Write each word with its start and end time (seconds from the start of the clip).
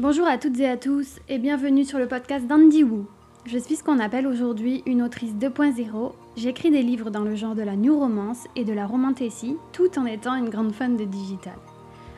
Bonjour 0.00 0.26
à 0.26 0.38
toutes 0.38 0.58
et 0.60 0.66
à 0.66 0.78
tous 0.78 1.18
et 1.28 1.36
bienvenue 1.36 1.84
sur 1.84 1.98
le 1.98 2.08
podcast 2.08 2.46
d'Andy 2.46 2.84
Wu. 2.84 3.02
Je 3.44 3.58
suis 3.58 3.76
ce 3.76 3.84
qu'on 3.84 3.98
appelle 3.98 4.26
aujourd'hui 4.26 4.82
une 4.86 5.02
autrice 5.02 5.34
2.0. 5.34 6.12
J'écris 6.38 6.70
des 6.70 6.80
livres 6.80 7.10
dans 7.10 7.20
le 7.20 7.34
genre 7.34 7.54
de 7.54 7.60
la 7.60 7.76
new 7.76 7.98
romance 7.98 8.46
et 8.56 8.64
de 8.64 8.72
la 8.72 8.86
romantécie 8.86 9.58
tout 9.74 9.98
en 9.98 10.06
étant 10.06 10.36
une 10.36 10.48
grande 10.48 10.72
fan 10.72 10.96
de 10.96 11.04
digital. 11.04 11.52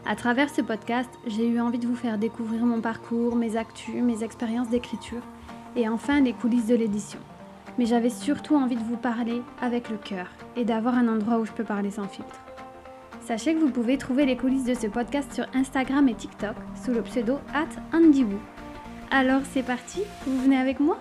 À 0.07 0.15
travers 0.15 0.49
ce 0.49 0.63
podcast, 0.63 1.11
j'ai 1.27 1.49
eu 1.49 1.59
envie 1.59 1.81
de 1.81 1.89
vous 1.89 1.97
faire 1.97 2.19
découvrir 2.19 2.65
mon 2.65 2.81
parcours, 2.81 3.35
mes 3.35 3.57
actus, 3.57 4.01
mes 4.01 4.23
expériences 4.23 4.71
d'écriture 4.71 5.23
et 5.75 5.89
enfin 5.89 6.21
les 6.21 6.35
coulisses 6.35 6.69
de 6.69 6.77
l'édition. 6.77 7.19
Mais 7.79 7.87
j'avais 7.87 8.11
surtout 8.11 8.55
envie 8.55 8.77
de 8.77 8.85
vous 8.85 8.97
parler 8.97 9.43
avec 9.61 9.91
le 9.91 9.97
cœur 9.97 10.29
et 10.55 10.65
d'avoir 10.65 10.95
un 10.95 11.09
endroit 11.09 11.41
où 11.41 11.45
je 11.45 11.53
peux 11.53 11.65
parler 11.65 11.91
sans 11.91 12.07
filtre. 12.07 12.39
Sachez 13.25 13.55
que 13.55 13.61
vous 13.61 13.71
pouvez 13.71 13.99
trouver 13.99 14.27
les 14.27 14.37
coulisses 14.37 14.65
de 14.65 14.75
ce 14.75 14.89
podcast 14.89 15.33
sur 15.33 15.47
Instagram 15.55 16.09
et 16.09 16.15
TikTok 16.15 16.57
sous 16.85 16.91
le 16.91 17.03
pseudo 17.03 17.39
at 17.55 17.69
AndyWoo. 17.97 18.39
Alors 19.13 19.43
c'est 19.45 19.63
parti, 19.63 20.01
vous 20.27 20.43
venez 20.43 20.57
avec 20.57 20.81
moi? 20.81 20.99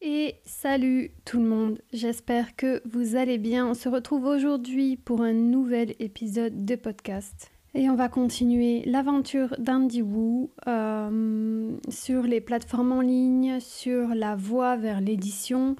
Et 0.00 0.34
salut 0.44 1.12
tout 1.24 1.38
le 1.38 1.46
monde, 1.48 1.80
j'espère 1.92 2.56
que 2.56 2.82
vous 2.84 3.14
allez 3.14 3.38
bien. 3.38 3.68
On 3.68 3.74
se 3.74 3.88
retrouve 3.88 4.24
aujourd'hui 4.24 4.96
pour 4.96 5.22
un 5.22 5.32
nouvel 5.32 5.94
épisode 6.00 6.64
de 6.64 6.74
podcast. 6.74 7.51
Et 7.74 7.88
on 7.88 7.94
va 7.94 8.10
continuer 8.10 8.82
l'aventure 8.84 9.56
d'Andy 9.58 10.02
Wu 10.02 10.48
euh, 10.68 11.74
sur 11.88 12.22
les 12.22 12.42
plateformes 12.42 12.92
en 12.92 13.00
ligne, 13.00 13.60
sur 13.60 14.08
la 14.08 14.36
voie 14.36 14.76
vers 14.76 15.00
l'édition 15.00 15.76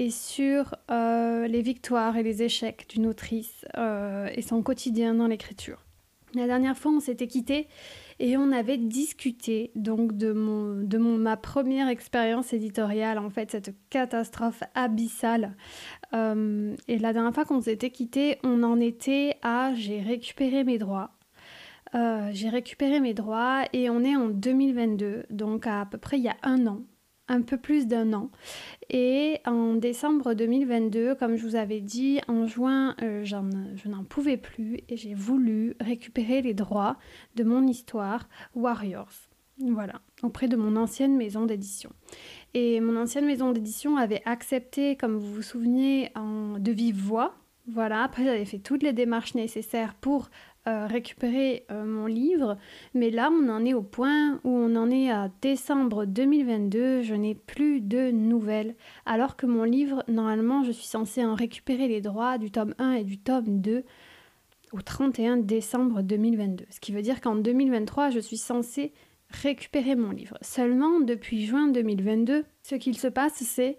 et 0.00 0.10
sur 0.10 0.74
euh, 0.90 1.46
les 1.46 1.62
victoires 1.62 2.16
et 2.16 2.24
les 2.24 2.42
échecs 2.42 2.86
d'une 2.88 3.06
autrice 3.06 3.64
euh, 3.78 4.28
et 4.34 4.42
son 4.42 4.60
quotidien 4.60 5.14
dans 5.14 5.28
l'écriture. 5.28 5.84
La 6.34 6.48
dernière 6.48 6.76
fois, 6.76 6.90
on 6.90 6.98
s'était 6.98 7.28
quitté 7.28 7.68
et 8.18 8.36
on 8.36 8.50
avait 8.50 8.76
discuté 8.76 9.70
donc 9.76 10.16
de, 10.16 10.32
mon, 10.32 10.74
de 10.74 10.98
mon, 10.98 11.16
ma 11.16 11.36
première 11.36 11.88
expérience 11.88 12.52
éditoriale, 12.52 13.18
en 13.18 13.30
fait, 13.30 13.52
cette 13.52 13.72
catastrophe 13.88 14.64
abyssale. 14.74 15.54
et 16.12 16.98
la 16.98 17.12
dernière 17.12 17.32
fois 17.32 17.44
qu'on 17.44 17.60
s'était 17.60 17.90
quitté, 17.90 18.38
on 18.42 18.64
en 18.64 18.80
était 18.80 19.36
à 19.42 19.72
j'ai 19.74 20.00
récupéré 20.00 20.64
mes 20.64 20.78
droits 20.78 21.15
euh, 21.96 22.28
j'ai 22.32 22.48
récupéré 22.48 23.00
mes 23.00 23.14
droits 23.14 23.64
et 23.72 23.88
on 23.88 24.04
est 24.04 24.16
en 24.16 24.28
2022, 24.28 25.24
donc 25.30 25.66
à, 25.66 25.86
peu 25.90 25.98
près 25.98 26.18
il 26.18 26.24
y 26.24 26.28
a 26.28 26.36
un 26.42 26.66
an, 26.66 26.82
un 27.28 27.40
peu 27.40 27.56
plus 27.56 27.86
d'un 27.86 28.12
an. 28.12 28.30
Et 28.90 29.40
en 29.46 29.74
décembre 29.74 30.34
2022, 30.34 31.14
comme 31.14 31.36
je 31.36 31.46
vous 31.46 31.56
avais 31.56 31.80
dit, 31.80 32.20
en 32.28 32.46
juin, 32.46 32.94
euh, 33.02 33.24
je 33.24 33.88
n'en 33.88 34.04
pouvais 34.04 34.36
plus 34.36 34.80
et 34.88 34.96
j'ai 34.96 35.14
voulu 35.14 35.74
récupérer 35.80 36.42
les 36.42 36.54
droits 36.54 36.96
de 37.34 37.44
mon 37.44 37.66
histoire 37.66 38.28
Warriors. 38.54 39.28
Voilà, 39.58 40.02
auprès 40.22 40.48
de 40.48 40.56
mon 40.56 40.76
ancienne 40.76 41.16
maison 41.16 41.46
d'édition. 41.46 41.90
Et 42.52 42.78
mon 42.80 43.00
ancienne 43.00 43.24
maison 43.24 43.52
d'édition 43.52 43.96
avait 43.96 44.20
accepté, 44.26 44.96
comme 44.96 45.16
vous 45.16 45.32
vous 45.32 45.42
souvenez, 45.42 46.10
en, 46.14 46.58
de 46.58 46.72
vive 46.72 47.00
voix. 47.00 47.34
Voilà, 47.66 48.02
après 48.02 48.24
j'avais 48.24 48.44
fait 48.44 48.58
toutes 48.58 48.82
les 48.82 48.92
démarches 48.92 49.34
nécessaires 49.34 49.94
pour 49.94 50.28
euh, 50.68 50.86
récupérer 50.86 51.64
euh, 51.70 51.84
mon 51.84 52.06
livre, 52.06 52.56
mais 52.92 53.10
là 53.10 53.30
on 53.32 53.48
en 53.48 53.64
est 53.64 53.74
au 53.74 53.82
point 53.82 54.40
où 54.42 54.50
on 54.50 54.74
en 54.74 54.90
est 54.90 55.10
à 55.10 55.30
décembre 55.40 56.06
2022, 56.06 57.02
je 57.02 57.14
n'ai 57.14 57.36
plus 57.36 57.80
de 57.80 58.10
nouvelles, 58.10 58.74
alors 59.04 59.36
que 59.36 59.46
mon 59.46 59.62
livre, 59.62 60.02
normalement 60.08 60.64
je 60.64 60.72
suis 60.72 60.86
censée 60.86 61.24
en 61.24 61.34
récupérer 61.34 61.86
les 61.86 62.00
droits 62.00 62.38
du 62.38 62.50
tome 62.50 62.74
1 62.78 62.94
et 62.94 63.04
du 63.04 63.16
tome 63.16 63.60
2 63.60 63.84
au 64.72 64.80
31 64.80 65.36
décembre 65.36 66.02
2022, 66.02 66.64
ce 66.68 66.80
qui 66.80 66.90
veut 66.90 67.02
dire 67.02 67.20
qu'en 67.20 67.36
2023 67.36 68.10
je 68.10 68.18
suis 68.18 68.36
censée 68.36 68.92
récupérer 69.30 69.94
mon 69.94 70.10
livre. 70.10 70.36
Seulement 70.40 71.00
depuis 71.00 71.46
juin 71.46 71.68
2022, 71.68 72.44
ce 72.62 72.74
qu'il 72.74 72.98
se 72.98 73.08
passe 73.08 73.34
c'est 73.44 73.78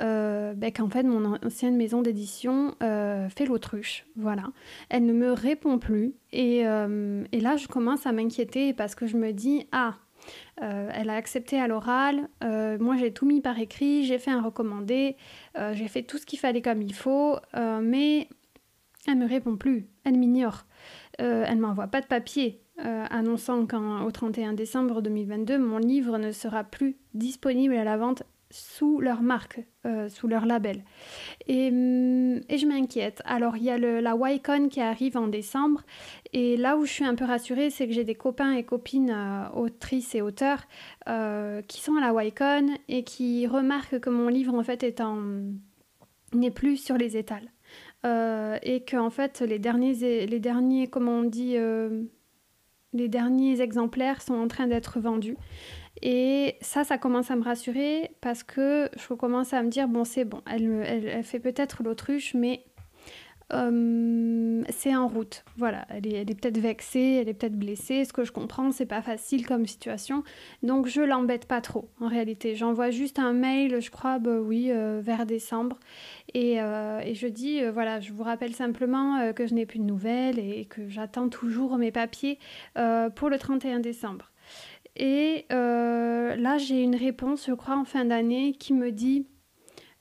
euh, 0.00 0.54
ben, 0.54 0.72
qu'en 0.72 0.88
fait 0.88 1.02
mon 1.02 1.34
ancienne 1.44 1.76
maison 1.76 2.02
d'édition 2.02 2.74
euh, 2.82 3.28
fait 3.28 3.46
l'autruche. 3.46 4.06
Voilà. 4.16 4.44
Elle 4.90 5.06
ne 5.06 5.12
me 5.12 5.32
répond 5.32 5.78
plus. 5.78 6.14
Et, 6.32 6.66
euh, 6.66 7.24
et 7.32 7.40
là, 7.40 7.56
je 7.56 7.66
commence 7.66 8.06
à 8.06 8.12
m'inquiéter 8.12 8.72
parce 8.72 8.94
que 8.94 9.06
je 9.06 9.16
me 9.16 9.32
dis, 9.32 9.66
ah, 9.72 9.96
elle 10.60 11.10
a 11.10 11.14
accepté 11.14 11.58
à 11.60 11.68
l'oral, 11.68 12.28
moi 12.42 12.96
j'ai 12.98 13.12
tout 13.12 13.24
mis 13.24 13.40
par 13.40 13.58
écrit, 13.58 14.04
j'ai 14.04 14.18
fait 14.18 14.32
un 14.32 14.42
recommandé, 14.42 15.16
j'ai 15.72 15.86
fait 15.86 16.02
tout 16.02 16.18
ce 16.18 16.26
qu'il 16.26 16.40
fallait 16.40 16.60
comme 16.60 16.82
il 16.82 16.92
faut, 16.92 17.36
mais 17.54 18.28
elle 19.06 19.16
me 19.16 19.26
répond 19.26 19.56
plus, 19.56 19.86
elle 20.04 20.18
m'ignore. 20.18 20.66
elle 21.18 21.58
m'envoie 21.58 21.86
pas 21.86 22.00
de 22.00 22.06
papier, 22.06 22.60
annonçant 22.76 23.64
qu'au 23.64 24.10
31 24.10 24.52
décembre 24.54 25.00
2022, 25.00 25.56
mon 25.56 25.78
livre 25.78 26.18
ne 26.18 26.32
sera 26.32 26.64
plus 26.64 26.96
disponible 27.14 27.76
à 27.76 27.84
la 27.84 27.96
vente 27.96 28.24
sous 28.50 29.00
leur 29.00 29.22
marque, 29.22 29.60
euh, 29.86 30.08
sous 30.08 30.26
leur 30.26 30.46
label. 30.46 30.82
Et, 31.46 31.68
hum, 31.68 32.40
et 32.48 32.58
je 32.58 32.66
m'inquiète. 32.66 33.20
Alors, 33.24 33.56
il 33.56 33.64
y 33.64 33.70
a 33.70 33.78
la 33.78 34.14
YCon 34.16 34.68
qui 34.68 34.80
arrive 34.80 35.16
en 35.16 35.28
décembre. 35.28 35.82
Et 36.32 36.56
là 36.56 36.76
où 36.76 36.84
je 36.84 36.92
suis 36.92 37.04
un 37.04 37.14
peu 37.14 37.24
rassurée, 37.24 37.70
c'est 37.70 37.86
que 37.86 37.92
j'ai 37.92 38.04
des 38.04 38.14
copains 38.14 38.52
et 38.52 38.64
copines 38.64 39.10
euh, 39.10 39.48
autrices 39.50 40.14
et 40.14 40.22
auteurs 40.22 40.62
euh, 41.08 41.62
qui 41.62 41.80
sont 41.80 41.96
à 41.96 42.00
la 42.00 42.24
YCon 42.24 42.74
et 42.88 43.04
qui 43.04 43.46
remarquent 43.46 44.00
que 44.00 44.10
mon 44.10 44.28
livre, 44.28 44.54
en 44.54 44.62
fait, 44.62 44.84
n'est 46.34 46.50
plus 46.50 46.76
sur 46.76 46.96
les 46.96 47.16
étals. 47.16 47.50
et 48.04 48.84
que, 48.86 48.96
en 48.96 49.10
fait, 49.10 49.40
les 49.40 49.58
derniers, 49.58 50.26
les 50.26 50.40
on 50.96 51.22
dit... 51.24 51.56
les 52.94 53.08
derniers 53.08 53.60
exemplaires 53.60 54.22
sont 54.22 54.34
en 54.34 54.48
train 54.48 54.66
d'être 54.66 55.00
vendus. 55.00 55.36
Et 56.02 56.56
ça, 56.60 56.84
ça 56.84 56.98
commence 56.98 57.30
à 57.30 57.36
me 57.36 57.42
rassurer 57.42 58.10
parce 58.20 58.42
que 58.42 58.88
je 58.96 59.14
commence 59.14 59.52
à 59.52 59.62
me 59.62 59.68
dire, 59.68 59.88
bon, 59.88 60.04
c'est 60.04 60.24
bon, 60.24 60.42
elle, 60.46 61.22
fait 61.24 61.40
peut-être 61.40 61.82
l'autruche, 61.82 62.34
mais 62.34 62.64
euh, 63.52 64.62
c'est 64.68 64.94
en 64.94 65.08
route. 65.08 65.44
Voilà, 65.56 65.86
elle 65.88 66.06
est, 66.06 66.24
peut-être 66.40 66.58
vexée, 66.58 67.18
elle 67.20 67.28
est 67.28 67.34
peut-être 67.34 67.58
blessée. 67.58 68.04
Ce 68.04 68.12
que 68.12 68.24
je 68.24 68.30
comprends, 68.30 68.70
c'est 68.70 68.86
pas 68.86 69.02
facile 69.02 69.46
comme 69.46 69.66
situation. 69.66 70.22
Donc 70.62 70.86
je 70.86 71.00
l'embête 71.00 71.46
pas 71.46 71.60
trop, 71.60 71.88
en 72.00 72.08
réalité. 72.08 72.54
J'envoie 72.54 72.90
juste 72.90 73.18
un 73.18 73.32
mail, 73.32 73.80
je 73.80 73.90
crois, 73.90 74.18
bah 74.18 74.38
oui, 74.40 74.70
euh, 74.70 75.00
vers 75.02 75.26
décembre. 75.26 75.78
Et, 76.34 76.60
euh, 76.60 77.00
et 77.00 77.14
je 77.14 77.26
dis, 77.26 77.64
voilà, 77.64 78.00
je 78.00 78.12
vous 78.12 78.22
rappelle 78.22 78.54
simplement 78.54 79.32
que 79.32 79.46
je 79.46 79.54
n'ai 79.54 79.66
plus 79.66 79.78
de 79.78 79.84
nouvelles 79.84 80.38
et 80.38 80.66
que 80.66 80.88
j'attends 80.88 81.28
toujours 81.28 81.78
mes 81.78 81.90
papiers 81.90 82.38
pour 83.16 83.30
le 83.30 83.38
31 83.38 83.80
décembre. 83.80 84.30
Et 84.96 85.46
euh, 85.52 86.36
là, 86.36 86.58
j'ai 86.58 86.82
une 86.82 86.96
réponse, 86.96 87.46
je 87.46 87.52
crois, 87.52 87.76
en 87.76 87.84
fin 87.84 88.04
d'année 88.04 88.52
qui 88.52 88.72
me 88.72 88.90
dit 88.90 89.26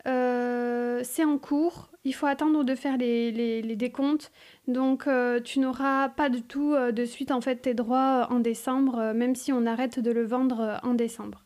euh, 0.08 1.02
c'est 1.04 1.24
en 1.24 1.38
cours, 1.38 1.90
il 2.04 2.14
faut 2.14 2.28
attendre 2.28 2.64
de 2.64 2.76
faire 2.76 2.98
les, 2.98 3.32
les, 3.32 3.76
décomptes, 3.76 4.32
donc 4.68 5.06
euh, 5.06 5.42
tu 5.42 5.60
n'auras 5.60 6.08
pas 6.08 6.30
du 6.30 6.44
tout 6.44 6.74
de 6.76 7.06
suite 7.06 7.30
en 7.32 7.42
fait 7.42 7.58
tes 7.58 7.74
droits 7.74 8.28
en 8.32 8.40
décembre, 8.40 9.12
même 9.14 9.36
si 9.36 9.52
on 9.52 9.66
arrête 9.66 10.00
de 10.00 10.12
le 10.12 10.26
vendre 10.26 10.80
en 10.84 10.94
décembre. 10.94 11.44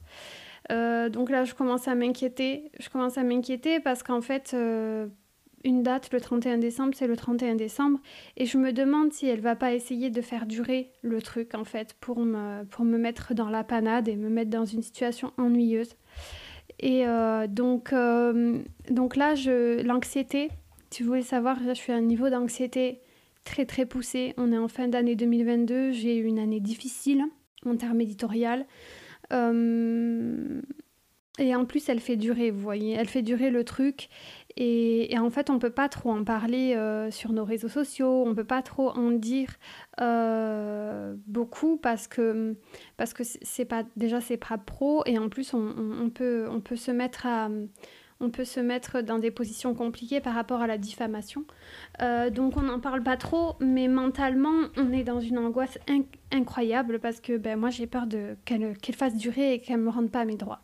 donc 0.70 1.30
là, 1.30 1.44
je 1.44 1.56
commence 1.56 1.88
à 1.88 1.96
m'inquiéter. 1.96 2.72
Je 2.80 2.90
commence 2.90 3.18
à 3.18 3.24
m'inquiéter 3.24 3.80
parce 3.80 4.04
qu'en 4.04 4.22
fait, 4.22 4.56
une 5.64 5.84
date, 5.84 6.10
le 6.12 6.20
31 6.20 6.58
décembre, 6.58 6.94
c'est 6.96 7.08
le 7.08 7.16
31 7.16 7.56
décembre. 7.56 8.00
Et 8.38 8.46
je 8.46 8.58
me 8.58 8.72
demande 8.72 9.14
si 9.14 9.28
elle 9.28 9.42
va 9.42 9.56
pas 9.56 9.74
essayer 9.74 10.10
de 10.10 10.22
faire 10.22 10.46
durer 10.46 10.92
le 11.02 11.22
truc, 11.22 11.56
en 11.56 11.64
fait, 11.64 11.96
pour 12.00 12.20
me, 12.20 12.64
pour 12.66 12.86
me 12.86 12.98
mettre 12.98 13.34
dans 13.34 13.50
la 13.50 13.64
panade 13.64 14.08
et 14.08 14.16
me 14.16 14.30
mettre 14.30 14.50
dans 14.50 14.66
une 14.66 14.82
situation 14.82 15.34
ennuyeuse. 15.38 15.96
Et 16.80 17.06
euh, 17.06 17.48
donc, 17.48 17.94
euh, 17.94 18.60
donc 18.90 19.16
là, 19.16 19.36
l'anxiété, 19.84 20.50
vous 21.00 21.06
voulez 21.06 21.22
savoir, 21.22 21.58
je 21.66 21.74
suis 21.74 21.92
à 21.92 21.96
un 21.96 22.02
niveau 22.02 22.30
d'anxiété 22.30 23.02
très 23.44 23.66
très 23.66 23.86
poussé. 23.86 24.34
On 24.38 24.52
est 24.52 24.58
en 24.58 24.68
fin 24.68 24.88
d'année 24.88 25.16
2022, 25.16 25.92
j'ai 25.92 26.18
eu 26.18 26.26
une 26.26 26.40
année 26.40 26.60
difficile 26.60 27.24
en 27.66 27.76
termes 27.76 28.02
éditorial. 28.02 28.66
Euh, 29.32 30.62
et 31.40 31.56
en 31.56 31.66
plus, 31.66 31.88
elle 31.90 32.00
fait 32.00 32.18
durer, 32.18 32.52
vous 32.52 32.60
voyez, 32.60 32.94
elle 32.94 33.08
fait 33.08 33.22
durer 33.22 33.50
le 33.50 33.64
truc. 33.64 34.10
Et, 34.58 35.18
en 35.18 35.30
fait, 35.30 35.50
on 35.50 35.56
ne 35.56 35.60
peut 35.60 35.72
pas 35.72 35.90
trop 35.90 36.12
en 36.12 36.24
parler 36.24 36.76
euh, 36.76 37.12
sur 37.12 37.32
nos 37.32 37.46
réseaux 37.46 37.70
sociaux, 37.70 38.24
on 38.26 38.30
ne 38.30 38.34
peut 38.34 38.44
pas 38.44 38.62
trop 38.62 38.90
en 38.90 39.12
dire 39.12 39.50
euh, 40.00 41.16
beaucoup 41.28 41.78
parce 41.78 42.08
que 42.08 42.56
parce 42.98 43.14
que 43.14 43.24
c'est 43.24 43.66
pas 43.66 43.84
déjà 43.96 44.22
c'est 44.22 44.38
pas 44.38 44.58
pro 44.58 45.04
et 45.06 45.18
en 45.18 45.30
plus 45.30 45.54
on, 45.54 46.10
peut 46.10 46.48
on 46.50 46.60
peut 46.60 46.76
se 46.76 46.92
mettre 46.92 47.26
à 47.26 47.50
on 48.20 48.30
peut 48.30 48.46
se 48.46 48.60
mettre 48.60 49.02
dans 49.02 49.20
des 49.20 49.32
positions 49.32 49.74
compliquées 49.74 50.22
par 50.22 50.36
rapport 50.36 50.62
à 50.62 50.68
la 50.68 50.78
diffamation. 50.78 51.44
Euh, 52.02 52.30
donc 52.30 52.56
on 52.56 52.62
n'en 52.62 52.80
parle 52.80 53.04
pas 53.04 53.18
trop, 53.18 53.56
mais 53.60 53.88
mentalement 53.88 54.68
on 54.78 54.92
est 54.92 55.04
dans 55.04 55.20
une 55.20 55.40
angoisse 55.40 55.78
incroyable 56.32 57.00
parce 57.00 57.20
que 57.20 57.38
ben, 57.38 57.60
moi 57.60 57.70
j'ai 57.70 57.88
peur 57.88 58.06
qu'elle 58.46 58.96
fasse 58.96 59.16
durer 59.16 59.54
et 59.54 59.60
qu'elle 59.60 59.80
me 59.80 59.90
rende 59.90 60.12
pas 60.12 60.26
mes 60.26 60.38
droits. 60.38 60.62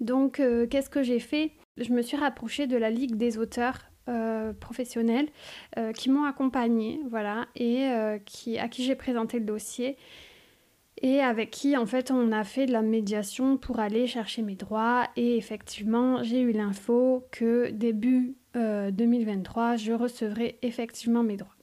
Donc 0.00 0.42
qu'est-ce 0.70 0.90
que 0.90 1.02
j'ai 1.02 1.20
fait? 1.20 1.52
Je 1.76 1.92
me 1.92 2.02
suis 2.02 2.16
rapprochée 2.16 2.66
de 2.66 2.76
la 2.76 2.90
Ligue 2.90 3.16
des 3.16 3.38
auteurs 3.38 3.90
professionnels 4.60 5.28
qui 5.94 6.10
m'ont 6.10 6.24
accompagnée, 6.24 7.00
voilà, 7.10 7.46
et 7.54 7.84
à 7.84 8.18
qui 8.18 8.84
j'ai 8.84 8.94
présenté 8.94 9.38
le 9.38 9.44
dossier 9.44 9.96
et 11.02 11.20
avec 11.20 11.50
qui 11.50 11.76
en 11.76 11.86
fait 11.86 12.10
on 12.10 12.32
a 12.32 12.42
fait 12.42 12.66
de 12.66 12.72
la 12.72 12.82
médiation 12.82 13.56
pour 13.56 13.78
aller 13.78 14.06
chercher 14.06 14.42
mes 14.42 14.56
droits 14.56 15.06
et 15.16 15.36
effectivement 15.36 16.22
j'ai 16.22 16.40
eu 16.40 16.52
l'info 16.52 17.24
que 17.30 17.70
début 17.70 18.34
2023 18.54 19.76
je 19.76 19.92
recevrai 19.92 20.58
effectivement 20.62 21.22
mes 21.22 21.36
droits. 21.36 21.57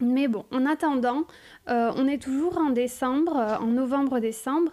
Mais 0.00 0.28
bon, 0.28 0.44
en 0.52 0.66
attendant, 0.66 1.24
euh, 1.70 1.90
on 1.96 2.06
est 2.06 2.20
toujours 2.20 2.58
en 2.58 2.68
décembre, 2.68 3.36
euh, 3.38 3.56
en 3.56 3.68
novembre-décembre. 3.68 4.72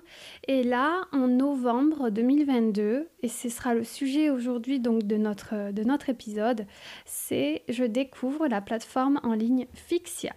Et 0.50 0.64
là, 0.64 1.08
en 1.14 1.30
novembre 1.30 2.10
2022, 2.10 3.08
et 3.22 3.28
ce 3.30 3.48
sera 3.48 3.74
le 3.74 3.86
sujet 3.86 4.30
aujourd'hui 4.30 4.82
donc 4.82 5.04
de 5.04 5.16
notre, 5.16 5.72
de 5.72 5.84
notre 5.84 6.10
épisode, 6.10 6.66
c'est 7.06 7.64
je 7.70 7.86
découvre 7.86 8.48
la 8.48 8.60
plateforme 8.60 9.22
en 9.24 9.34
ligne 9.34 9.66
Fixia. 9.74 10.34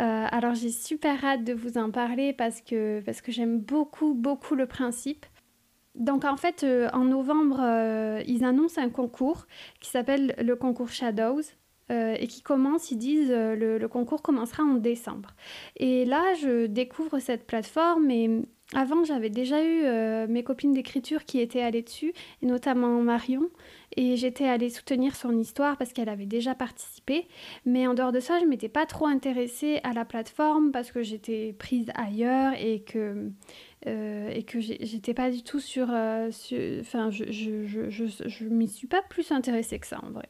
Euh, 0.00 0.26
alors 0.30 0.54
j'ai 0.54 0.70
super 0.70 1.22
hâte 1.24 1.44
de 1.44 1.52
vous 1.52 1.76
en 1.76 1.90
parler 1.90 2.32
parce 2.32 2.62
que, 2.62 3.00
parce 3.04 3.20
que 3.20 3.32
j'aime 3.32 3.58
beaucoup, 3.58 4.14
beaucoup 4.14 4.54
le 4.54 4.64
principe. 4.64 5.26
Donc 5.94 6.24
en 6.24 6.38
fait, 6.38 6.64
en 6.94 7.04
novembre, 7.04 7.60
ils 8.26 8.44
annoncent 8.44 8.80
un 8.80 8.88
concours 8.88 9.46
qui 9.78 9.90
s'appelle 9.90 10.34
le 10.40 10.56
concours 10.56 10.88
Shadows. 10.88 11.42
Euh, 11.90 12.14
et 12.18 12.26
qui 12.26 12.42
commence, 12.42 12.90
ils 12.90 12.96
disent 12.96 13.30
euh, 13.30 13.54
le, 13.54 13.76
le, 13.76 13.88
concours 13.88 14.22
commencera 14.22 14.62
en 14.62 14.74
décembre. 14.74 15.30
Et 15.76 16.04
là, 16.04 16.22
je 16.40 16.66
découvre 16.66 17.18
cette 17.18 17.46
plateforme 17.46 18.10
et 18.10 18.42
avant, 18.74 19.04
j'avais 19.04 19.28
déjà 19.28 19.62
eu 19.62 19.82
euh, 19.84 20.26
mes 20.26 20.42
copines 20.42 20.72
d'écriture 20.72 21.24
qui 21.24 21.40
étaient 21.40 21.60
allées 21.60 21.82
dessus, 21.82 22.14
et 22.40 22.46
notamment 22.46 23.02
Marion, 23.02 23.50
et 23.96 24.16
j'étais 24.16 24.46
allée 24.46 24.70
soutenir 24.70 25.14
son 25.14 25.36
histoire 25.36 25.76
parce 25.76 25.92
qu'elle 25.92 26.08
avait 26.08 26.26
déjà 26.26 26.54
participé. 26.54 27.28
Mais 27.66 27.86
en 27.86 27.92
dehors 27.92 28.12
de 28.12 28.20
ça, 28.20 28.38
je 28.40 28.46
m'étais 28.46 28.70
pas 28.70 28.86
trop 28.86 29.06
intéressée 29.06 29.80
à 29.84 29.92
la 29.92 30.06
plateforme 30.06 30.72
parce 30.72 30.90
que 30.90 31.02
j'étais 31.02 31.54
prise 31.58 31.90
ailleurs 31.94 32.54
et 32.58 32.80
que 32.80 33.30
euh, 33.86 34.28
et 34.30 34.44
que 34.44 34.60
j'étais 34.60 35.14
pas 35.14 35.30
du 35.30 35.42
tout 35.42 35.58
sur, 35.58 35.88
euh, 35.90 36.30
enfin 36.80 37.10
je, 37.10 37.24
je, 37.32 37.66
je, 37.66 37.90
je, 37.90 38.04
je 38.26 38.44
m'y 38.44 38.68
suis 38.68 38.86
pas 38.86 39.02
plus 39.02 39.32
intéressée 39.32 39.78
que 39.80 39.88
ça 39.88 40.00
en 40.04 40.10
vrai 40.10 40.28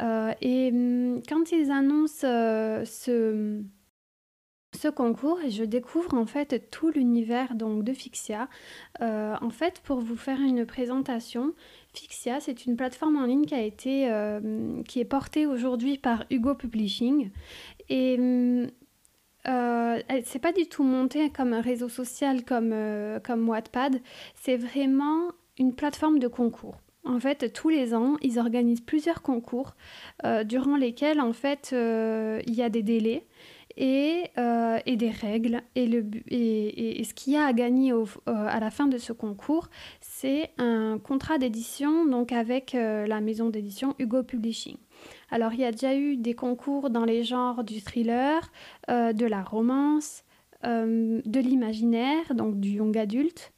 euh, 0.00 0.32
et 0.40 0.70
hum, 0.72 1.20
quand 1.28 1.50
ils 1.50 1.72
annoncent 1.72 2.20
ce 2.84 3.62
ce 4.76 4.88
concours 4.88 5.38
je 5.48 5.64
découvre 5.64 6.14
en 6.14 6.26
fait 6.26 6.70
tout 6.70 6.90
l'univers 6.90 7.54
donc 7.54 7.84
de 7.84 7.92
Fixia. 7.92 8.48
en 9.00 9.50
fait, 9.50 9.80
pour 9.84 10.00
vous 10.00 10.16
faire 10.16 10.40
une 10.40 10.66
présentation, 10.66 11.52
Fixia 11.94 12.38
c'est 12.40 12.64
une 12.66 12.76
plateforme 12.76 13.16
en 13.16 13.26
ligne 13.26 13.44
qui 13.44 13.54
a 13.54 13.62
été 13.62 14.08
qui 14.86 15.00
est 15.00 15.04
portée 15.04 15.46
aujourd'hui 15.46 15.98
par 15.98 16.24
Hugo 16.30 16.54
Publishing 16.54 17.30
et 17.88 18.16
hum, 18.18 18.68
euh, 19.48 20.00
c'est 20.24 20.38
pas 20.38 20.52
du 20.52 20.66
tout 20.66 20.84
monté 20.84 21.30
comme 21.30 21.52
un 21.52 21.60
réseau 21.60 21.88
social 21.88 22.44
comme, 22.44 22.70
euh, 22.72 23.20
comme 23.20 23.48
Wattpad, 23.48 24.00
c'est 24.34 24.56
vraiment 24.56 25.28
une 25.58 25.74
plateforme 25.74 26.18
de 26.18 26.28
concours. 26.28 26.76
En 27.04 27.20
fait, 27.20 27.52
tous 27.52 27.68
les 27.68 27.94
ans, 27.94 28.16
ils 28.22 28.38
organisent 28.38 28.80
plusieurs 28.80 29.20
concours 29.20 29.74
euh, 30.24 30.42
durant 30.42 30.76
lesquels, 30.76 31.20
en 31.20 31.34
fait, 31.34 31.70
euh, 31.74 32.40
il 32.46 32.54
y 32.54 32.62
a 32.62 32.70
des 32.70 32.82
délais 32.82 33.26
et, 33.76 34.30
et 34.86 34.96
des 34.96 35.10
règles. 35.10 35.60
Et, 35.74 35.86
le, 35.86 36.06
et, 36.28 37.00
et, 37.00 37.04
ce 37.04 37.12
qu'il 37.12 37.34
y 37.34 37.36
a 37.36 37.44
à 37.44 37.52
gagner 37.52 37.92
à 38.26 38.60
la 38.60 38.70
fin 38.70 38.86
de 38.86 38.98
ce 38.98 39.12
concours, 39.12 39.68
c'est 40.00 40.50
un 40.58 40.98
contrat 41.02 41.38
d'édition 41.38 42.06
donc 42.06 42.30
avec 42.30 42.72
la 42.72 43.20
maison 43.20 43.50
d'édition 43.50 43.96
Hugo 43.98 44.22
Publishing. 44.22 44.76
Alors 45.34 45.52
il 45.52 45.58
y 45.58 45.64
a 45.64 45.72
déjà 45.72 45.96
eu 45.96 46.16
des 46.16 46.34
concours 46.34 46.90
dans 46.90 47.04
les 47.04 47.24
genres 47.24 47.64
du 47.64 47.80
thriller, 47.80 48.52
euh, 48.88 49.12
de 49.12 49.26
la 49.26 49.42
romance, 49.42 50.22
euh, 50.64 51.20
de 51.24 51.40
l'imaginaire, 51.40 52.36
donc 52.36 52.60
du 52.60 52.74
young 52.74 52.96
adulte. 52.96 53.52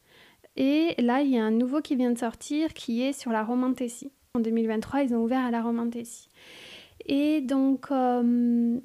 Et 0.57 0.95
là, 0.97 1.21
il 1.21 1.33
y 1.33 1.39
a 1.39 1.45
un 1.45 1.51
nouveau 1.51 1.83
qui 1.83 1.95
vient 1.95 2.11
de 2.11 2.17
sortir 2.17 2.73
qui 2.73 3.03
est 3.03 3.13
sur 3.13 3.31
la 3.31 3.45
romantécie. 3.45 4.11
En 4.33 4.41
2023, 4.41 5.03
ils 5.03 5.15
ont 5.15 5.23
ouvert 5.23 5.45
à 5.45 5.51
la 5.51 5.61
romantécie. 5.61 6.31
Et 7.05 7.43
donc, 7.43 7.91
euh, 7.91 8.81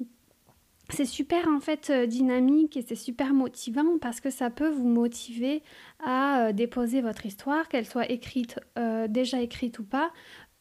c'est 0.90 1.06
super 1.06 1.48
en 1.48 1.60
fait 1.60 1.90
dynamique 1.90 2.76
et 2.76 2.82
c'est 2.82 2.94
super 2.94 3.32
motivant 3.32 3.96
parce 4.02 4.20
que 4.20 4.28
ça 4.28 4.50
peut 4.50 4.68
vous 4.68 4.86
motiver 4.86 5.62
à 6.04 6.52
déposer 6.52 7.00
votre 7.00 7.24
histoire, 7.24 7.70
qu'elle 7.70 7.86
soit 7.86 8.10
écrite, 8.10 8.60
déjà 9.08 9.40
écrite 9.40 9.78
ou 9.78 9.84
pas, 9.84 10.10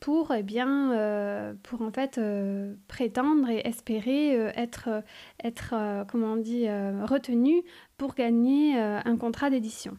pour, 0.01 0.33
eh 0.33 0.41
bien, 0.41 0.91
euh, 0.93 1.53
pour 1.61 1.83
en 1.83 1.91
fait 1.91 2.17
euh, 2.17 2.73
prétendre 2.87 3.47
et 3.49 3.61
espérer 3.65 4.35
euh, 4.35 4.51
être, 4.55 4.89
être 5.43 5.75
comment 6.09 6.33
on 6.33 6.37
dit, 6.37 6.67
retenu 7.03 7.63
pour 7.97 8.15
gagner 8.15 8.77
un 8.79 9.15
contrat 9.15 9.51
d'édition. 9.51 9.95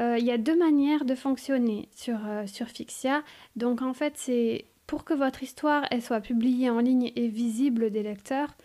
Il 0.00 0.24
y 0.24 0.30
a 0.30 0.38
deux 0.38 0.58
manières 0.58 1.04
de 1.04 1.14
fonctionner 1.14 1.88
sur, 1.94 2.18
sur 2.46 2.66
Fixia. 2.66 3.22
Donc 3.54 3.82
en 3.82 3.92
fait, 3.92 4.14
c'est 4.16 4.64
pour 4.86 5.04
que 5.04 5.12
votre 5.12 5.42
histoire 5.42 5.84
elle 5.90 6.02
soit 6.02 6.20
publiée 6.20 6.70
en 6.70 6.80
ligne 6.80 7.12
et 7.14 7.28
visible 7.28 7.90
des 7.90 8.02
lecteurs, 8.02 8.56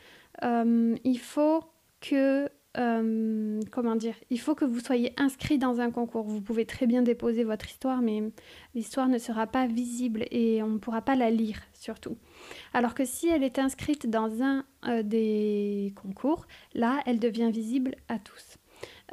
il 0.41 1.19
faut 1.19 1.65
que 1.99 2.49
euh, 2.77 3.59
comment 3.71 3.95
dire, 3.95 4.15
il 4.29 4.39
faut 4.39 4.55
que 4.55 4.65
vous 4.65 4.79
soyez 4.79 5.13
inscrit 5.17 5.57
dans 5.57 5.79
un 5.79 5.91
concours. 5.91 6.27
Vous 6.27 6.41
pouvez 6.41 6.65
très 6.65 6.85
bien 6.85 7.01
déposer 7.01 7.43
votre 7.43 7.65
histoire, 7.65 8.01
mais 8.01 8.23
l'histoire 8.75 9.07
ne 9.07 9.17
sera 9.17 9.47
pas 9.47 9.67
visible 9.67 10.25
et 10.31 10.61
on 10.61 10.67
ne 10.67 10.77
pourra 10.77 11.01
pas 11.01 11.15
la 11.15 11.31
lire 11.31 11.59
surtout. 11.73 12.17
Alors 12.73 12.93
que 12.93 13.05
si 13.05 13.27
elle 13.27 13.43
est 13.43 13.59
inscrite 13.59 14.09
dans 14.09 14.43
un 14.43 14.63
euh, 14.87 15.03
des 15.03 15.93
concours, 16.01 16.45
là, 16.73 17.01
elle 17.05 17.19
devient 17.19 17.51
visible 17.51 17.95
à 18.09 18.19
tous. 18.19 18.57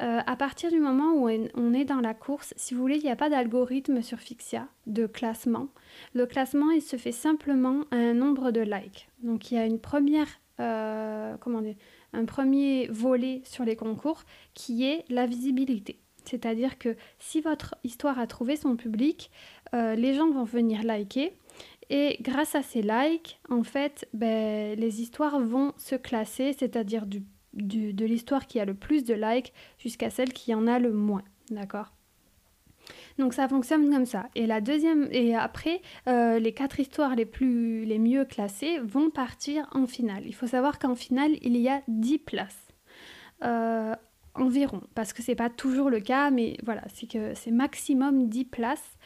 Euh, 0.01 0.19
à 0.25 0.35
partir 0.35 0.69
du 0.71 0.79
moment 0.79 1.13
où 1.13 1.29
on 1.55 1.73
est 1.73 1.85
dans 1.85 2.01
la 2.01 2.13
course, 2.13 2.53
si 2.57 2.73
vous 2.73 2.81
voulez, 2.81 2.97
il 2.97 3.03
n'y 3.03 3.11
a 3.11 3.15
pas 3.15 3.29
d'algorithme 3.29 4.01
sur 4.01 4.19
Fixia 4.19 4.67
de 4.87 5.07
classement. 5.07 5.69
Le 6.13 6.25
classement, 6.25 6.71
il 6.71 6.81
se 6.81 6.97
fait 6.97 7.13
simplement 7.13 7.85
à 7.91 7.95
un 7.95 8.13
nombre 8.13 8.51
de 8.51 8.61
likes. 8.61 9.07
Donc 9.23 9.51
il 9.51 9.55
y 9.55 9.57
a 9.57 9.65
une 9.65 9.79
première, 9.79 10.27
comment 10.57 11.61
dire, 11.61 11.75
un 12.13 12.25
premier 12.25 12.87
volet 12.87 13.41
sur 13.43 13.65
les 13.65 13.75
concours 13.75 14.23
qui 14.53 14.85
est 14.85 15.05
la 15.09 15.25
visibilité. 15.25 15.99
C'est-à-dire 16.25 16.77
que 16.77 16.95
si 17.19 17.41
votre 17.41 17.75
histoire 17.83 18.19
a 18.19 18.27
trouvé 18.27 18.55
son 18.55 18.75
public, 18.75 19.31
euh, 19.73 19.95
les 19.95 20.13
gens 20.13 20.29
vont 20.31 20.43
venir 20.43 20.83
liker. 20.83 21.33
Et 21.89 22.17
grâce 22.21 22.55
à 22.55 22.63
ces 22.63 22.81
likes, 22.81 23.39
en 23.49 23.63
fait, 23.63 24.07
ben, 24.13 24.77
les 24.77 25.01
histoires 25.01 25.39
vont 25.39 25.73
se 25.77 25.95
classer, 25.95 26.53
c'est-à-dire 26.53 27.05
du, 27.05 27.23
de 27.53 28.05
l'histoire 28.05 28.47
qui 28.47 28.59
a 28.59 28.65
le 28.65 28.73
plus 28.73 29.03
de 29.03 29.13
likes 29.13 29.53
jusqu'à 29.77 30.09
celle 30.09 30.33
qui 30.33 30.53
en 30.53 30.67
a 30.67 30.79
le 30.79 30.91
moins. 30.91 31.23
D'accord? 31.51 31.94
Donc 33.17 33.33
ça 33.33 33.47
fonctionne 33.47 33.89
comme 33.91 34.05
ça. 34.05 34.27
Et 34.35 34.45
la 34.45 34.61
deuxième 34.61 35.07
et 35.11 35.35
après 35.35 35.81
euh, 36.07 36.39
les 36.39 36.53
quatre 36.53 36.79
histoires 36.79 37.15
les 37.15 37.99
mieux 37.99 38.25
classées 38.25 38.79
vont 38.79 39.09
partir 39.09 39.67
en 39.73 39.87
finale. 39.87 40.23
Il 40.25 40.35
faut 40.35 40.47
savoir 40.47 40.79
qu'en 40.79 40.95
finale 40.95 41.31
il 41.41 41.57
y 41.57 41.69
a 41.69 41.81
10 41.87 42.19
places. 42.19 42.67
Euh, 43.43 43.95
environ 44.33 44.81
parce 44.95 45.13
que 45.13 45.21
c'est 45.21 45.35
pas 45.35 45.49
toujours 45.49 45.89
le 45.89 45.99
cas 45.99 46.29
mais 46.29 46.57
voilà, 46.63 46.83
c'est 46.93 47.09
que 47.09 47.33
c'est 47.35 47.51
maximum 47.51 48.27
10 48.27 48.45
places. 48.45 48.97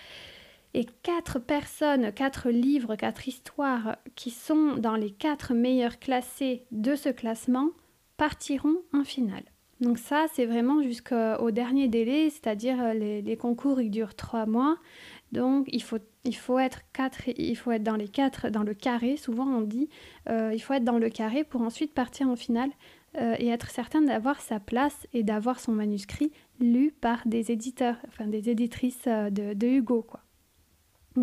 Et 0.76 0.86
quatre 1.02 1.40
personnes, 1.40 2.12
quatre 2.12 2.52
livres, 2.52 2.96
quatre 2.96 3.28
histoires 3.28 3.98
qui 4.16 4.30
sont 4.30 4.76
dans 4.76 4.96
les 4.96 5.10
quatre 5.10 5.56
meilleurs 5.56 5.98
classés 5.98 6.68
de 6.72 6.96
ce 6.96 7.10
classement 7.10 7.70
partiront 8.18 8.78
en 8.94 9.04
finale. 9.04 9.46
Donc 9.82 9.98
ça, 9.98 10.26
c'est 10.34 10.46
vraiment 10.46 10.82
jusqu'au 10.84 11.52
dernier 11.52 11.88
délai, 11.88 12.30
c'est-à-dire 12.30 12.78
euh, 12.82 12.94
les, 12.94 13.38
concours, 13.38 13.80
ils 13.80 13.90
durent 13.90 14.16
trois 14.16 14.46
mois. 14.46 14.78
Donc 15.32 15.68
il 15.72 15.82
faut, 15.82 16.00
il 16.26 16.36
faut 16.36 16.60
être 16.60 16.82
quatre, 16.92 17.22
il 17.28 17.56
faut 17.56 17.72
être 17.72 17.84
dans 17.84 17.96
les 17.96 18.10
quatre, 18.10 18.50
dans 18.50 18.64
le 18.64 18.74
carré. 18.74 19.16
Souvent 19.16 19.48
on 19.48 19.62
dit, 19.62 19.90
euh, 20.28 20.52
il 20.54 20.60
faut 20.60 20.74
être 20.74 20.84
dans 20.84 20.98
le 20.98 21.10
carré 21.10 21.44
pour 21.44 21.62
ensuite 21.62 21.94
partir 21.94 22.28
en 22.28 22.36
finale 22.36 22.72
euh, 23.18 23.36
et 23.40 23.48
être 23.48 23.70
certain 23.70 24.02
d'avoir 24.02 24.42
sa 24.42 24.60
place 24.60 25.08
et 25.14 25.24
d'avoir 25.24 25.60
son 25.60 25.72
manuscrit 25.72 26.32
lu 26.60 26.92
par 27.00 27.22
des 27.26 27.52
éditeurs, 27.52 27.98
enfin 28.08 28.26
des 28.26 28.50
éditrices 28.50 29.06
de, 29.06 29.54
de 29.54 29.68
Hugo, 29.68 30.02
quoi. 30.02 30.22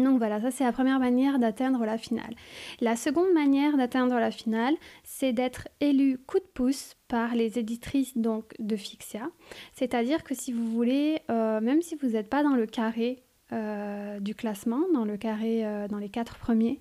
Donc 0.02 0.18
voilà, 0.18 0.40
ça 0.40 0.50
c'est 0.50 0.64
la 0.64 0.72
première 0.72 0.98
manière 0.98 1.38
d'atteindre 1.38 1.84
la 1.84 1.98
finale. 1.98 2.34
La 2.80 2.96
seconde 2.96 3.32
manière 3.32 3.76
d'atteindre 3.76 4.14
la 4.18 4.30
finale, 4.30 4.74
c'est 5.04 5.32
d'être 5.32 5.68
élu 5.80 6.18
coup 6.18 6.38
de 6.38 6.44
pouce 6.44 6.96
par 7.08 7.34
les 7.34 7.58
éditrices 7.58 8.16
donc 8.16 8.54
de 8.58 8.76
Fixia. 8.76 9.28
C'est-à-dire 9.72 10.24
que 10.24 10.34
si 10.34 10.52
vous 10.52 10.66
voulez, 10.66 11.20
euh, 11.30 11.60
même 11.60 11.82
si 11.82 11.96
vous 11.96 12.08
n'êtes 12.08 12.28
pas 12.28 12.42
dans 12.42 12.54
le 12.54 12.66
carré 12.66 13.22
euh, 13.52 14.20
du 14.20 14.34
classement, 14.34 14.82
dans 14.92 15.04
le 15.04 15.16
carré 15.16 15.64
euh, 15.64 15.88
dans 15.88 15.98
les 15.98 16.08
quatre 16.08 16.36
premiers, 16.36 16.80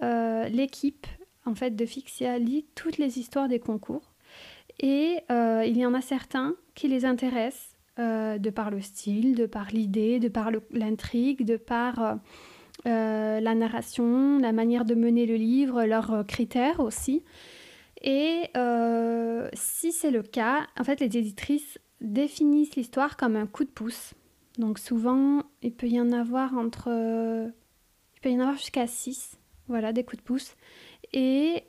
l'équipe 0.00 1.08
en 1.44 1.56
fait 1.56 1.74
de 1.74 1.84
Fixia 1.84 2.38
lit 2.38 2.66
toutes 2.76 2.98
les 2.98 3.18
histoires 3.18 3.48
des 3.48 3.58
concours 3.58 4.12
et 4.78 5.16
il 5.28 5.76
y 5.76 5.84
en 5.84 5.92
a 5.92 6.00
certains 6.00 6.54
qui 6.76 6.86
les 6.86 7.04
intéressent 7.04 7.77
euh, 7.98 8.38
de 8.38 8.50
par 8.50 8.70
le 8.70 8.80
style, 8.80 9.34
de 9.34 9.46
par 9.46 9.68
l'idée, 9.68 10.18
de 10.18 10.28
par 10.28 10.50
l'intrigue, 10.70 11.44
de 11.44 11.56
par 11.56 12.18
la 12.84 13.54
narration, 13.54 14.38
la 14.38 14.52
manière 14.52 14.84
de 14.84 14.94
mener 14.94 15.26
le 15.26 15.34
livre, 15.34 15.84
leurs 15.84 16.24
critères 16.26 16.80
aussi. 16.80 17.22
Et 18.02 18.44
si 19.52 19.92
c'est 19.92 20.10
le 20.10 20.22
cas, 20.22 20.66
en 20.78 20.84
fait, 20.84 21.00
les 21.00 21.18
éditrices 21.18 21.78
définissent 22.00 22.76
l'histoire 22.76 23.16
comme 23.16 23.36
un 23.36 23.46
coup 23.46 23.64
de 23.64 23.70
pouce. 23.70 24.14
Donc 24.58 24.78
souvent, 24.78 25.42
il 25.62 25.72
peut 25.72 25.88
y 25.88 26.00
en 26.00 26.12
avoir 26.12 26.54
entre... 26.54 26.88
il 26.88 28.20
peut 28.22 28.30
y 28.30 28.36
en 28.36 28.40
avoir 28.40 28.56
jusqu'à 28.56 28.86
6, 28.86 29.38
voilà, 29.66 29.92
des 29.92 30.04
coups 30.04 30.22
de 30.22 30.26
pouce. 30.26 30.54
Et 31.12 31.64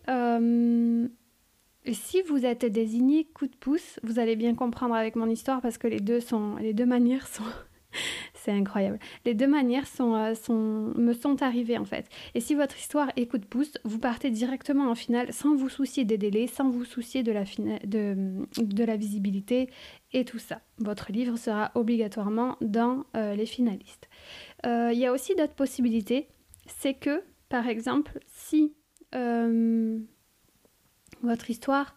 si 1.91 2.21
vous 2.23 2.45
êtes 2.45 2.65
désigné 2.65 3.25
coup 3.25 3.47
de 3.47 3.55
pouce, 3.55 3.99
vous 4.03 4.19
allez 4.19 4.35
bien 4.35 4.55
comprendre 4.55 4.95
avec 4.95 5.15
mon 5.15 5.29
histoire 5.29 5.61
parce 5.61 5.77
que 5.77 5.87
les 5.87 5.99
deux, 5.99 6.19
sont, 6.19 6.55
les 6.57 6.73
deux 6.73 6.85
manières 6.85 7.27
sont... 7.27 7.43
c'est 8.33 8.51
incroyable. 8.51 8.99
Les 9.25 9.33
deux 9.33 9.47
manières 9.47 9.87
sont, 9.87 10.13
euh, 10.15 10.35
sont, 10.35 10.93
me 10.95 11.13
sont 11.13 11.41
arrivées 11.41 11.77
en 11.77 11.85
fait. 11.85 12.07
Et 12.35 12.39
si 12.39 12.55
votre 12.55 12.77
histoire 12.77 13.11
est 13.15 13.27
coup 13.27 13.37
de 13.37 13.45
pouce, 13.45 13.73
vous 13.83 13.99
partez 13.99 14.29
directement 14.29 14.89
en 14.89 14.95
finale 14.95 15.33
sans 15.33 15.55
vous 15.55 15.69
soucier 15.69 16.05
des 16.05 16.17
délais, 16.17 16.47
sans 16.47 16.69
vous 16.69 16.85
soucier 16.85 17.23
de 17.23 17.31
la, 17.31 17.43
de, 17.85 18.45
de 18.57 18.83
la 18.83 18.95
visibilité 18.95 19.69
et 20.13 20.25
tout 20.25 20.39
ça. 20.39 20.61
Votre 20.77 21.11
livre 21.11 21.37
sera 21.37 21.71
obligatoirement 21.75 22.57
dans 22.61 23.05
euh, 23.15 23.35
les 23.35 23.45
finalistes. 23.45 24.09
Euh, 24.65 24.91
il 24.93 24.99
y 24.99 25.05
a 25.05 25.11
aussi 25.11 25.35
d'autres 25.35 25.55
possibilités. 25.55 26.27
C'est 26.67 26.93
que, 26.93 27.23
par 27.49 27.67
exemple, 27.67 28.19
si 28.27 28.73
votre 31.21 31.49
histoire 31.49 31.95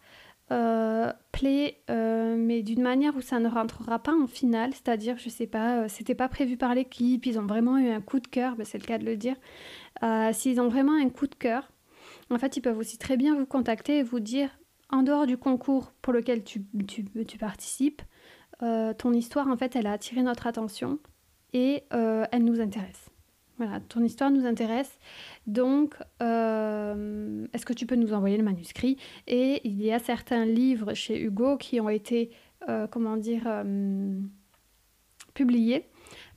euh, 0.53 1.11
plaît, 1.31 1.79
euh, 1.89 2.37
mais 2.37 2.63
d'une 2.63 2.83
manière 2.83 3.17
où 3.17 3.23
ça 3.23 3.39
ne 3.39 3.49
rentrera 3.49 3.99
pas 3.99 4.13
en 4.13 4.27
finale, 4.27 4.73
c'est-à-dire, 4.75 5.17
je 5.17 5.31
sais 5.31 5.47
pas, 5.47 5.79
euh, 5.79 5.87
c'était 5.89 6.15
pas 6.15 6.29
prévu 6.29 6.59
par 6.59 6.75
l'équipe, 6.75 7.25
ils 7.25 7.39
ont 7.39 7.47
vraiment 7.47 7.79
eu 7.79 7.89
un 7.89 8.03
coup 8.03 8.21
de 8.21 8.27
cœur, 8.27 8.57
ben, 8.57 8.67
c'est 8.67 8.77
le 8.77 8.85
cas 8.85 8.99
de 8.99 9.05
le 9.05 9.17
dire. 9.17 9.37
S'ils 10.33 10.61
ont 10.61 10.69
vraiment 10.69 10.95
un 10.95 11.09
coup 11.09 11.27
de 11.27 11.35
cœur, 11.35 11.71
en 12.31 12.39
fait, 12.39 12.57
ils 12.57 12.61
peuvent 12.61 12.77
aussi 12.77 12.99
très 12.99 13.17
bien 13.17 13.35
vous 13.35 13.47
contacter 13.47 13.99
et 13.99 14.03
vous 14.03 14.21
dire, 14.21 14.51
en 14.91 15.03
dehors 15.03 15.27
du 15.27 15.39
concours 15.39 15.93
pour 16.03 16.13
lequel 16.13 16.45
tu, 16.45 16.67
tu, 16.87 17.05
tu 17.25 17.39
participes, 17.39 18.03
ton 18.61 19.13
histoire, 19.13 19.49
en 19.49 19.57
fait, 19.57 19.77
elle 19.77 19.87
a 19.87 19.93
attiré 19.93 20.23
notre 20.23 20.47
attention 20.47 20.99
et 21.53 21.85
elle 21.91 22.45
nous 22.45 22.61
intéresse. 22.61 23.12
Voilà, 23.63 23.79
ton 23.79 24.03
histoire 24.03 24.33
nous 24.33 24.45
intéresse. 24.45 24.99
Donc, 25.47 25.95
euh, 26.21 27.47
est-ce 27.53 27.65
que 27.65 27.73
tu 27.73 27.87
peux 27.87 27.95
nous 27.95 28.13
envoyer 28.13 28.37
le 28.37 28.43
manuscrit? 28.43 28.97
Et 29.29 29.61
il 29.63 29.81
y 29.81 29.93
a 29.93 30.01
certains 30.01 30.45
livres 30.45 30.95
chez 30.95 31.23
Hugo 31.23 31.57
qui 31.59 31.81
ont 31.81 31.89
été, 31.89 32.33
euh, 32.69 32.89
comment 32.89 33.17
dire, 33.17 33.45
euh, 33.47 34.21
publiés 35.35 35.87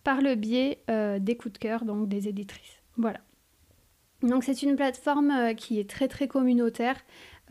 par 0.04 0.22
le 0.22 0.36
biais 0.36 0.84
des 1.20 1.36
coups 1.36 1.54
de 1.54 1.58
cœur, 1.58 1.84
donc 1.84 2.08
des 2.08 2.28
éditrices. 2.28 2.84
Voilà. 2.96 3.22
Donc 4.26 4.44
c'est 4.44 4.64
une 4.64 4.76
plateforme 4.76 5.54
qui 5.56 5.80
est 5.80 5.90
très 5.90 6.08
très 6.08 6.28
communautaire. 6.28 6.98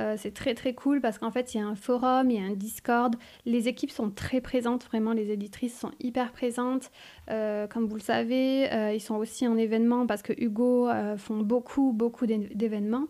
Euh, 0.00 0.16
c'est 0.18 0.34
très 0.34 0.54
très 0.54 0.74
cool 0.74 1.00
parce 1.00 1.18
qu'en 1.18 1.30
fait 1.30 1.54
il 1.54 1.58
y 1.58 1.60
a 1.60 1.66
un 1.66 1.76
forum, 1.76 2.30
il 2.30 2.40
y 2.40 2.44
a 2.44 2.46
un 2.46 2.54
Discord, 2.54 3.14
les 3.46 3.68
équipes 3.68 3.92
sont 3.92 4.10
très 4.10 4.40
présentes, 4.40 4.84
vraiment 4.84 5.12
les 5.12 5.30
éditrices 5.30 5.78
sont 5.78 5.92
hyper 6.00 6.32
présentes. 6.32 6.90
Euh, 7.30 7.68
comme 7.68 7.86
vous 7.86 7.94
le 7.94 8.00
savez, 8.00 8.72
euh, 8.72 8.92
ils 8.92 9.00
sont 9.00 9.14
aussi 9.14 9.46
en 9.46 9.56
événement 9.56 10.06
parce 10.06 10.22
que 10.22 10.32
Hugo 10.36 10.88
font 11.16 11.38
beaucoup 11.38 11.92
beaucoup 11.92 12.26
d'événements. 12.26 13.06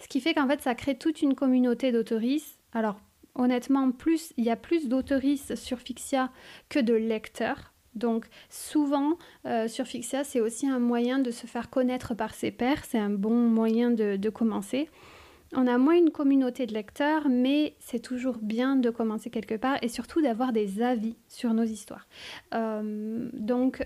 Ce 0.00 0.08
qui 0.08 0.20
fait 0.20 0.34
qu'en 0.34 0.48
fait 0.48 0.60
ça 0.60 0.74
crée 0.74 0.98
toute 0.98 1.22
une 1.22 1.34
communauté 1.34 1.92
d'autoristes. 1.92 2.58
Alors 2.72 2.98
honnêtement, 3.36 3.92
plus 3.92 4.32
il 4.36 4.44
y 4.44 4.50
a 4.50 4.56
plus 4.56 4.88
d'autoristes 4.88 5.54
sur 5.54 5.78
Fixia 5.78 6.30
que 6.68 6.80
de 6.80 6.94
lecteurs. 6.94 7.73
Donc 7.94 8.26
souvent 8.48 9.18
sur 9.66 9.86
Fixia, 9.86 10.24
c'est 10.24 10.40
aussi 10.40 10.68
un 10.68 10.78
moyen 10.78 11.18
de 11.18 11.30
se 11.30 11.46
faire 11.46 11.70
connaître 11.70 12.14
par 12.14 12.34
ses 12.34 12.50
pairs, 12.50 12.84
c'est 12.84 12.98
un 12.98 13.10
bon 13.10 13.34
moyen 13.34 13.90
de 13.90 14.28
commencer. 14.30 14.88
On 15.56 15.66
a 15.66 15.78
moins 15.78 15.96
une 15.96 16.10
communauté 16.10 16.66
de 16.66 16.74
lecteurs, 16.74 17.28
mais 17.28 17.74
c'est 17.78 18.00
toujours 18.00 18.38
bien 18.38 18.76
de 18.76 18.90
commencer 18.90 19.30
quelque 19.30 19.54
part 19.54 19.78
et 19.82 19.88
surtout 19.88 20.20
d'avoir 20.20 20.52
des 20.52 20.82
avis 20.82 21.16
sur 21.28 21.54
nos 21.54 21.62
histoires. 21.62 22.06
Euh, 22.54 23.28
donc 23.32 23.80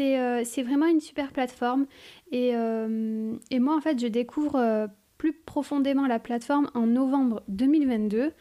euh, 0.00 0.42
c'est 0.44 0.62
vraiment 0.62 0.86
une 0.86 1.00
super 1.00 1.32
plateforme 1.32 1.86
euh, 2.34 3.34
et, 3.50 3.60
moi 3.60 3.76
en 3.76 3.80
fait 3.80 3.98
je 3.98 4.06
découvre 4.06 4.88
plus 5.16 5.32
profondément 5.32 6.06
la 6.06 6.18
plateforme 6.18 6.70
en 6.74 6.86
novembre 6.86 7.42
2022 7.48 8.32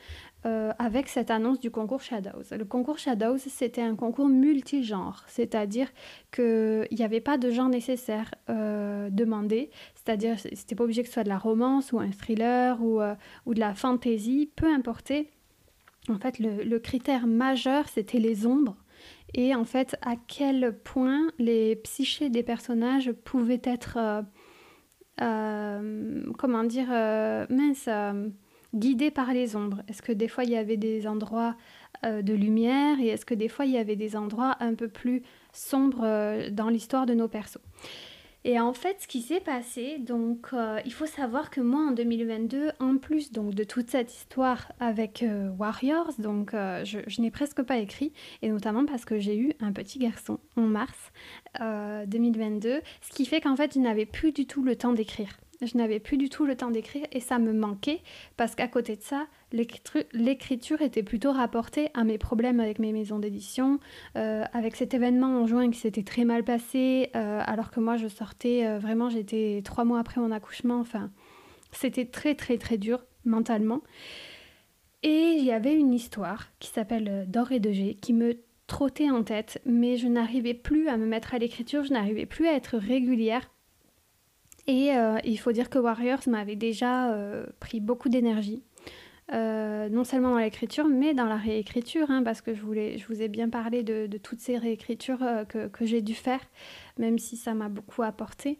euh, 0.45 0.71
avec 0.77 1.07
cette 1.07 1.31
annonce 1.31 1.59
du 1.59 1.71
concours 1.71 2.01
Shadows. 2.01 2.43
Le 2.51 2.65
concours 2.65 2.99
Shadows, 2.99 3.39
c'était 3.39 3.81
un 3.81 3.95
concours 3.95 4.27
multigenre, 4.27 5.23
c'est-à-dire 5.27 5.87
qu'il 6.31 6.87
n'y 6.91 7.03
avait 7.03 7.19
pas 7.21 7.39
de 7.39 7.49
genre 7.49 7.67
nécessaire 7.67 8.31
euh, 8.51 9.09
demandé, 9.09 9.71
c'est-à-dire 9.95 10.37
c'était 10.37 10.75
pas 10.75 10.83
obligé 10.83 11.01
que 11.01 11.07
ce 11.07 11.15
soit 11.15 11.23
de 11.23 11.29
la 11.29 11.39
romance 11.39 11.93
ou 11.93 11.99
un 11.99 12.11
thriller 12.11 12.79
ou, 12.83 13.01
euh, 13.01 13.15
de 13.47 13.59
la 13.59 13.73
fantasy, 13.73 14.51
peu 14.55 14.67
importe. 14.71 15.13
En 16.09 16.19
fait, 16.19 16.37
le, 16.37 16.77
critère 16.77 17.25
majeur, 17.25 17.87
c'était 17.87 18.19
les 18.19 18.45
ombres 18.45 18.77
et 19.33 19.55
en 19.55 19.65
fait 19.65 19.97
à 20.03 20.13
quel 20.27 20.77
point 20.83 21.31
les 21.39 21.75
psychés 21.77 22.29
des 22.29 22.43
personnages 22.43 23.11
pouvaient 23.11 23.63
être, 23.63 24.23
comment 25.17 26.63
dire, 26.65 26.89
mince 27.49 27.89
guidé 28.75 29.11
par 29.11 29.33
les 29.33 29.55
ombres 29.55 29.81
Est-ce 29.87 30.01
que 30.01 30.11
des 30.11 30.27
fois 30.27 30.43
il 30.43 30.51
y 30.51 30.57
avait 30.57 30.77
des 30.77 31.07
endroits 31.07 31.55
euh, 32.05 32.21
de 32.21 32.33
lumière 32.33 32.99
et 32.99 33.07
est-ce 33.07 33.25
que 33.25 33.33
des 33.33 33.47
fois 33.47 33.65
il 33.65 33.71
y 33.71 33.77
avait 33.77 33.95
des 33.95 34.15
endroits 34.15 34.57
un 34.59 34.73
peu 34.73 34.87
plus 34.87 35.23
sombres 35.53 36.03
euh, 36.03 36.49
dans 36.49 36.69
l'histoire 36.69 37.05
de 37.05 37.13
nos 37.13 37.27
persos? 37.27 37.61
Et 38.47 38.59
en 38.59 38.73
fait, 38.73 38.97
ce 38.99 39.07
qui 39.07 39.21
s'est 39.21 39.39
passé, 39.39 39.97
donc 39.97 40.49
euh, 40.53 40.79
il 40.85 40.93
faut 40.93 41.07
savoir 41.07 41.49
que 41.49 41.61
moi 41.61 41.81
en 41.87 41.91
2022, 41.91 42.73
en 42.79 42.97
plus 42.97 43.31
donc 43.31 43.55
de 43.55 43.63
toute 43.63 43.89
cette 43.89 44.13
histoire 44.13 44.71
avec 44.79 45.25
Warriors, 45.57 46.11
donc 46.19 46.51
je, 46.51 46.99
je 47.07 47.21
n'ai 47.21 47.31
presque 47.31 47.63
pas 47.63 47.77
écrit, 47.77 48.13
et 48.43 48.49
notamment 48.49 48.85
parce 48.85 49.03
que 49.03 49.17
j'ai 49.17 49.35
eu 49.35 49.53
un 49.61 49.71
petit 49.71 49.97
garçon 49.97 50.39
en 50.57 50.67
mars 50.67 51.11
2022, 51.59 52.81
ce 53.01 53.09
qui 53.09 53.25
fait 53.25 53.41
qu'en 53.41 53.55
fait 53.55 53.73
je 53.73 53.79
n'avais 53.79 54.05
plus 54.05 54.31
du 54.31 54.45
tout 54.45 54.61
le 54.61 54.75
temps 54.75 54.93
d'écrire. 54.93 55.39
Je 55.61 55.77
n'avais 55.77 55.99
plus 55.99 56.17
du 56.17 56.29
tout 56.29 56.45
le 56.45 56.55
temps 56.55 56.71
d'écrire 56.71 57.05
et 57.11 57.19
ça 57.19 57.39
me 57.39 57.53
manquait 57.53 58.01
parce 58.35 58.55
qu'à 58.55 58.67
côté 58.67 58.95
de 58.95 59.01
ça, 59.01 59.27
l'écriture 59.51 60.81
était 60.81 61.03
plutôt 61.03 61.31
rapportée 61.31 61.89
à 61.93 62.03
mes 62.03 62.17
problèmes 62.17 62.59
avec 62.59 62.79
mes 62.79 62.91
maisons 62.91 63.19
d'édition, 63.19 63.79
euh, 64.17 64.43
avec 64.53 64.75
cet 64.75 64.93
événement 64.93 65.41
en 65.41 65.47
juin 65.47 65.71
qui 65.71 65.79
s'était 65.79 66.03
très 66.03 66.25
mal 66.25 66.43
passé, 66.43 67.09
euh, 67.15 67.41
alors 67.45 67.71
que 67.71 67.79
moi 67.79 67.95
je 67.95 68.07
sortais, 68.07 68.65
euh, 68.65 68.79
vraiment 68.79 69.09
j'étais 69.09 69.61
trois 69.63 69.85
mois 69.85 69.99
après 69.99 70.19
mon 70.19 70.31
accouchement, 70.31 70.79
enfin 70.79 71.09
c'était 71.71 72.05
très 72.05 72.35
très 72.35 72.57
très 72.57 72.77
dur 72.77 73.05
mentalement. 73.23 73.81
Et 75.03 75.35
il 75.37 75.45
y 75.45 75.51
avait 75.51 75.75
une 75.75 75.93
histoire 75.93 76.47
qui 76.59 76.69
s'appelle 76.69 77.25
D'or 77.29 77.51
et 77.51 77.59
de 77.59 77.71
G 77.71 77.95
qui 77.95 78.11
me 78.11 78.39
trottait 78.67 79.11
en 79.11 79.23
tête, 79.23 79.61
mais 79.65 79.95
je 79.95 80.07
n'arrivais 80.07 80.55
plus 80.55 80.89
à 80.89 80.97
me 80.97 81.05
mettre 81.05 81.33
à 81.33 81.37
l'écriture, 81.37 81.83
je 81.83 81.93
n'arrivais 81.93 82.25
plus 82.25 82.47
à 82.47 82.55
être 82.55 82.77
régulière 82.77 83.49
et 84.67 84.95
euh, 84.95 85.17
il 85.23 85.37
faut 85.37 85.51
dire 85.51 85.69
que 85.69 85.77
Warriors 85.77 86.27
m'avait 86.27 86.55
déjà 86.55 87.11
euh, 87.11 87.45
pris 87.59 87.79
beaucoup 87.79 88.09
d'énergie. 88.09 88.63
Euh, 89.33 89.89
non 89.89 90.03
seulement 90.03 90.31
dans 90.31 90.37
l'écriture, 90.37 90.87
mais 90.87 91.15
dans 91.15 91.25
la 91.25 91.37
réécriture, 91.37 92.11
hein, 92.11 92.21
parce 92.23 92.41
que 92.41 92.53
je, 92.53 92.61
vous 92.61 93.21
ai 93.21 93.27
bien 93.27 93.49
parlé 93.49 93.81
de, 93.81 94.07
toutes 94.17 94.39
ces 94.39 94.57
réécritures 94.57 95.25
que 95.49 95.85
j'ai 95.85 96.01
dû 96.03 96.13
faire, 96.13 96.41
même 96.99 97.17
si 97.17 97.35
ça 97.35 97.55
m'a 97.55 97.67
beaucoup 97.67 98.03
apporté 98.03 98.59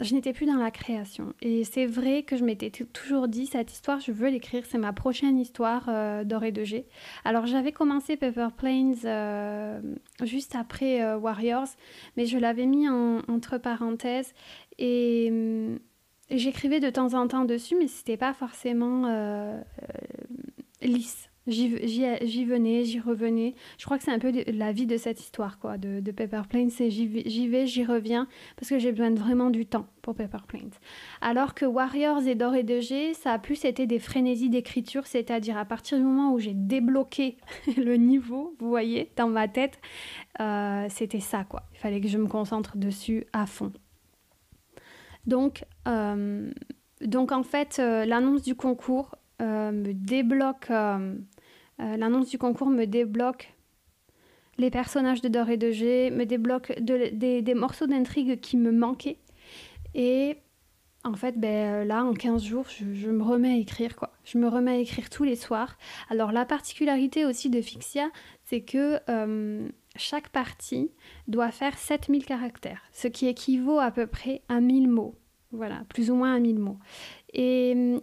je 0.00 0.14
n'étais 0.14 0.32
plus 0.32 0.46
dans 0.46 0.56
la 0.56 0.70
création. 0.70 1.32
Et 1.40 1.64
c'est 1.64 1.86
vrai 1.86 2.22
que 2.22 2.36
je 2.36 2.44
m'étais 2.44 2.70
toujours 2.70 3.28
dit, 3.28 3.46
cette 3.46 3.72
histoire, 3.72 4.00
je 4.00 4.12
veux 4.12 4.28
l'écrire, 4.28 4.64
c'est 4.66 4.78
ma 4.78 4.92
prochaine 4.92 5.38
histoire 5.38 5.86
euh, 5.88 6.24
d'Or 6.24 6.42
de 6.52 6.64
G. 6.64 6.86
Alors 7.24 7.46
j'avais 7.46 7.72
commencé 7.72 8.16
Paper 8.16 8.48
Planes 8.56 8.94
euh, 9.04 9.80
juste 10.22 10.54
après 10.54 11.02
euh, 11.02 11.16
Warriors, 11.16 11.68
mais 12.16 12.26
je 12.26 12.38
l'avais 12.38 12.66
mis 12.66 12.88
entre 12.88 13.58
parenthèses 13.58 14.34
et, 14.78 15.26
et 16.28 16.38
j'écrivais 16.38 16.80
de 16.80 16.90
temps 16.90 17.14
en 17.14 17.26
temps 17.26 17.44
dessus, 17.44 17.76
mais 17.76 17.88
c'était 17.88 18.16
pas 18.16 18.34
forcément 18.34 19.06
lisse. 20.82 21.30
J'y 21.46 21.68
venais, 22.44 22.84
j'y 22.84 22.98
revenais. 22.98 23.54
Je 23.78 23.84
crois 23.84 23.98
que 23.98 24.04
c'est 24.04 24.10
un 24.10 24.18
peu 24.18 24.32
la 24.48 24.72
vie 24.72 24.86
de 24.86 24.96
cette 24.96 25.20
histoire, 25.20 25.58
quoi, 25.58 25.78
de, 25.78 26.00
de 26.00 26.10
Pepper 26.10 26.42
Plains. 26.48 26.70
C'est 26.70 26.90
j'y 26.90 27.06
vais, 27.48 27.66
j'y 27.66 27.84
reviens, 27.84 28.26
parce 28.56 28.68
que 28.68 28.78
j'ai 28.78 28.90
besoin 28.90 29.14
vraiment 29.14 29.50
du 29.50 29.64
temps 29.64 29.86
pour 30.02 30.14
Pepper 30.14 30.38
Plains. 30.48 30.70
Alors 31.20 31.54
que 31.54 31.64
Warriors 31.64 32.26
et 32.26 32.34
Dor 32.34 32.54
et 32.56 32.64
de 32.64 32.80
G, 32.80 33.14
ça 33.14 33.32
a 33.32 33.38
plus 33.38 33.64
été 33.64 33.86
des 33.86 34.00
frénésies 34.00 34.50
d'écriture, 34.50 35.06
c'est-à-dire 35.06 35.56
à 35.56 35.64
partir 35.64 35.98
du 35.98 36.04
moment 36.04 36.32
où 36.32 36.38
j'ai 36.40 36.54
débloqué 36.54 37.36
le 37.76 37.96
niveau, 37.96 38.56
vous 38.58 38.68
voyez, 38.68 39.12
dans 39.16 39.28
ma 39.28 39.46
tête, 39.46 39.78
euh, 40.40 40.86
c'était 40.88 41.20
ça, 41.20 41.44
quoi. 41.44 41.62
Il 41.74 41.78
fallait 41.78 42.00
que 42.00 42.08
je 42.08 42.18
me 42.18 42.26
concentre 42.26 42.76
dessus 42.76 43.24
à 43.32 43.46
fond. 43.46 43.72
Donc, 45.26 45.64
euh, 45.86 46.50
donc 47.00 47.30
en 47.30 47.42
fait, 47.42 47.78
euh, 47.78 48.04
l'annonce 48.04 48.42
du 48.42 48.54
concours 48.54 49.14
me 49.38 49.92
débloque 49.92 50.70
l'annonce 51.78 52.28
du 52.28 52.38
concours 52.38 52.70
me 52.70 52.84
débloque 52.84 53.56
les 54.58 54.70
personnages 54.70 55.20
de 55.20 55.28
Dor 55.28 55.50
et 55.50 55.56
de 55.56 55.70
G, 55.70 56.10
me 56.10 56.24
débloque 56.24 56.72
des, 56.80 57.54
morceaux 57.54 57.86
d'intrigue 57.86 58.40
qui 58.40 58.56
me 58.56 58.72
manquaient. 58.72 59.18
Et 59.94 60.36
en 61.04 61.14
fait, 61.14 61.38
ben, 61.38 61.86
là, 61.86 62.04
en 62.04 62.14
15 62.14 62.42
jours, 62.42 62.66
je, 62.68 63.10
me 63.10 63.22
remets 63.22 63.52
à 63.52 63.56
écrire, 63.56 63.96
quoi. 63.96 64.12
Je 64.24 64.38
me 64.38 64.48
remets 64.48 64.72
à 64.72 64.78
écrire 64.78 65.10
tous 65.10 65.24
les 65.24 65.36
soirs. 65.36 65.76
Alors, 66.10 66.32
la 66.32 66.44
particularité 66.44 67.24
aussi 67.24 67.50
de 67.50 67.60
Fixia, 67.60 68.10
c'est 68.44 68.62
que 68.62 68.98
euh, 69.08 69.68
chaque 69.96 70.30
partie 70.30 70.90
doit 71.28 71.50
faire 71.50 71.78
7000 71.78 72.24
caractères, 72.24 72.82
ce 72.92 73.08
qui 73.08 73.28
équivaut 73.28 73.78
à 73.78 73.90
peu 73.90 74.06
près 74.06 74.42
à 74.48 74.60
1000 74.60 74.88
mots. 74.88 75.14
Voilà, 75.52 75.84
plus 75.88 76.10
ou 76.10 76.16
moins 76.16 76.34
à 76.34 76.40
1000 76.40 76.58
mots. 76.58 76.78
Et 77.32 78.00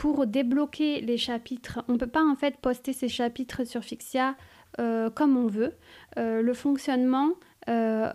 pour 0.00 0.26
débloquer 0.26 1.02
les 1.02 1.18
chapitres, 1.18 1.84
on 1.86 1.92
ne 1.92 1.98
peut 1.98 2.06
pas 2.06 2.24
en 2.24 2.34
fait 2.34 2.56
poster 2.56 2.94
ces 2.94 3.10
chapitres 3.10 3.64
sur 3.64 3.84
Fixia 3.84 4.34
euh, 4.78 5.10
comme 5.10 5.36
on 5.36 5.46
veut. 5.46 5.74
Euh, 6.16 6.40
le 6.40 6.54
fonctionnement 6.54 7.34
euh, 7.68 8.10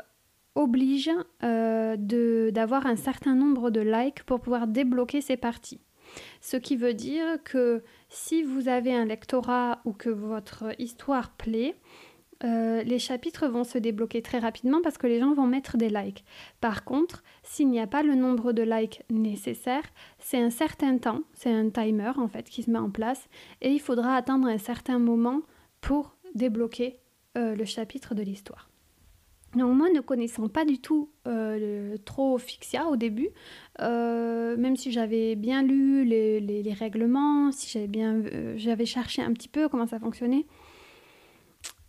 oblige 0.56 1.12
d'avoir 1.44 2.88
un 2.88 2.96
certain 2.96 3.36
nombre 3.36 3.70
de 3.70 3.82
likes 3.82 4.24
pour 4.24 4.40
pouvoir 4.40 4.66
débloquer 4.66 5.22
ces 5.22 5.38
parties. 5.38 5.80
Ce 6.42 6.58
qui 6.58 6.76
veut 6.76 6.96
dire 6.96 7.38
que 7.44 7.84
si 8.10 8.42
vous 8.42 8.68
avez 8.68 8.96
un 8.96 9.06
lectorat 9.06 9.82
ou 9.86 9.94
que 9.94 10.10
votre 10.10 10.74
histoire 10.80 11.34
plaît, 11.34 11.76
les 12.44 13.00
chapitres 13.00 13.48
vont 13.48 13.64
se 13.64 13.78
débloquer 13.78 14.22
très 14.22 14.40
rapidement 14.40 14.82
parce 14.82 14.98
que 14.98 15.08
les 15.08 15.20
gens 15.20 15.34
vont 15.34 15.48
mettre 15.48 15.78
des 15.78 15.90
likes. 15.90 16.24
Par 16.62 16.84
contre, 16.84 17.24
s'il 17.44 17.70
n'y 17.70 17.80
a 17.80 17.88
pas 17.88 18.04
le 18.04 18.16
nombre 18.16 18.52
de 18.52 18.62
likes 18.62 19.04
nécessaire, 19.10 19.84
c'est 20.20 20.40
un 20.40 20.50
certain 20.50 20.98
temps, 20.98 21.22
c'est 21.34 21.52
un 21.52 21.70
timer 21.70 22.12
en 22.18 22.28
fait 22.28 22.50
qui 22.50 22.64
se 22.64 22.70
met 22.70 22.80
en 22.80 22.90
place 22.90 23.28
et 23.62 23.72
il 23.72 23.80
faudra 23.80 24.16
attendre 24.16 24.48
un 24.48 24.58
certain 24.58 25.00
moment 25.00 25.42
pour 25.82 26.16
débloquer 26.36 27.00
euh, 27.38 27.56
le 27.56 27.66
chapitre 27.66 28.16
de 28.16 28.22
l'histoire. 28.22 28.70
Donc 29.56 29.76
moi, 29.76 29.90
ne 29.90 30.02
connaissant 30.02 30.50
pas 30.50 30.66
du 30.66 30.80
tout 30.80 31.10
euh, 31.28 31.98
trop 32.04 32.38
Fixia 32.38 32.88
au 32.88 32.98
début, 32.98 33.30
euh, 33.82 34.58
même 34.58 34.76
si 34.76 34.92
j'avais 34.92 35.36
bien 35.36 35.64
lu 35.64 36.04
les, 36.04 36.76
règlements, 36.78 37.52
si 37.52 37.70
j'avais 37.70 37.88
bien, 37.88 38.22
j'avais 38.58 38.86
cherché 38.86 39.22
un 39.22 39.32
petit 39.32 39.48
peu 39.48 39.70
comment 39.70 39.88
ça 39.88 40.00
fonctionnait, 40.00 40.46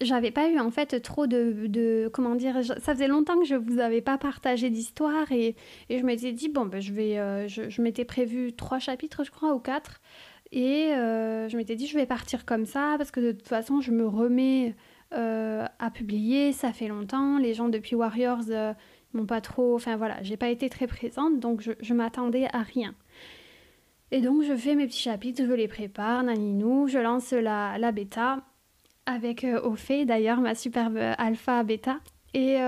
j'avais 0.01 0.31
pas 0.31 0.51
eu 0.51 0.59
en 0.59 0.71
fait 0.71 1.01
trop 1.01 1.27
de, 1.27 2.11
comment 2.13 2.35
dire, 2.35 2.63
ça 2.65 2.95
faisait 2.95 3.09
longtemps 3.09 3.39
que 3.39 3.47
je 3.47 3.55
vous 3.55 3.79
avais 3.79 4.01
pas 4.01 4.19
partagé 4.19 4.71
d'histoire 4.71 5.31
et, 5.33 5.57
je 5.89 6.03
m'étais 6.03 6.33
dit 6.33 6.49
bon 6.49 6.67
ben 6.67 6.81
je 6.81 6.93
vais, 6.93 7.49
je, 7.49 7.71
je 7.71 7.83
m'étais 7.83 8.05
prévu 8.05 8.53
trois 8.53 8.79
chapitres 8.79 9.25
je 9.25 9.31
crois 9.31 9.55
ou 9.55 9.59
quatre 9.59 10.01
et 10.53 10.95
euh, 10.95 11.49
je 11.49 11.57
m'étais 11.57 11.77
dit, 11.77 11.87
je 11.87 11.97
vais 11.99 12.07
partir 12.07 12.45
comme 12.45 12.67
ça 12.67 12.95
parce 12.99 13.11
que 13.11 13.21
de 13.21 13.33
toute 13.33 13.49
façon, 13.49 13.81
je 13.81 13.91
me 13.91 14.07
remets 14.07 14.75
euh, 15.13 15.67
à 15.79 15.91
publier. 15.91 16.53
Ça 16.53 16.73
fait 16.73 16.89
longtemps. 16.89 17.39
Les 17.39 17.55
gens 17.55 17.69
depuis 17.69 17.97
Warriors 17.97 18.51
euh, 18.51 18.73
m'ont 19.13 19.27
pas 19.27 19.41
trop. 19.41 19.75
Enfin 19.75 19.97
voilà, 19.97 20.23
j'ai 20.23 20.37
pas 20.37 20.49
été 20.49 20.69
très 20.69 20.87
présente 20.87 21.41
donc 21.41 21.61
je, 21.61 21.73
je 21.81 21.95
m'attendais 21.95 22.49
à 22.53 22.63
rien. 22.63 22.95
Et 24.13 24.21
donc, 24.21 24.45
je 24.45 24.55
fais 24.55 24.77
mes 24.77 24.87
petits 24.87 25.03
chapitres, 25.03 25.43
je 25.45 25.53
les 25.53 25.67
prépare, 25.67 26.23
naninou. 26.23 26.87
Je 26.87 26.99
lance 26.99 27.33
la, 27.33 27.77
la 27.77 27.91
bêta 27.91 28.45
avec 29.07 29.47
Ophé, 29.63 30.05
d'ailleurs, 30.05 30.41
ma 30.41 30.55
superbe 30.55 30.99
alpha 31.19 31.63
bêta. 31.63 31.99
Et. 32.35 32.59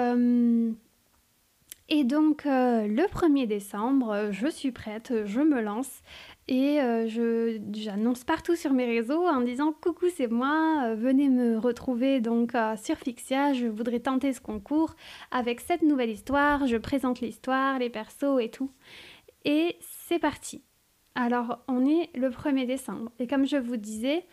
Et 1.91 2.05
donc 2.05 2.45
le 2.45 3.07
1er 3.07 3.47
décembre, 3.47 4.29
je 4.31 4.47
suis 4.49 4.73
prête, 4.73 5.25
je 5.25 5.41
me 5.41 5.63
lance 5.63 6.03
et 6.49 6.81
euh, 6.81 7.59
j'annonce 7.75 8.25
partout 8.25 8.57
sur 8.57 8.73
mes 8.73 8.87
réseaux 8.87 9.27
en 9.27 9.43
disant 9.43 9.73
coucou 9.73 10.07
c'est 10.15 10.29
moi, 10.29 10.83
euh, 10.87 10.95
venez 10.95 11.29
me 11.29 11.59
retrouver 11.59 12.21
donc 12.21 12.55
euh, 12.55 12.75
sur 12.77 12.97
Fixia, 12.97 13.53
je 13.53 13.67
voudrais 13.67 14.01
tenter 14.01 14.33
ce 14.33 14.41
concours 14.41 14.97
avec 15.31 15.61
cette 15.61 15.83
nouvelle 15.83 16.09
histoire, 16.09 16.67
je 16.67 16.79
présente 16.79 17.21
l'histoire, 17.21 17.79
les 17.79 17.91
persos 17.91 18.41
et 18.41 18.51
tout. 18.51 18.71
Et 19.45 19.77
c'est 19.81 20.19
parti. 20.19 20.63
Alors 21.15 21.59
on 21.69 21.87
est 21.87 22.09
le 22.17 22.31
1er 22.31 22.67
décembre 22.67 23.13
et 23.19 23.27
comme 23.27 23.47
je 23.47 23.59
vous 23.59 23.77
disais, 23.77 24.25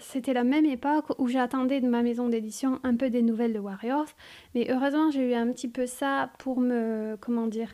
c'était 0.00 0.32
la 0.32 0.44
même 0.44 0.64
époque 0.64 1.06
où 1.18 1.28
j'attendais 1.28 1.80
de 1.80 1.88
ma 1.88 2.02
maison 2.02 2.28
d'édition 2.28 2.80
un 2.82 2.96
peu 2.96 3.10
des 3.10 3.22
nouvelles 3.22 3.52
de 3.52 3.58
Warriors, 3.58 4.08
mais 4.54 4.70
heureusement 4.70 5.10
j'ai 5.10 5.30
eu 5.30 5.34
un 5.34 5.52
petit 5.52 5.68
peu 5.68 5.86
ça 5.86 6.30
pour 6.38 6.60
me, 6.60 7.16
comment 7.20 7.46
dire, 7.46 7.72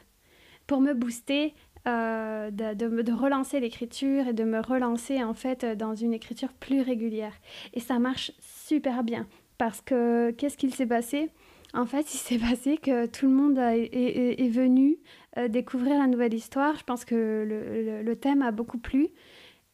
pour 0.67 0.81
me 0.81 0.93
booster 0.93 1.55
euh, 1.87 2.51
de, 2.51 3.13
relancer 3.13 3.61
l'écriture 3.61 4.29
et 4.29 4.33
de 4.33 4.45
me 4.45 4.61
relancer 4.61 5.23
en 5.23 5.33
fait 5.33 5.65
dans 5.65 5.95
une 5.95 6.13
écriture 6.13 6.53
plus 6.53 6.83
régulière. 6.83 7.33
Et 7.73 7.81
ça 7.81 7.99
marche 7.99 8.33
super 8.41 9.03
bien 9.03 9.27
parce 9.57 9.81
que 9.81 10.31
qu'est-ce 10.33 10.57
qu'il 10.57 10.75
s'est 10.75 10.87
passé? 10.87 11.31
En 11.75 11.87
fait, 11.87 12.13
il 12.13 12.19
s'est 12.19 12.39
passé 12.51 12.77
que 12.77 13.07
tout 13.07 13.27
le 13.27 13.33
monde 13.33 13.59
est, 13.59 14.51
venu 14.51 14.99
euh, 15.39 15.49
découvrir 15.49 15.99
la 15.99 16.07
nouvelle 16.07 16.35
histoire. 16.35 16.77
Je 16.77 16.85
pense 16.85 17.05
que 17.05 18.03
le 18.05 18.17
thème 18.17 18.43
a 18.43 18.51
beaucoup 18.51 18.79
plu. 18.79 19.09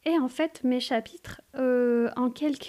Et 0.06 0.18
en 0.18 0.28
fait, 0.28 0.62
mes 0.64 0.80
chapitres, 0.80 1.40
euh, 1.56 2.10
en, 2.16 2.30
quelques 2.30 2.68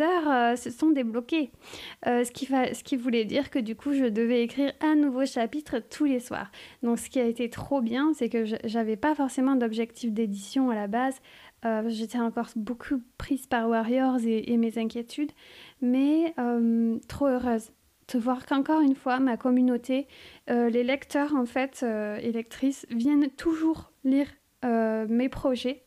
heures, 0.00 0.30
euh, 0.30 0.56
se 0.56 0.70
sont 0.70 0.90
débloqués. 0.90 1.50
Euh, 2.06 2.22
ce, 2.22 2.30
qui 2.30 2.46
ce 2.46 2.84
qui 2.84 2.96
voulait 2.96 3.24
dire 3.24 3.50
que 3.50 3.58
du 3.58 3.74
coup, 3.74 3.92
je 3.92 4.04
devais 4.04 4.42
écrire 4.42 4.72
un 4.80 4.94
nouveau 4.94 5.26
chapitre 5.26 5.78
tous 5.80 6.04
les 6.04 6.20
soirs. 6.20 6.52
Donc, 6.84 7.00
ce 7.00 7.10
qui 7.10 7.18
a 7.18 7.24
été 7.24 7.50
trop 7.50 7.80
bien, 7.80 8.12
c'est 8.14 8.28
que 8.28 8.44
j'avais 8.64 8.96
pas 8.96 9.16
forcément 9.16 9.56
d'objectif 9.56 10.12
d'édition 10.12 10.70
à 10.70 10.74
la 10.76 10.86
base. 10.86 11.20
J'étais 11.88 12.18
encore 12.18 12.48
beaucoup 12.56 13.02
prise 13.18 13.46
par 13.46 13.68
Warriors 13.68 14.20
et 14.24 14.56
mes 14.56 14.78
inquiétudes, 14.78 15.32
mais 15.82 16.34
trop 17.06 17.26
heureuse 17.26 17.70
de 18.18 18.22
voir 18.22 18.46
qu'encore 18.46 18.80
une 18.80 18.94
fois, 18.94 19.20
ma 19.20 19.36
communauté, 19.36 20.06
euh, 20.50 20.68
les 20.70 20.84
lecteurs 20.84 21.34
en 21.34 21.46
fait 21.46 21.80
euh, 21.82 22.18
et 22.22 22.32
lectrices 22.32 22.86
viennent 22.90 23.30
toujours 23.30 23.92
lire 24.04 24.26
euh, 24.64 25.06
mes 25.08 25.28
projets. 25.28 25.82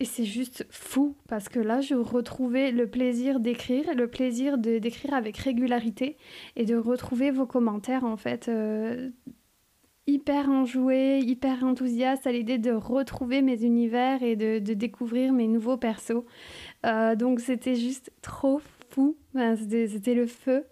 Et 0.00 0.04
c'est 0.04 0.24
juste 0.24 0.66
fou 0.70 1.16
parce 1.28 1.48
que 1.48 1.60
là, 1.60 1.80
je 1.80 1.94
retrouvais 1.94 2.72
le 2.72 2.88
plaisir 2.88 3.38
d'écrire, 3.38 3.94
le 3.94 4.08
plaisir 4.08 4.58
d'écrire 4.58 5.14
avec 5.14 5.36
régularité 5.38 6.16
et 6.56 6.64
de 6.64 6.76
retrouver 6.76 7.30
vos 7.30 7.46
commentaires 7.46 8.04
en 8.04 8.16
fait 8.16 8.50
hyper 10.08 10.50
enjoués, 10.50 11.20
hyper 11.20 11.62
enthousiastes 11.62 12.26
à 12.26 12.32
l'idée 12.32 12.58
de 12.58 12.72
retrouver 12.72 13.40
mes 13.40 13.62
univers 13.62 14.24
et 14.24 14.34
de, 14.34 14.58
découvrir 14.58 15.32
mes 15.32 15.46
nouveaux 15.46 15.76
persos. 15.76 16.24
donc 17.16 17.38
c'était 17.38 17.76
juste 17.76 18.10
trop 18.20 18.60
fou, 18.90 19.16
c'était 19.32 20.14
le 20.14 20.26
feu. 20.26 20.66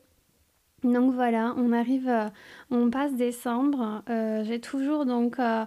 Donc 0.85 1.12
voilà, 1.14 1.55
on 1.57 1.73
arrive, 1.73 2.09
euh, 2.09 2.29
on 2.71 2.90
passe 2.90 3.14
décembre. 3.14 4.03
Euh, 4.11 4.42
j'ai 4.45 4.61
toujours 4.61 5.07
donc, 5.07 5.38
euh, 5.38 5.64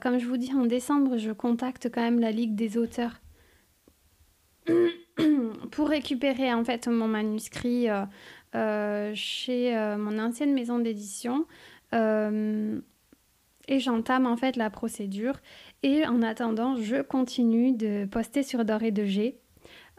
comme 0.00 0.18
je 0.18 0.26
vous 0.26 0.38
dis, 0.38 0.52
en 0.54 0.64
décembre, 0.64 1.18
je 1.18 1.30
contacte 1.30 1.90
quand 1.92 2.00
même 2.00 2.20
la 2.20 2.30
Ligue 2.30 2.54
des 2.54 2.78
auteurs 2.78 3.20
pour 5.70 5.88
récupérer 5.88 6.52
en 6.52 6.64
fait 6.64 6.88
mon 6.88 7.06
manuscrit 7.06 7.88
chez 9.14 9.96
mon 9.98 10.18
ancienne 10.18 10.54
maison 10.54 10.78
d'édition. 10.78 11.44
et 11.92 13.78
j'entame 13.78 14.26
en 14.26 14.36
fait 14.36 14.56
la 14.56 14.70
procédure. 14.70 15.38
Et 15.82 16.06
en 16.06 16.22
attendant, 16.22 16.76
je 16.76 17.02
continue 17.02 17.72
de 17.72 18.06
poster 18.06 18.42
sur 18.42 18.64
Doré 18.64 18.90
de 18.90 19.04
G, 19.04 19.38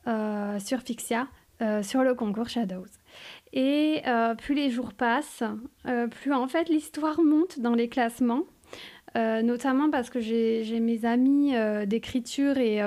sur 0.06 0.82
Fixia, 0.82 1.28
sur 1.84 2.04
le 2.04 2.16
concours 2.16 2.50
Shadows. 2.50 2.88
Et 3.54 4.02
euh, 4.06 4.36
plus 4.36 4.56
les 4.56 4.70
jours 4.70 4.94
passent, 4.94 5.44
euh, 5.86 6.08
plus 6.08 6.34
en 6.34 6.48
fait 6.48 6.70
l'histoire 6.70 7.22
monte 7.22 7.60
dans 7.60 7.74
les 7.74 7.88
classements, 7.88 8.44
euh, 9.16 9.42
notamment 9.42 9.90
parce 9.90 10.10
que 10.10 10.20
j'ai 10.20 10.80
mes 10.80 11.06
amis 11.06 11.54
d'écriture 11.86 12.58
et, 12.58 12.82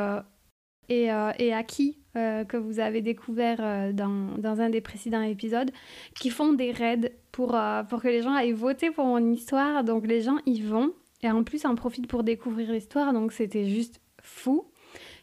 et, 0.89 1.05
et, 1.39 1.53
acquis 1.55 1.99
que 2.15 2.57
vous 2.57 2.81
avez 2.81 3.01
découvert 3.01 3.93
dans, 3.95 4.37
dans, 4.37 4.61
un 4.61 4.69
des 4.69 4.81
précédents 4.81 5.23
épisodes, 5.23 5.71
qui 6.15 6.31
font 6.31 6.53
des 6.53 6.73
raids 6.73 7.15
pour, 7.33 7.59
pour 7.89 8.03
que 8.03 8.09
les 8.09 8.23
gens 8.23 8.35
aillent 8.35 8.53
voter 8.53 8.91
pour 8.91 9.07
mon 9.07 9.33
histoire. 9.33 9.83
Donc 9.85 10.07
les 10.07 10.21
gens 10.21 10.39
y 10.47 10.61
vont 10.61 10.93
et 11.23 11.31
en 11.31 11.45
plus 11.45 11.65
en 11.65 11.75
profitent 11.75 12.07
pour 12.07 12.23
découvrir 12.23 12.73
l'histoire, 12.73 13.13
donc 13.13 13.33
c'était 13.33 13.67
juste 13.67 14.01
fou. 14.23 14.65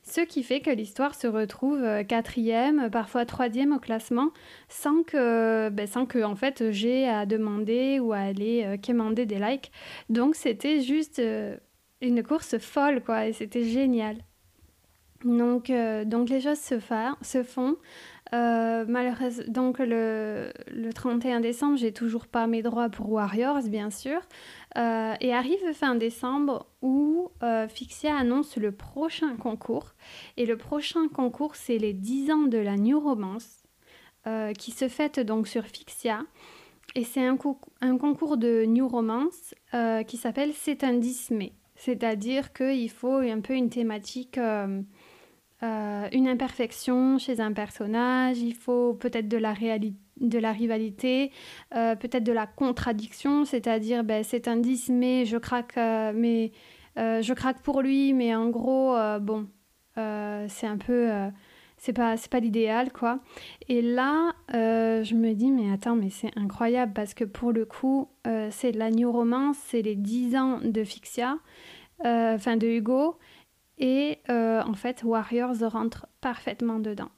Ce 0.08 0.22
qui 0.22 0.42
fait 0.42 0.62
que 0.62 0.70
l'histoire 0.70 1.16
se 1.16 1.28
retrouve 1.28 1.84
euh, 1.84 2.02
quatrième, 2.02 2.90
parfois 2.90 3.26
troisième 3.26 3.74
au 3.74 3.80
classement, 3.80 4.32
sans 4.70 5.04
que, 5.04 5.68
ben, 5.68 5.86
sans 5.86 6.06
que 6.06 6.24
en 6.24 6.38
fait, 6.38 6.72
j'ai 6.72 7.10
à 7.10 7.26
demander 7.26 8.00
ou 8.00 8.14
à 8.14 8.20
aller 8.20 8.64
euh, 8.66 8.78
quémander 8.78 9.26
des 9.26 9.38
likes. 9.38 9.70
Donc 10.10 10.36
c'était 10.36 10.80
juste 10.80 11.20
euh, 11.20 11.58
une 12.00 12.24
course 12.24 12.58
folle, 12.58 13.04
quoi, 13.04 13.28
et 13.28 13.34
c'était 13.34 13.66
génial. 13.66 14.16
Donc, 15.26 15.72
donc 16.06 16.30
les 16.30 16.40
choses 16.40 16.60
se, 16.60 16.76
se 17.22 17.44
font. 17.44 17.76
Malheureusement, 18.34 19.44
donc 19.48 19.80
le, 19.80 20.52
le 20.72 20.94
31 20.94 21.40
décembre, 21.40 21.78
j'ai 21.78 21.92
toujours 21.92 22.28
pas 22.28 22.48
mes 22.48 22.62
droits 22.62 22.90
pour 22.90 23.12
Warriors, 23.12 23.64
bien 23.64 23.90
sûr. 23.90 24.20
et 24.76 25.34
arrive 25.34 25.74
fin 25.74 25.96
décembre 25.96 26.68
où 26.82 27.32
Fixia 27.70 28.16
annonce 28.16 28.58
le 28.58 28.72
prochain 28.72 29.36
concours. 29.36 29.94
Et 30.38 30.46
le 30.46 30.58
prochain 30.58 31.08
concours, 31.08 31.56
c'est 31.56 31.78
les 31.78 31.94
10 31.94 32.32
ans 32.32 32.48
de 32.48 32.58
la 32.58 32.76
New 32.76 33.00
Romance, 33.00 33.64
qui 34.58 34.72
se 34.72 34.88
fête 34.88 35.20
donc 35.20 35.48
sur 35.48 35.64
Fixia. 35.66 36.22
Et 36.96 37.04
c'est 37.04 37.26
un, 37.26 37.38
un, 37.82 37.98
concours 37.98 38.38
de 38.38 38.66
New 38.66 38.88
Romance 38.88 39.56
qui 40.08 40.18
s'appelle 40.18 40.52
C'est 40.54 40.84
un 40.84 40.94
Disney. 40.94 41.54
C'est-à-dire 41.78 42.54
qu'il 42.54 42.90
faut 42.90 43.18
un 43.18 43.40
peu 43.40 43.54
une 43.54 43.70
thématique, 43.70 44.40
euh, 45.64 45.88
euh, 45.98 46.08
une 46.12 46.28
imperfection 46.28 47.18
chez 47.18 47.40
un 47.40 47.54
personnage, 47.54 48.40
il 48.40 48.54
faut 48.54 48.94
peut-être 48.94 49.28
de 49.28 49.38
la, 49.38 49.54
de 49.54 50.40
la 50.40 50.52
rivalité, 50.52 51.32
euh, 51.76 51.96
peut-être 51.96 52.24
de 52.24 52.32
la 52.32 52.48
contradiction, 52.48 53.46
c'est-à-dire 53.46 54.04
ben, 54.04 54.24
c'est 54.24 54.48
un 54.48 54.58
10 54.58 54.90
mais 54.90 55.26
je 55.26 55.38
craque, 55.38 55.78
mais, 55.78 56.52
je 56.96 57.62
pour 57.62 57.82
lui, 57.82 58.14
mais 58.14 58.36
en 58.36 58.50
gros, 58.50 58.96
bon, 59.20 59.48
c'est 59.96 60.68
un 60.68 60.78
peu 60.78 61.10
c'est 61.80 61.94
pas 61.94 62.18
c'est 62.18 62.32
pas 62.32 62.40
l'idéal 62.40 62.92
quoi. 62.92 63.20
Et 63.68 63.82
là 63.82 64.34
je 64.50 65.14
me 65.14 65.34
dis 65.34 65.52
mais 65.52 65.72
attends 65.72 65.96
mais 65.96 66.10
c'est 66.10 66.32
incroyable 66.36 66.94
parce 66.94 67.14
que 67.14 67.24
pour 67.24 67.52
le 67.52 67.66
coup 67.66 68.10
c'est 68.50 68.72
la 68.72 68.90
new 68.90 69.12
romance 69.12 69.58
c'est 69.68 69.82
les 69.82 69.96
10 69.96 70.36
ans 70.36 70.60
de 70.64 70.84
Fixia 70.84 71.38
euh, 72.06 72.36
enfin 72.36 72.58
de 72.58 72.68
Hugo, 72.68 73.18
et 73.78 74.20
euh, 74.30 74.62
en 74.62 74.74
fait 74.74 75.04
Warriors 75.04 75.58
rentre 75.62 76.08
parfaitement 76.22 76.80
dedans. 76.80 77.10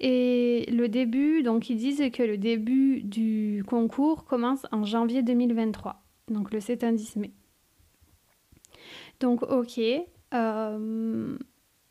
Et 0.00 0.66
le 0.72 0.88
début, 0.88 1.42
donc 1.42 1.68
ils 1.68 1.76
disent 1.76 2.02
que 2.12 2.22
le 2.22 2.38
début 2.38 3.02
du 3.02 3.62
concours 3.66 4.24
commence 4.24 4.66
en 4.72 4.84
janvier 4.84 5.22
2023, 5.22 6.02
donc 6.28 6.52
le 6.52 6.60
7 6.60 6.84
indice 6.84 7.16
mai. 7.16 7.32
Donc 9.20 9.42
ok, 9.42 9.78
euh, 10.32 11.36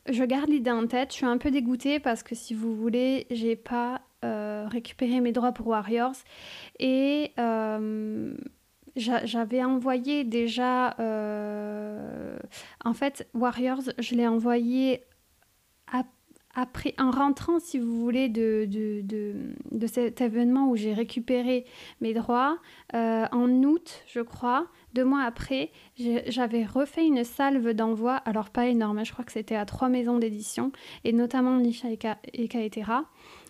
je 0.09 0.23
garde 0.23 0.49
l'idée 0.49 0.71
en 0.71 0.87
tête, 0.87 1.11
je 1.11 1.17
suis 1.17 1.25
un 1.27 1.37
peu 1.37 1.51
dégoûtée 1.51 1.99
parce 1.99 2.23
que 2.23 2.33
si 2.33 2.55
vous 2.55 2.75
voulez, 2.75 3.27
j'ai 3.29 3.55
pas 3.55 4.01
récupéré 4.21 5.21
mes 5.21 5.31
droits 5.31 5.53
pour 5.53 5.67
Warriors 5.67 6.17
et 6.77 7.31
j'avais 8.99 9.63
envoyé 9.63 10.23
déjà. 10.23 10.95
Euh, 10.99 12.37
en 12.83 12.93
fait, 12.93 13.27
Warriors, 13.33 13.83
je 13.97 14.15
l'ai 14.15 14.27
envoyé 14.27 15.03
après, 16.55 16.95
en 16.97 17.11
rentrant, 17.11 17.59
si 17.59 17.77
vous 17.77 18.01
voulez, 18.01 18.27
de, 18.27 18.65
de, 18.67 19.03
de, 19.71 19.87
cet 19.87 20.19
événement 20.21 20.69
où 20.69 20.75
j'ai 20.75 20.93
récupéré 20.93 21.65
mes 22.01 22.13
droits, 22.13 22.57
euh, 22.95 23.25
en 23.31 23.49
août, 23.63 24.03
je 24.07 24.19
crois, 24.19 24.67
deux 24.93 25.05
mois 25.05 25.21
après, 25.21 25.69
j'avais 26.27 26.65
refait 26.65 27.05
une 27.05 27.23
salve 27.23 27.73
d'envoi, 27.73 28.15
alors 28.15 28.49
pas 28.49 28.65
énorme, 28.65 28.97
hein, 28.97 29.03
je 29.03 29.13
crois 29.13 29.23
que 29.23 29.31
c'était 29.31 29.55
à 29.55 29.65
trois 29.65 29.89
maisons 29.89 30.17
d'édition, 30.17 30.71
et 31.03 31.13
notamment 31.13 31.55
Nisha 31.57 31.89
et, 32.33 32.47
Kaetera, 32.47 33.05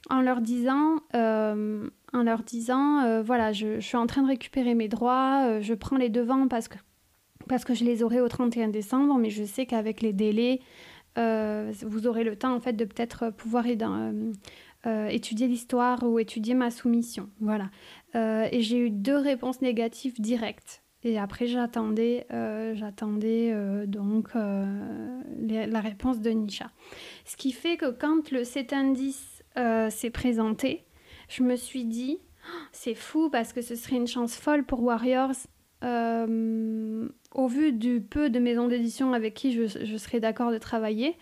en 0.10 0.22
leur 0.22 0.42
disant, 0.42 0.98
euh, 1.16 1.90
en 2.12 2.24
leur 2.24 2.44
disant 2.44 3.04
euh, 3.04 3.22
voilà, 3.22 3.54
je, 3.54 3.80
suis 3.80 3.98
en 3.98 4.08
train 4.08 4.24
de 4.24 4.28
récupérer 4.28 4.76
mes 4.76 4.90
droits, 4.90 5.62
je 5.62 5.74
prends 5.74 5.98
les 5.98 6.10
devants 6.10 6.50
parce 6.50 6.68
que, 6.68 6.78
parce 7.48 7.64
que 7.64 7.74
je 7.74 7.86
les 7.86 8.04
aurai 8.04 8.20
au 8.20 8.28
31 8.28 8.68
décembre, 8.68 9.18
mais 9.18 9.30
je 9.30 9.46
sais 9.46 9.66
qu'avec 9.66 10.02
les 10.02 10.12
délais, 10.12 10.60
vous 11.16 12.08
aurez 12.08 12.24
le 12.24 12.36
temps 12.36 12.54
en 12.56 12.60
fait 12.60 12.74
de 12.74 12.86
peut-être 12.86 13.30
pouvoir 13.32 13.66
étudier 15.10 15.48
l'histoire 15.48 16.04
ou 16.04 16.20
étudier 16.20 16.54
ma 16.54 16.72
soumission. 16.72 17.30
Voilà. 17.40 17.70
et 18.16 18.62
j'ai 18.62 18.78
eu 18.80 18.90
deux 18.90 19.18
réponses 19.18 19.62
négatives 19.62 20.20
directes. 20.20 20.84
Et 21.04 21.18
après, 21.18 21.48
j'attendais, 21.48 22.28
donc 23.88 24.30
la 24.36 25.80
réponse 25.80 26.20
de 26.20 26.30
Nisha. 26.30 26.72
Ce 27.26 27.38
qui 27.38 27.54
fait 27.54 27.78
que 27.78 27.90
quand 27.92 28.32
le 28.32 28.44
7 28.44 28.74
indice 28.74 29.44
s'est 29.90 30.10
présenté, 30.10 30.86
je 31.30 31.44
me 31.44 31.56
suis 31.56 31.86
dit, 31.86 32.18
c'est 32.72 32.96
fou 32.96 33.30
parce 33.30 33.54
que 33.54 33.62
ce 33.62 33.76
serait 33.76 33.96
une 33.96 34.08
chance 34.08 34.36
folle 34.36 34.66
pour 34.66 34.84
Warriors. 34.84 35.36
Au 37.32 37.48
vu 37.48 37.72
du 37.72 38.02
peu 38.02 38.30
de 38.30 38.40
maisons 38.40 38.68
d'édition 38.68 39.14
avec 39.14 39.34
qui 39.34 39.54
je, 39.54 39.98
serais 39.98 40.20
d'accord 40.20 40.52
de 40.52 40.58
travailler 40.58 41.16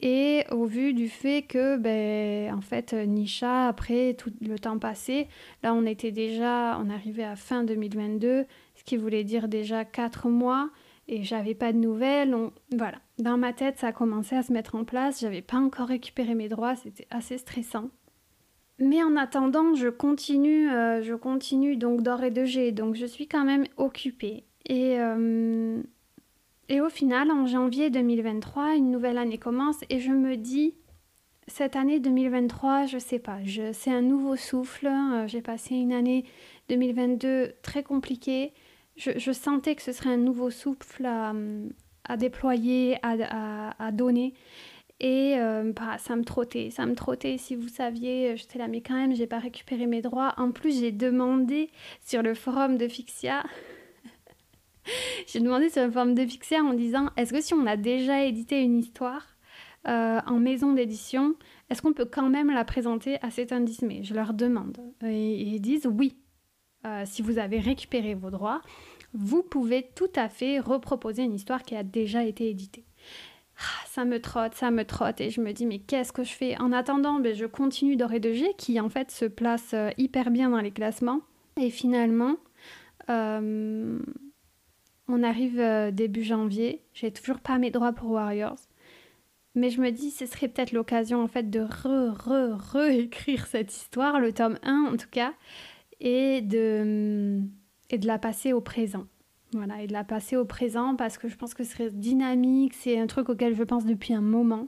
et 0.00 0.44
au 0.50 0.64
vu 0.64 0.92
du 0.92 1.08
fait 1.08 1.42
que 1.42 1.76
ben 1.76 2.52
en 2.52 2.60
fait 2.60 2.92
Nisha 2.92 3.68
après 3.68 4.14
tout 4.14 4.32
le 4.40 4.58
temps 4.58 4.80
passé 4.80 5.28
là 5.62 5.72
on 5.72 5.86
était 5.86 6.10
déjà 6.10 6.76
on 6.80 6.90
arrivait 6.90 7.22
à 7.22 7.36
fin 7.36 7.62
2022 7.62 8.44
ce 8.74 8.84
qui 8.84 8.96
voulait 8.96 9.22
dire 9.22 9.46
déjà 9.46 9.84
quatre 9.84 10.28
mois 10.28 10.70
et 11.06 11.22
j'avais 11.22 11.54
pas 11.54 11.72
de 11.72 11.78
nouvelles. 11.78 12.34
Voilà. 12.76 12.98
Dans 13.18 13.36
ma 13.36 13.52
tête 13.52 13.78
ça 13.78 13.88
a 13.88 13.92
commencé 13.92 14.34
à 14.36 14.42
se 14.42 14.52
mettre 14.52 14.74
en 14.74 14.84
place. 14.84 15.20
J'avais 15.20 15.42
pas 15.42 15.58
encore 15.58 15.88
récupéré 15.88 16.34
mes 16.34 16.48
droits. 16.48 16.76
C'était 16.76 17.06
assez 17.10 17.38
stressant. 17.38 17.90
Mais 18.78 19.02
en 19.04 19.16
attendant, 19.16 19.74
je 19.74 19.88
continue, 19.88 20.68
euh, 20.68 21.00
je 21.02 21.14
continue 21.14 21.76
donc 21.76 22.02
d'or 22.02 22.24
et 22.24 22.32
de 22.32 22.44
G, 22.44 22.72
donc 22.72 22.96
je 22.96 23.06
suis 23.06 23.28
quand 23.28 23.44
même 23.44 23.66
occupée. 23.76 24.44
Et, 24.66 24.98
euh, 24.98 25.82
et 26.68 26.80
au 26.80 26.88
final, 26.88 27.30
en 27.30 27.46
janvier 27.46 27.90
2023, 27.90 28.76
une 28.76 28.90
nouvelle 28.90 29.18
année 29.18 29.38
commence 29.38 29.80
et 29.90 30.00
je 30.00 30.10
me 30.10 30.36
dis, 30.36 30.74
cette 31.46 31.76
année 31.76 32.00
2023, 32.00 32.86
je 32.86 32.98
sais 32.98 33.18
pas, 33.18 33.38
c'est 33.72 33.90
un 33.90 34.02
nouveau 34.02 34.36
souffle. 34.36 34.86
Euh, 34.86 35.26
j'ai 35.26 35.42
passé 35.42 35.74
une 35.74 35.92
année 35.92 36.24
2022 36.68 37.52
très 37.62 37.82
compliquée. 37.82 38.52
Je, 38.96 39.32
sentais 39.32 39.74
que 39.74 39.82
ce 39.82 39.92
serait 39.92 40.10
un 40.10 40.16
nouveau 40.16 40.50
souffle 40.50 41.04
à, 41.04 42.16
déployer, 42.16 42.96
à, 43.02 43.74
à 43.84 43.90
donner. 43.90 44.34
Et 45.00 45.34
euh, 45.38 45.72
bah, 45.74 45.98
ça 45.98 46.14
me 46.16 46.24
trottait, 46.24 46.70
ça 46.70 46.86
me 46.86 46.94
trottait. 46.94 47.36
Si 47.36 47.56
vous 47.56 47.68
saviez, 47.68 48.36
j'étais 48.36 48.58
là, 48.58 48.68
mais 48.68 48.80
quand 48.80 48.94
même, 48.94 49.14
j'ai 49.14 49.26
pas 49.26 49.38
récupéré 49.38 49.86
mes 49.86 50.00
droits. 50.00 50.34
En 50.36 50.52
plus, 50.52 50.80
j'ai 50.80 50.92
demandé 50.92 51.70
sur 52.00 52.22
le 52.22 52.34
forum 52.34 52.78
de 52.78 52.88
Fixia. 52.88 53.42
j'ai 55.32 55.40
demandé 55.40 55.68
sur 55.70 55.84
le 55.84 55.90
forum 55.90 56.14
de 56.14 56.26
Fixia 56.26 56.62
en 56.62 56.74
disant 56.74 57.10
est-ce 57.16 57.32
que 57.32 57.40
si 57.40 57.54
on 57.54 57.66
a 57.66 57.76
déjà 57.76 58.24
édité 58.24 58.60
une 58.60 58.78
histoire 58.78 59.26
euh, 59.86 60.20
en 60.26 60.38
maison 60.38 60.72
d'édition, 60.72 61.34
est-ce 61.70 61.82
qu'on 61.82 61.92
peut 61.92 62.08
quand 62.10 62.28
même 62.28 62.50
la 62.50 62.64
présenter 62.64 63.18
à 63.22 63.30
cet 63.30 63.52
indice? 63.52 63.82
Mais 63.82 64.02
Je 64.02 64.14
leur 64.14 64.32
demande. 64.32 64.78
Et, 65.04 65.42
ils 65.42 65.60
disent 65.60 65.86
oui. 65.86 66.16
si 67.04 67.22
vous 67.22 67.38
avez 67.38 67.58
récupéré 67.58 68.14
vos 68.14 68.30
droits, 68.30 68.62
vous 69.12 69.42
pouvez 69.42 69.88
tout 69.94 70.10
à 70.16 70.28
fait 70.28 70.58
reproposer 70.58 71.22
une 71.22 71.34
histoire 71.34 71.62
qui 71.62 71.76
a 71.76 71.82
déjà 71.82 72.24
été 72.24 72.48
éditée. 72.48 72.84
Ah, 73.58 73.86
ça 73.86 74.04
me 74.04 74.20
trotte, 74.20 74.54
ça 74.54 74.70
me 74.70 74.84
trotte 74.84 75.20
et 75.20 75.30
je 75.30 75.40
me 75.40 75.52
dis 75.52 75.66
mais 75.66 75.78
qu'est-ce 75.78 76.12
que 76.12 76.24
je 76.24 76.32
fais? 76.32 76.60
En 76.60 76.72
attendant, 76.72 77.20
ben, 77.20 77.34
je 77.34 77.46
continue 77.46 77.96
Doré 77.96 78.18
de 78.18 78.32
G 78.32 78.52
qui 78.58 78.80
en 78.80 78.88
fait 78.88 79.10
se 79.10 79.24
place 79.24 79.72
euh, 79.74 79.90
hyper 79.96 80.30
bien 80.30 80.50
dans 80.50 80.60
les 80.60 80.72
classements 80.72 81.20
et 81.56 81.70
finalement 81.70 82.36
euh, 83.10 84.00
on 85.08 85.22
arrive 85.22 85.60
euh, 85.60 85.90
début 85.90 86.22
janvier, 86.22 86.82
j'ai 86.94 87.10
toujours 87.10 87.40
pas 87.40 87.58
mes 87.58 87.70
droits 87.70 87.92
pour 87.92 88.10
Warriors. 88.10 88.58
Mais 89.54 89.70
je 89.70 89.80
me 89.80 89.90
dis, 89.90 90.10
ce 90.10 90.26
serait 90.26 90.48
peut-être 90.48 90.72
l'occasion 90.72 91.22
en 91.22 91.28
fait 91.28 91.48
de 91.48 91.60
re, 91.60 92.12
re, 92.12 92.58
réécrire 92.72 93.46
cette 93.46 93.72
histoire, 93.72 94.18
le 94.18 94.32
tome 94.32 94.58
1 94.62 94.90
en 94.92 94.96
tout 94.96 95.10
cas, 95.10 95.32
et 96.00 96.40
de, 96.40 97.40
et 97.90 97.98
de 97.98 98.06
la 98.06 98.18
passer 98.18 98.52
au 98.52 98.60
présent. 98.60 99.06
Voilà, 99.52 99.82
et 99.82 99.86
de 99.86 99.92
la 99.92 100.02
passer 100.02 100.34
au 100.36 100.44
présent 100.44 100.96
parce 100.96 101.16
que 101.16 101.28
je 101.28 101.36
pense 101.36 101.54
que 101.54 101.62
ce 101.62 101.72
serait 101.72 101.90
dynamique, 101.90 102.74
c'est 102.74 102.98
un 102.98 103.06
truc 103.06 103.28
auquel 103.28 103.54
je 103.54 103.62
pense 103.62 103.84
depuis 103.86 104.12
un 104.12 104.20
moment. 104.20 104.66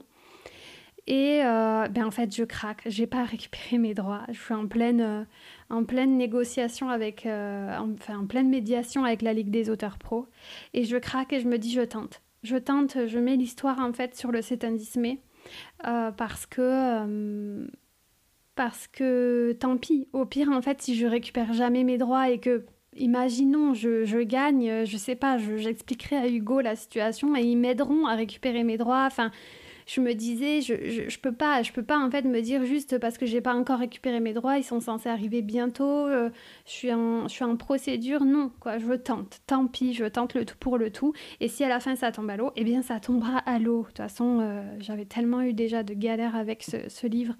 Et 1.07 1.41
euh, 1.41 1.87
ben 1.87 2.05
en 2.05 2.11
fait, 2.11 2.35
je 2.35 2.43
craque, 2.43 2.81
j'ai 2.85 3.07
pas 3.07 3.23
récupéré 3.23 3.77
mes 3.77 3.93
droits. 3.93 4.23
Je 4.29 4.39
suis 4.39 4.53
en 4.53 4.67
pleine, 4.67 5.01
euh, 5.01 5.23
en 5.69 5.85
pleine 5.85 6.17
négociation 6.17 6.89
avec, 6.89 7.25
euh, 7.25 7.75
enfin 7.77 8.19
en 8.19 8.27
pleine 8.27 8.49
médiation 8.49 9.05
avec 9.05 9.21
la 9.21 9.33
Ligue 9.33 9.49
des 9.49 9.69
auteurs 9.69 9.97
pro. 9.97 10.27
Et 10.73 10.83
je 10.83 10.97
craque 10.97 11.31
et 11.33 11.39
je 11.39 11.47
me 11.47 11.57
dis, 11.57 11.71
je 11.71 11.81
tente. 11.81 12.21
Je 12.43 12.57
tente, 12.57 13.07
je 13.07 13.19
mets 13.19 13.35
l'histoire 13.35 13.79
en 13.79 13.93
fait 13.93 14.15
sur 14.15 14.31
le 14.31 14.41
site 14.41 14.63
Indismé 14.63 15.19
parce 15.81 16.45
que 16.45 17.67
parce 18.55 18.87
que 18.87 19.55
tant 19.59 19.77
pis. 19.77 20.07
Au 20.13 20.25
pire, 20.25 20.49
en 20.49 20.61
fait, 20.61 20.81
si 20.81 20.95
je 20.95 21.07
récupère 21.07 21.53
jamais 21.53 21.83
mes 21.83 21.97
droits 21.97 22.29
et 22.29 22.39
que 22.39 22.65
imaginons, 22.95 23.73
je, 23.73 24.21
gagne, 24.23 24.85
je 24.85 24.97
sais 24.97 25.15
pas, 25.15 25.37
j'expliquerai 25.37 26.17
à 26.17 26.27
Hugo 26.27 26.61
la 26.61 26.75
situation 26.75 27.35
et 27.35 27.41
ils 27.41 27.55
m'aideront 27.55 28.05
à 28.05 28.15
récupérer 28.15 28.63
mes 28.63 28.77
droits. 28.77 29.05
Enfin, 29.05 29.31
je 29.87 30.01
me 30.01 30.13
disais, 30.13 30.61
je, 30.61 31.07
je, 31.09 31.17
peux 31.17 31.31
pas, 31.31 31.63
je 31.63 31.71
peux 31.71 31.81
pas 31.81 31.97
en 31.97 32.11
fait 32.11 32.23
me 32.23 32.41
dire 32.41 32.65
juste 32.65 32.99
parce 32.99 33.17
que 33.17 33.25
j'ai 33.25 33.41
pas 33.41 33.55
encore 33.55 33.79
récupéré 33.79 34.19
mes 34.19 34.33
droits, 34.33 34.57
ils 34.57 34.63
sont 34.63 34.79
censés 34.79 35.09
arriver 35.09 35.41
bientôt, 35.41 36.05
euh, 36.05 36.29
je, 36.65 36.71
suis 36.71 36.93
en, 36.93 37.27
je 37.27 37.33
suis 37.33 37.43
en 37.43 37.55
procédure. 37.57 38.23
Non, 38.25 38.51
quoi, 38.59 38.77
je 38.77 38.93
tente. 38.93 39.39
Tant 39.47 39.65
pis, 39.65 39.93
je 39.93 40.05
tente 40.05 40.35
le 40.35 40.45
tout 40.45 40.57
pour 40.59 40.77
le 40.77 40.91
tout. 40.91 41.13
Et 41.39 41.47
si 41.47 41.63
à 41.63 41.69
la 41.69 41.79
fin 41.79 41.95
ça 41.95 42.11
tombe 42.11 42.29
à 42.29 42.37
l'eau, 42.37 42.51
eh 42.55 42.63
bien 42.63 42.83
ça 42.83 42.99
tombera 42.99 43.39
à 43.39 43.57
l'eau. 43.57 43.81
De 43.81 43.87
toute 43.87 43.97
façon, 43.97 44.39
euh, 44.41 44.61
j'avais 44.79 45.05
tellement 45.05 45.41
eu 45.41 45.53
déjà 45.53 45.81
de 45.83 45.93
galères 45.93 46.35
avec 46.35 46.63
ce, 46.63 47.07
livre 47.07 47.35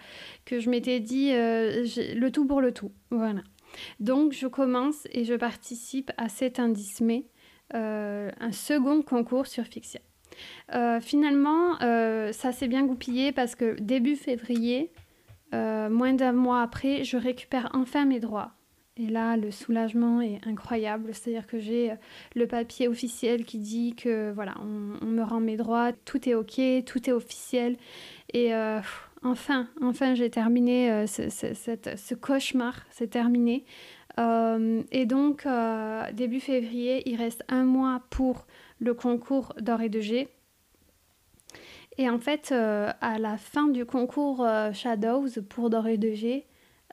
que 0.46 0.62
je 0.62 0.70
m'étais 0.70 1.02
dit 1.02 1.32
le 1.34 2.30
tout 2.30 2.46
pour 2.46 2.62
le 2.62 2.74
tout. 2.74 2.92
Voilà. 3.12 3.42
Donc 4.00 4.34
je 4.34 4.48
commence 4.48 5.08
et 5.12 5.24
je 5.24 5.34
participe 5.34 6.12
à 6.18 6.30
cet 6.30 6.60
indice 6.60 7.02
mai, 7.02 7.26
euh, 7.74 8.32
un 8.40 8.52
second 8.52 9.02
concours 9.02 9.48
sur 9.48 9.66
Fixia. 9.66 10.02
Euh, 10.74 11.00
finalement, 11.00 11.82
euh, 11.82 12.32
ça 12.32 12.52
s'est 12.52 12.68
bien 12.68 12.86
goupillé 12.86 13.32
parce 13.32 13.56
que 13.56 13.80
début 13.80 14.16
février, 14.16 14.92
moins 15.54 16.14
d'un 16.14 16.34
mois 16.34 16.62
après, 16.62 17.04
je 17.04 17.18
récupère 17.18 17.70
enfin 17.74 18.06
mes 18.06 18.20
droits. 18.20 18.52
Et 18.98 19.08
là, 19.08 19.38
le 19.38 19.52
soulagement 19.52 20.22
est 20.22 20.40
incroyable. 20.46 21.14
C'est-à-dire 21.14 21.48
que 21.48 21.60
j'ai 21.60 21.94
le 22.36 22.48
papier 22.48 22.88
officiel 22.88 23.46
qui 23.46 23.60
dit 23.60 23.96
que 23.96 24.32
voilà, 24.34 24.56
on, 24.60 25.06
me 25.06 25.24
rend 25.24 25.40
mes 25.40 25.56
droits, 25.56 25.94
tout 25.94 26.28
est 26.28 26.34
ok, 26.34 26.60
tout 26.86 27.10
est 27.10 27.14
officiel. 27.14 27.78
Et 28.34 28.54
enfin, 29.24 29.68
enfin, 29.82 30.16
j'ai 30.16 30.30
terminé 30.30 30.92
euh, 30.92 31.08
ce, 31.08 32.16
cauchemar, 32.16 32.76
c'est 32.90 33.10
terminé. 33.10 33.66
Euh, 34.20 34.82
et 34.92 35.06
donc, 35.06 35.46
euh, 35.46 36.04
début 36.12 36.40
février, 36.40 37.08
il 37.10 37.18
reste 37.18 37.44
un 37.50 37.64
mois 37.64 38.02
pour 38.10 38.48
le 38.80 38.94
concours 38.94 39.54
d'or 39.60 39.82
et 39.82 39.90
de 39.90 40.00
G. 40.00 40.28
Et 41.98 42.10
en 42.10 42.20
fait, 42.20 42.52
à 42.52 43.18
la 43.18 43.38
fin 43.38 43.68
du 43.68 43.86
concours 43.86 44.48
Shadows 44.74 45.42
pour 45.50 45.72
d'or 45.72 45.88
et 45.88 45.98
de 45.98 46.12
G, 46.14 46.46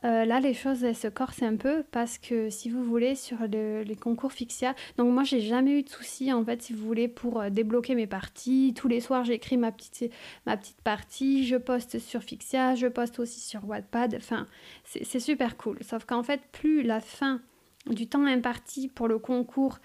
euh, 0.05 0.27
là, 0.27 0.38
les 0.38 0.53
choses 0.53 0.92
se 0.92 1.09
corsent 1.09 1.42
un 1.42 1.57
peu 1.57 1.83
parce 1.90 2.18
que 2.18 2.51
si 2.51 2.68
vous 2.68 2.85
voulez, 2.85 3.14
sur 3.14 3.38
les 3.49 3.97
concours 3.99 4.33
Fixia, 4.33 4.75
donc 4.99 5.11
moi, 5.11 5.23
j'ai 5.23 5.40
jamais 5.40 5.79
eu 5.79 5.83
de 5.83 5.88
soucis 5.88 6.31
en 6.33 6.44
fait, 6.44 6.61
si 6.61 6.75
vous 6.75 6.85
voulez, 6.85 7.09
pour 7.09 7.40
euh, 7.40 7.49
débloquer 7.49 7.94
mes 7.94 8.07
parties. 8.07 8.75
Tous 8.77 8.87
les 8.87 9.01
soirs, 9.01 9.25
j'écris 9.25 9.57
ma 9.57 9.73
petite, 9.73 10.12
ma 10.44 10.59
petite 10.59 10.83
partie, 10.83 11.47
je 11.47 11.57
poste 11.57 11.99
sur 11.99 12.23
Fixia, 12.23 12.75
je 12.75 12.87
poste 12.87 13.18
aussi 13.18 13.40
sur 13.40 13.66
Wattpad. 13.66 14.14
Enfin, 14.16 14.47
c'est 14.85 15.20
super 15.20 15.57
cool. 15.57 15.79
Sauf 15.81 16.05
qu'en 16.05 16.23
fait, 16.23 16.42
plus 16.53 16.83
la 16.83 17.01
fin 17.01 17.40
du 17.88 18.07
temps 18.07 18.27
imparti 18.27 18.88
pour 18.88 19.09
le 19.09 19.18
concours 19.18 19.79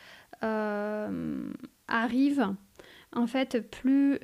euh, 0.43 1.49
arrive, 1.89 2.47
en 3.13 3.27
fait, 3.27 3.69
plus, 3.69 4.19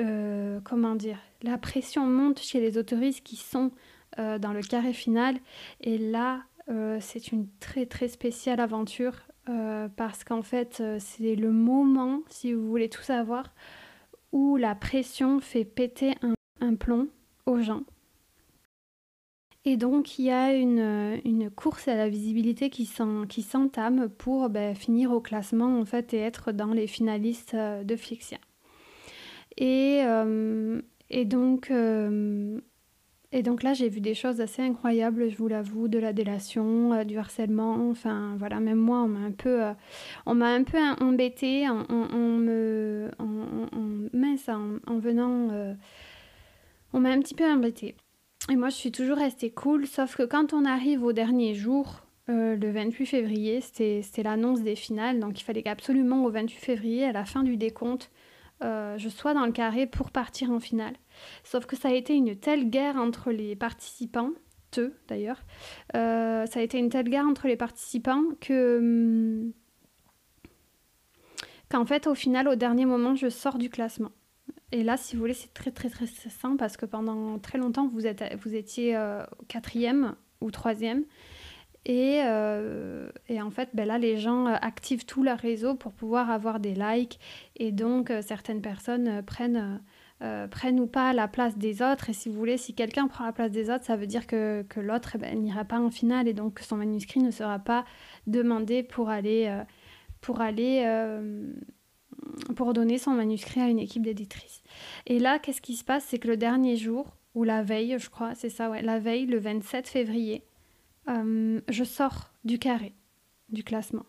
comment 0.63 0.95
dire, 0.95 1.17
la 1.45 1.58
pression 1.58 2.06
monte 2.08 2.39
chez 2.39 2.60
les 2.60 2.78
autoristes 2.78 3.23
qui 3.23 3.36
sont 3.36 3.71
euh, 4.17 4.39
dans 4.39 4.54
le 4.54 4.62
carré 4.62 4.93
final. 4.93 5.36
Et 5.82 5.97
là, 5.97 6.43
euh, 6.69 6.97
c'est 7.01 7.32
une 7.32 7.47
très 7.60 7.86
très 7.86 8.08
spéciale 8.08 8.62
aventure 8.62 9.13
euh, 9.49 9.89
parce 9.95 10.23
qu'en 10.23 10.41
fait, 10.41 10.82
c'est 10.99 11.36
le 11.36 11.51
moment, 11.51 12.21
si 12.30 12.54
vous 12.54 12.67
voulez 12.67 12.89
tout 12.89 13.01
savoir, 13.01 13.54
où 14.32 14.56
la 14.56 14.73
pression 14.73 15.39
fait 15.39 15.65
péter 15.65 16.15
un, 16.62 16.75
plomb 16.75 17.08
aux 17.45 17.60
gens. 17.60 17.84
Et 19.65 19.78
donc, 19.78 20.19
il 20.19 20.25
y 20.25 20.32
a 20.32 20.54
une, 20.54 21.49
course 21.56 21.88
à 21.88 21.95
la 21.95 22.08
visibilité 22.08 22.69
qui 22.69 22.86
s'entame 22.86 24.10
pour 24.10 24.49
ben, 24.49 24.75
finir 24.75 25.12
au 25.12 25.19
classement 25.19 25.80
en 25.80 25.86
fait, 25.86 26.13
et 26.13 26.19
être 26.19 26.51
dans 26.51 26.71
les 26.71 26.88
finalistes 26.88 27.56
de 27.56 27.95
Flixia. 27.95 28.38
Et, 29.58 30.04
et 31.10 31.25
donc, 31.25 31.71
et 33.36 33.43
donc 33.43 33.63
là, 33.63 33.73
j'ai 33.73 33.89
vu 33.89 33.99
des 33.99 34.13
choses 34.13 34.39
assez 34.39 34.62
incroyables, 34.62 35.30
je 35.30 35.36
vous 35.36 35.49
l'avoue, 35.49 35.89
de 35.89 35.99
la 35.99 36.13
délation, 36.13 36.93
euh, 36.93 37.04
du 37.04 37.17
harcèlement. 37.17 37.89
Enfin, 37.89 38.38
voilà, 38.39 38.62
même 38.62 38.78
moi, 38.78 39.01
on 39.01 39.10
m'a 39.10 39.19
un 39.19 39.32
peu, 39.32 39.62
euh, 39.62 39.73
on 40.25 40.39
un 40.39 40.63
peu 40.63 40.78
embêté 41.01 41.67
en, 41.67 41.84
me, 42.39 43.12
en, 43.19 44.99
venant, 44.99 45.49
euh, 45.51 45.73
on 46.93 47.01
m'a 47.01 47.10
un 47.10 47.19
petit 47.19 47.36
peu 47.36 47.43
embêté. 47.43 47.95
Et 48.49 48.55
moi, 48.55 48.69
je 48.69 48.75
suis 48.75 48.91
toujours 48.91 49.17
restée 49.17 49.51
cool, 49.51 49.88
sauf 49.88 50.15
que 50.15 50.23
quand 50.23 50.53
on 50.53 50.65
arrive 50.65 51.03
au 51.03 51.13
dernier 51.13 51.55
jour, 51.55 52.01
le 52.27 52.71
28 52.71 53.05
février, 53.05 53.62
c'était 53.62 54.23
l'annonce 54.23 54.62
des 54.62 54.75
finales, 54.75 55.19
donc 55.19 55.39
il 55.39 55.43
fallait 55.43 55.63
qu'absolument 55.63 56.23
au 56.23 56.29
28 56.29 56.55
février, 56.58 57.05
à 57.05 57.12
la 57.12 57.25
fin 57.25 57.43
du 57.43 57.58
décompte, 57.58 58.12
je 58.62 59.10
sois 59.10 59.34
dans 59.34 59.45
le 59.45 59.51
carré 59.51 59.88
pour 59.88 60.12
partir 60.12 60.51
en 60.51 60.60
finale. 60.60 60.95
Sauf 61.43 61.65
que 61.65 61.75
ça 61.75 61.89
a 61.89 61.93
été 61.93 62.13
une 62.15 62.36
telle 62.36 62.69
guerre 62.69 62.97
entre 62.97 63.31
les 63.31 63.55
participants, 63.55 64.31
eux 64.77 64.93
d'ailleurs, 65.08 65.41
euh, 65.95 66.45
ça 66.45 66.60
a 66.60 66.63
été 66.63 66.77
une 66.77 66.89
telle 66.89 67.10
guerre 67.10 67.25
entre 67.25 67.47
les 67.47 67.55
participants 67.55 68.23
que 68.41 68.77
hum, 68.79 69.53
qu'en 71.69 71.86
fait 71.86 72.08
au 72.08 72.15
final 72.15 72.47
au 72.47 72.55
dernier 72.55 72.86
moment 72.86 73.15
je 73.15 73.29
sors 73.29 73.58
du 73.58 73.69
classement. 73.69 74.12
Et 74.71 74.84
là, 74.84 74.97
si 74.97 75.15
vous 75.15 75.21
voulez, 75.21 75.34
c'est 75.34 75.54
très 75.54 75.71
très 75.71 75.89
très 75.89 76.08
stressant 76.08 76.58
parce 76.58 76.78
que 76.78 76.86
pendant 76.86 77.39
très 77.39 77.58
longtemps 77.58 77.88
vous, 77.88 78.08
êtes, 78.08 78.23
vous 78.43 78.56
étiez 78.56 78.95
euh, 78.95 79.23
quatrième 79.47 80.15
ou 80.41 80.51
troisième. 80.51 81.04
Et, 81.88 82.21
euh, 82.25 83.12
et, 83.30 83.39
en 83.43 83.51
fait, 83.51 83.69
ben 83.75 83.88
là, 83.88 83.99
les 83.99 84.17
gens 84.17 84.47
activent 84.47 85.06
tout 85.06 85.21
leur 85.21 85.38
réseau 85.38 85.75
pour 85.75 85.91
pouvoir 85.93 86.32
avoir 86.32 86.60
des 86.60 86.73
likes. 86.73 87.19
Et 87.58 87.71
donc, 87.71 88.12
certaines 88.23 88.62
personnes 88.62 89.21
prennent 89.21 89.80
euh, 90.21 90.47
prennent 90.47 90.80
ou 90.80 90.88
pas 90.88 91.12
la 91.12 91.28
place 91.28 91.58
des 91.58 91.82
autres. 91.82 92.10
Et 92.10 92.13
si 92.13 92.30
vous 92.30 92.36
voulez, 92.36 92.56
si 92.56 92.73
quelqu'un 92.73 93.08
prend 93.10 93.25
la 93.25 93.34
place 93.34 93.51
des 93.51 93.69
autres, 93.69 93.84
ça 93.84 93.97
veut 93.97 94.08
dire 94.08 94.28
que, 94.28 94.63
que 94.69 94.80
l'autre 94.80 95.12
eh 95.15 95.17
ben, 95.17 95.38
n'ira 95.38 95.65
pas 95.65 95.78
en 95.78 95.89
finale 95.89 96.30
et 96.30 96.34
donc 96.34 96.60
son 96.62 96.78
manuscrit 96.78 97.19
ne 97.19 97.32
sera 97.32 97.60
pas 97.60 97.84
demandé 98.25 98.82
pour 98.82 99.10
aller, 99.10 99.47
euh, 99.49 99.62
pour 100.21 100.39
aller 100.39 100.84
euh, 100.86 101.51
pour 102.56 102.73
donner 102.73 102.97
son 102.97 103.12
manuscrit 103.12 103.62
à 103.62 103.67
une 103.67 103.80
équipe 103.80 104.04
d'éditrices. 104.04 104.63
Et 105.08 105.19
là, 105.19 105.39
qu'est-ce 105.39 105.62
qui 105.62 105.75
se 105.75 105.84
passe? 105.84 106.06
C'est 106.08 106.19
que 106.19 106.28
le 106.28 106.38
dernier 106.38 106.78
jour, 106.78 107.15
ou 107.34 107.43
la 107.43 107.63
veille, 107.63 107.97
je 107.99 108.10
crois, 108.10 108.36
c'est 108.36 108.49
ça, 108.49 108.69
ouais, 108.69 108.82
la 108.82 108.99
veille, 108.99 109.25
le 109.25 109.39
27 109.39 109.88
février, 109.88 110.43
je 111.08 111.84
sors 111.84 112.32
du 112.43 112.60
carré 112.60 112.93
du 113.49 113.63
classement. 113.63 114.06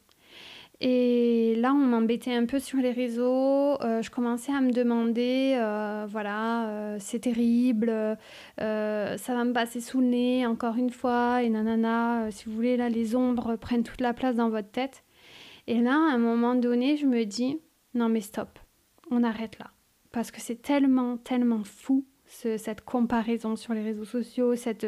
Et 0.81 1.55
là, 1.57 1.73
on 1.73 1.87
m'embêtait 1.87 2.35
un 2.35 2.45
peu 2.45 2.59
sur 2.59 2.79
les 2.79 2.91
réseaux. 2.91 3.81
Euh, 3.81 4.03
je 4.03 4.11
commençais 4.11 4.53
à 4.53 4.61
me 4.61 4.73
demander, 4.73 5.57
euh, 5.59 6.07
voilà, 6.09 6.69
euh, 6.69 6.97
c'est 7.01 7.21
terrible, 7.21 7.89
ça 8.59 9.17
va 9.35 9.45
me 9.45 9.53
passer 9.53 9.81
sous 9.81 10.01
le 10.01 10.07
nez 10.09 10.47
encore 10.47 10.77
une 10.77 10.91
fois, 10.91 11.43
et 11.43 11.49
nanana, 11.49 12.31
si 12.31 12.45
vous 12.45 12.53
voulez, 12.53 12.77
là, 12.77 12.89
les 12.91 13.17
ombres 13.17 13.57
prennent 13.57 13.85
toute 13.85 14.01
la 14.01 14.13
place 14.13 14.37
dans 14.37 14.51
votre 14.51 14.71
tête. 14.71 15.03
Et 15.67 15.81
là, 15.81 15.95
à 15.95 16.15
un 16.15 16.19
moment 16.19 16.55
donné, 16.55 16.97
je 16.97 17.07
me 17.07 17.25
dis, 17.25 17.59
non 17.97 18.09
mais 18.09 18.21
stop, 18.21 18.59
on 19.11 19.23
arrête 19.23 19.59
là. 19.59 19.71
Parce 20.13 20.31
que 20.31 20.41
c'est 20.41 20.63
tellement, 20.63 21.17
tellement 21.17 21.65
fou, 21.65 22.07
cette 22.27 22.81
comparaison 22.83 23.57
sur 23.57 23.75
les 23.75 23.83
réseaux 23.83 24.05
sociaux, 24.05 24.57
cette, 24.57 24.87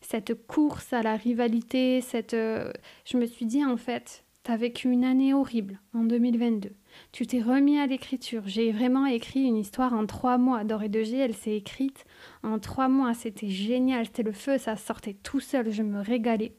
cette 0.00 0.46
course 0.46 0.92
à 0.92 1.02
la 1.02 1.16
rivalité, 1.16 2.00
cette... 2.00 2.32
je 2.32 3.16
me 3.16 3.26
suis 3.26 3.46
dit, 3.46 3.64
en 3.64 3.76
fait, 3.76 4.24
T'as 4.42 4.56
vécu 4.56 4.90
une 4.90 5.04
année 5.04 5.34
horrible 5.34 5.80
en 5.94 6.02
2022. 6.02 6.70
Tu 7.12 7.26
t'es 7.26 7.42
remis 7.42 7.78
à 7.78 7.86
l'écriture. 7.86 8.42
J'ai 8.46 8.72
vraiment 8.72 9.04
écrit 9.04 9.42
une 9.42 9.56
histoire 9.56 9.92
en 9.92 10.06
trois 10.06 10.38
mois. 10.38 10.64
Doré 10.64 10.88
de 10.88 11.02
G, 11.02 11.18
elle 11.18 11.34
s'est 11.34 11.56
écrite 11.56 12.06
en 12.42 12.58
trois 12.58 12.88
mois. 12.88 13.12
C'était 13.12 13.50
génial. 13.50 14.06
C'était 14.06 14.22
le 14.22 14.32
feu. 14.32 14.56
Ça 14.56 14.76
sortait 14.76 15.12
tout 15.12 15.40
seul. 15.40 15.70
Je 15.70 15.82
me 15.82 16.00
régalais. 16.00 16.56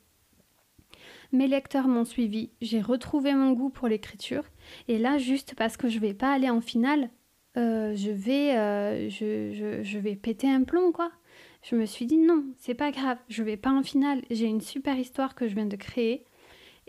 Mes 1.32 1.48
lecteurs 1.48 1.88
m'ont 1.88 2.06
suivi. 2.06 2.52
J'ai 2.62 2.82
retrouvé 2.82 3.34
mon 3.34 3.54
goût 3.54 3.70
pour 3.70 3.88
l'écriture. 3.88 4.44
Et 4.88 4.98
là, 4.98 5.18
juste 5.18 5.56
parce 5.56 5.78
que 5.78 5.88
je 5.88 6.00
vais 6.00 6.14
pas 6.14 6.34
aller 6.34 6.50
en 6.50 6.62
finale, 6.62 7.10
euh, 7.58 7.96
je 7.96 8.12
vais, 8.12 8.58
euh, 8.58 9.10
je, 9.10 9.82
je 9.84 10.00
vais 10.00 10.16
péter 10.16 10.50
un 10.50 10.64
plomb, 10.64 10.92
quoi. 10.92 11.12
Je 11.64 11.76
me 11.76 11.86
suis 11.86 12.06
dit 12.06 12.18
non, 12.18 12.46
c'est 12.58 12.74
pas 12.74 12.92
grave. 12.92 13.18
Je 13.30 13.44
vais 13.44 13.58
pas 13.58 13.72
en 13.72 13.84
finale. 13.84 14.22
J'ai 14.30 14.48
une 14.48 14.62
super 14.62 14.98
histoire 14.98 15.36
que 15.36 15.48
je 15.48 15.56
viens 15.56 15.66
de 15.66 15.76
créer 15.76 16.26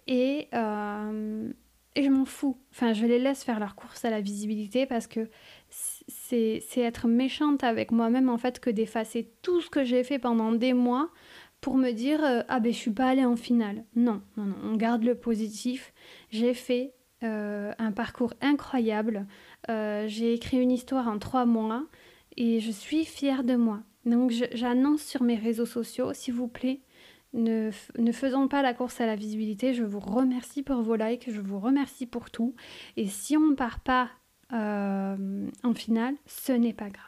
et, 0.06 0.48
euh, 0.54 1.50
et 1.94 2.02
je 2.02 2.08
m'en 2.08 2.24
fous. 2.24 2.56
Enfin, 2.70 2.92
je 2.92 3.04
les 3.04 3.18
laisse 3.18 3.44
faire 3.44 3.60
leur 3.60 3.74
course 3.74 4.04
à 4.04 4.10
la 4.10 4.20
visibilité 4.20 4.86
parce 4.86 5.06
que 5.06 5.28
c'est 5.68 6.62
être 6.76 7.06
méchante 7.06 7.64
avec 7.64 7.92
moi-même 7.92 8.28
en 8.28 8.38
fait 8.38 8.60
que 8.60 8.70
d'effacer 8.70 9.30
tout 9.42 9.60
ce 9.60 9.70
que 9.70 9.84
j'ai 9.84 10.04
fait 10.04 10.18
pendant 10.18 10.52
des 10.52 10.72
mois 10.72 11.10
pour 11.62 11.78
me 11.78 11.92
dire 11.92 12.22
euh, 12.22 12.42
ah 12.48 12.60
ben 12.60 12.70
je 12.70 12.76
suis 12.76 12.90
pas 12.90 13.08
allée 13.08 13.24
en 13.24 13.36
finale. 13.36 13.84
Non, 13.96 14.20
non, 14.36 14.44
non, 14.44 14.56
on 14.64 14.76
garde 14.76 15.04
le 15.04 15.14
positif. 15.14 15.94
J'ai 16.28 16.52
fait 16.52 16.92
euh, 17.22 17.72
un 17.78 17.92
parcours 17.92 18.34
incroyable. 18.42 19.26
j'ai 19.68 20.34
écrit 20.34 20.58
une 20.58 20.72
histoire 20.72 21.08
en 21.08 21.18
trois 21.18 21.46
mois 21.46 21.86
et 22.36 22.60
je 22.60 22.70
suis 22.70 23.06
fière 23.06 23.44
de 23.44 23.56
moi. 23.56 23.80
Donc 24.04 24.32
j'annonce 24.52 25.02
sur 25.02 25.22
mes 25.22 25.36
réseaux 25.36 25.66
sociaux, 25.66 26.12
s'il 26.12 26.34
vous 26.34 26.48
plaît, 26.48 26.80
ne, 27.32 27.70
faisons 28.12 28.48
pas 28.48 28.62
la 28.62 28.74
course 28.74 29.00
à 29.00 29.06
la 29.06 29.16
visibilité. 29.16 29.74
Je 29.74 29.84
vous 29.84 30.00
remercie 30.00 30.62
pour 30.62 30.82
vos 30.82 30.96
likes, 30.96 31.30
je 31.30 31.40
vous 31.40 31.58
remercie 31.58 32.06
pour 32.06 32.30
tout. 32.30 32.54
Et 32.96 33.06
si 33.06 33.36
on 33.36 33.50
ne 33.50 33.54
part 33.54 33.80
pas 33.80 34.10
euh, 34.52 35.48
en 35.62 35.74
finale, 35.74 36.14
ce 36.26 36.52
n'est 36.52 36.74
pas 36.74 36.90
grave. 36.90 37.06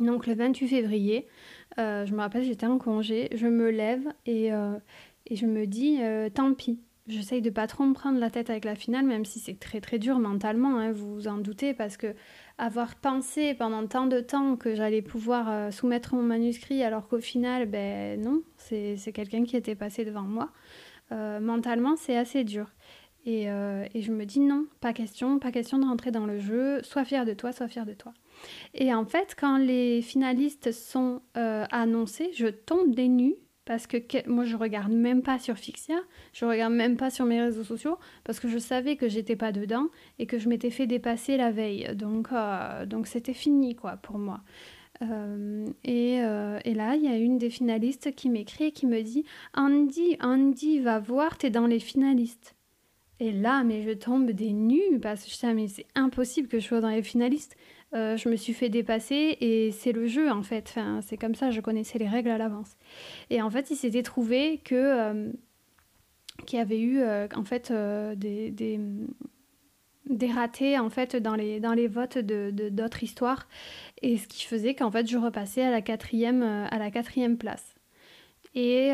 Donc 0.00 0.26
le 0.26 0.34
28 0.34 0.68
février, 0.68 1.28
je 1.76 2.12
me 2.12 2.18
rappelle, 2.18 2.44
j'étais 2.44 2.66
en 2.66 2.78
congé, 2.78 3.28
je 3.34 3.46
me 3.46 3.70
lève 3.70 4.06
et, 4.26 4.48
et 4.48 5.36
je 5.36 5.46
me 5.46 5.66
dis, 5.66 6.00
tant 6.34 6.54
pis, 6.54 6.80
J'essaye 7.06 7.42
de 7.42 7.50
pas 7.50 7.66
trop 7.66 7.84
me 7.84 7.92
prendre 7.92 8.18
la 8.18 8.30
tête 8.30 8.48
avec 8.48 8.64
la 8.64 8.74
finale, 8.74 9.04
même 9.04 9.26
si 9.26 9.38
c'est 9.38 9.60
très 9.60 9.82
très 9.82 9.98
dur 9.98 10.18
mentalement, 10.18 10.78
hein, 10.78 10.90
vous 10.90 11.14
vous 11.14 11.28
en 11.28 11.36
doutez, 11.36 11.74
parce 11.74 11.98
que 11.98 12.14
avoir 12.56 12.94
pensé 12.94 13.52
pendant 13.52 13.86
tant 13.86 14.06
de 14.06 14.20
temps 14.20 14.56
que 14.56 14.74
j'allais 14.74 15.02
pouvoir 15.02 15.50
euh, 15.50 15.70
soumettre 15.70 16.14
mon 16.14 16.22
manuscrit, 16.22 16.82
alors 16.82 17.06
qu'au 17.06 17.20
final, 17.20 17.66
ben 17.66 18.18
non, 18.18 18.42
c'est 18.56 19.12
quelqu'un 19.12 19.44
qui 19.44 19.54
était 19.54 19.74
passé 19.74 20.06
devant 20.06 20.22
moi. 20.22 20.50
Euh, 21.12 21.40
mentalement, 21.40 21.96
c'est 21.96 22.16
assez 22.16 22.42
dur. 22.42 22.70
Et, 23.24 23.50
euh, 23.50 23.86
et, 23.94 24.02
je 24.02 24.12
me 24.12 24.24
dis 24.26 24.40
non, 24.40 24.66
pas 24.80 24.92
question, 24.92 25.38
pas 25.38 25.50
question 25.50 25.78
de 25.78 25.84
rentrer 25.84 26.10
dans 26.10 26.26
le 26.26 26.38
jeu, 26.38 26.82
sois 26.82 27.04
fier 27.04 27.24
de 27.24 27.32
toi, 27.32 27.52
sois 27.52 27.68
fier 27.68 27.86
de 27.86 27.94
toi. 27.94 28.12
Et 28.74 28.92
en 28.92 29.06
fait, 29.06 29.34
quand 29.38 29.56
les 29.56 30.02
finalistes 30.02 30.72
sont 30.72 31.22
annoncés, 31.34 32.30
je 32.34 32.48
tombe 32.48 32.94
des 32.94 33.08
nues 33.08 33.36
parce 33.64 33.86
que, 33.86 33.96
moi 34.28 34.44
je 34.44 34.56
regarde 34.56 34.92
même 34.92 35.22
pas 35.22 35.38
sur 35.38 35.56
Fixia, 35.56 35.96
je 36.32 36.44
regarde 36.44 36.74
même 36.74 36.96
pas 36.96 37.10
sur 37.10 37.24
mes 37.24 37.40
réseaux 37.40 37.64
sociaux 37.64 37.98
parce 38.24 38.40
que 38.40 38.48
je 38.48 38.58
savais 38.58 38.96
que 38.96 39.08
j'étais 39.08 39.36
pas 39.36 39.52
dedans 39.52 39.86
et 40.18 40.26
que 40.26 40.38
je 40.38 40.48
m'étais 40.48 40.70
fait 40.70 40.86
dépasser 40.86 41.36
la 41.36 41.50
veille. 41.50 41.88
Donc 41.94 42.28
euh, 42.32 42.86
donc 42.86 43.06
c'était 43.06 43.34
fini 43.34 43.74
quoi 43.74 43.96
pour 43.96 44.18
moi. 44.18 44.40
Euh, 45.02 45.66
et, 45.82 46.22
euh, 46.22 46.60
et, 46.64 46.72
là, 46.72 46.94
il 46.94 47.02
y 47.02 47.08
a 47.08 47.16
une 47.16 47.36
des 47.36 47.50
finalistes 47.50 48.14
qui 48.14 48.30
m'écrit 48.30 48.66
et 48.66 48.72
qui 48.72 48.86
me 48.86 49.02
dit 49.02 49.24
Andy, 49.56 50.16
Andy, 50.20 50.78
va 50.78 51.00
voir, 51.00 51.36
t'es 51.36 51.50
dans 51.50 51.66
les 51.66 51.80
finalistes. 51.80 52.54
Et 53.20 53.32
là, 53.32 53.62
mais 53.64 53.82
je 53.82 53.90
tombe 53.90 54.30
des 54.30 54.52
nues 54.52 54.98
parce 55.00 55.24
que 55.24 55.30
je 55.30 55.34
sais, 55.34 55.54
mais 55.54 55.68
c'est 55.68 55.86
impossible 55.94 56.48
que 56.48 56.58
je 56.58 56.66
sois 56.66 56.80
dans 56.80 56.88
les 56.88 57.02
finalistes. 57.02 57.56
Euh, 57.94 58.16
je 58.16 58.28
me 58.28 58.34
suis 58.34 58.52
fait 58.52 58.68
dépasser 58.68 59.36
et 59.40 59.70
c'est 59.70 59.92
le 59.92 60.06
jeu 60.06 60.30
en 60.30 60.42
fait. 60.42 60.66
Enfin, 60.68 61.00
c'est 61.00 61.16
comme 61.16 61.36
ça, 61.36 61.50
je 61.50 61.60
connaissais 61.60 61.98
les 61.98 62.08
règles 62.08 62.30
à 62.30 62.38
l'avance. 62.38 62.76
Et 63.30 63.40
en 63.40 63.50
fait, 63.50 63.70
il 63.70 63.76
s'était 63.76 64.02
trouvé 64.02 64.60
que 64.64 64.74
euh, 64.74 65.30
qu'il 66.46 66.58
y 66.58 66.62
avait 66.62 66.80
eu 66.80 66.98
euh, 66.98 67.28
en 67.36 67.44
fait 67.44 67.72
des, 67.72 68.50
des, 68.50 68.80
des, 70.10 70.32
ratés 70.32 70.76
en 70.80 70.90
fait 70.90 71.14
dans 71.14 71.36
les, 71.36 71.60
dans 71.60 71.72
les 71.72 71.86
votes 71.86 72.18
de, 72.18 72.50
d'autres 72.70 73.04
histoires 73.04 73.48
et 74.02 74.18
ce 74.18 74.26
qui 74.26 74.44
faisait 74.44 74.74
qu'en 74.74 74.90
fait 74.90 75.08
je 75.08 75.16
repassais 75.16 75.62
à 75.62 75.70
la 75.70 75.80
quatrième 75.80 76.42
à 76.42 76.76
la 76.78 76.90
quatrième 76.90 77.38
place. 77.38 77.73
Et 78.54 78.92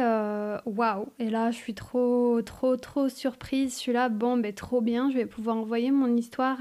waouh 0.65 1.07
Et 1.19 1.29
là, 1.31 1.51
je 1.51 1.57
suis 1.57 1.75
trop, 1.75 2.41
trop, 2.43 2.77
trop 2.77 3.09
surprise. 3.09 3.75
Je 3.75 3.79
suis 3.79 3.93
là, 3.93 4.09
bon, 4.09 4.37
ben 4.39 4.55
trop 4.55 4.81
bien, 4.81 5.11
je 5.11 5.17
vais 5.17 5.27
pouvoir 5.27 5.57
envoyer 5.57 5.91
mon 5.91 6.17
histoire 6.17 6.59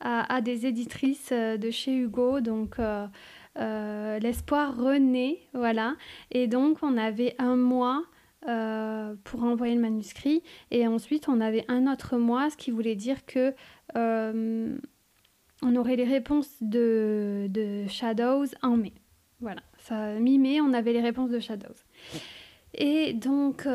à, 0.00 0.40
des 0.40 0.66
éditrices 0.66 1.30
euh, 1.32 1.56
de 1.56 1.70
chez 1.70 1.96
Hugo, 1.96 2.40
donc 2.40 2.78
euh, 2.78 3.06
euh, 3.58 4.18
l'espoir 4.18 4.76
renaît, 4.76 5.40
voilà. 5.54 5.96
Et 6.30 6.46
donc 6.46 6.78
on 6.82 6.96
avait 6.96 7.34
un 7.38 7.56
mois 7.56 8.04
pour 9.24 9.42
envoyer 9.42 9.74
le 9.74 9.80
manuscrit. 9.80 10.42
Et 10.70 10.86
ensuite, 10.86 11.30
on 11.30 11.40
avait 11.40 11.64
un 11.68 11.90
autre 11.90 12.18
mois, 12.18 12.50
ce 12.50 12.58
qui 12.58 12.70
voulait 12.70 12.94
dire 12.94 13.24
que 13.24 13.54
on 15.62 15.76
aurait 15.76 15.96
les 15.96 16.04
réponses 16.04 16.54
de, 16.60 17.46
de, 17.48 17.86
Shadows 17.88 18.44
en 18.60 18.76
mai. 18.76 18.92
Voilà, 19.40 19.62
ça 19.84 20.14
mi-mai, 20.14 20.60
on 20.60 20.72
avait 20.72 20.92
les 20.92 21.00
réponses 21.00 21.30
de 21.30 21.40
Shadows. 21.40 21.74
Et 22.74 23.12
donc, 23.12 23.66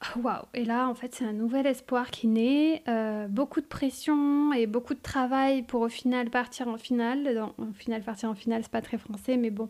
ah, 0.00 0.16
waouh 0.22 0.44
Et 0.54 0.64
là, 0.64 0.88
en 0.88 0.94
fait, 0.94 1.14
c'est 1.14 1.24
un 1.24 1.32
nouvel 1.32 1.66
espoir 1.66 2.10
qui 2.10 2.28
naît. 2.28 2.82
Euh, 2.86 3.26
beaucoup 3.26 3.60
de 3.60 3.66
pression 3.66 4.52
et 4.52 4.66
beaucoup 4.68 4.94
de 4.94 5.00
travail 5.00 5.62
pour 5.62 5.80
au 5.80 5.88
final 5.88 6.30
partir 6.30 6.68
en 6.68 6.78
finale. 6.78 7.50
au 7.58 7.72
final, 7.72 8.02
partir 8.02 8.30
en 8.30 8.34
finale, 8.34 8.62
c'est 8.62 8.70
pas 8.70 8.80
très 8.80 8.98
français, 8.98 9.36
mais 9.36 9.50
bon. 9.50 9.68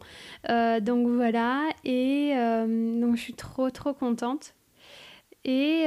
Euh, 0.51 0.81
donc 0.81 1.09
voilà. 1.09 1.63
Et 1.85 2.33
euh, 2.37 3.01
donc, 3.01 3.17
je 3.17 3.23
suis 3.23 3.35
trop, 3.35 3.71
trop 3.71 3.95
contente. 3.95 4.55
Et, 5.45 5.87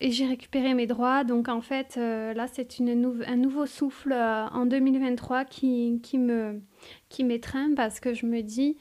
j'ai 0.00 0.26
récupéré 0.26 0.74
mes 0.74 0.88
droits. 0.88 1.22
Donc, 1.22 1.48
en 1.48 1.60
fait, 1.60 1.96
là, 1.96 2.46
c'est 2.52 2.80
une 2.80 3.22
un 3.28 3.36
nouveau 3.36 3.66
souffle 3.66 4.12
en 4.12 4.66
2023 4.66 5.44
qui, 5.44 6.00
qui 6.02 6.18
me 6.18 6.60
qui 7.08 7.24
m'étreint 7.24 7.74
parce 7.74 8.00
que 8.00 8.14
je 8.14 8.26
me 8.26 8.42
dis, 8.42 8.76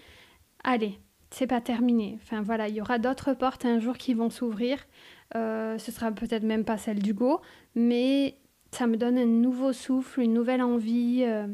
allez, 0.64 1.00
c'est 1.34 1.48
pas 1.48 1.62
terminé. 1.62 2.20
Enfin 2.22 2.42
voilà, 2.42 2.68
il 2.68 2.76
y 2.76 2.82
aura 2.82 3.00
d'autres 3.00 3.34
portes 3.34 3.66
un 3.66 3.80
jour 3.80 3.98
qui 3.98 4.14
vont 4.14 4.30
s'ouvrir. 4.30 4.78
Euh, 5.36 5.80
ce 5.80 5.92
sera 5.92 6.12
peut-être 6.12 6.44
même 6.44 6.64
pas 6.64 6.78
celle 6.78 7.00
du 7.00 7.16
mais 7.74 8.38
ça 8.72 8.86
me 8.86 8.98
donne 8.98 9.18
un 9.18 9.26
nouveau 9.26 9.74
souffle, 9.74 10.22
une 10.22 10.34
nouvelle 10.34 10.62
envie, 10.62 11.24
euh, 11.24 11.48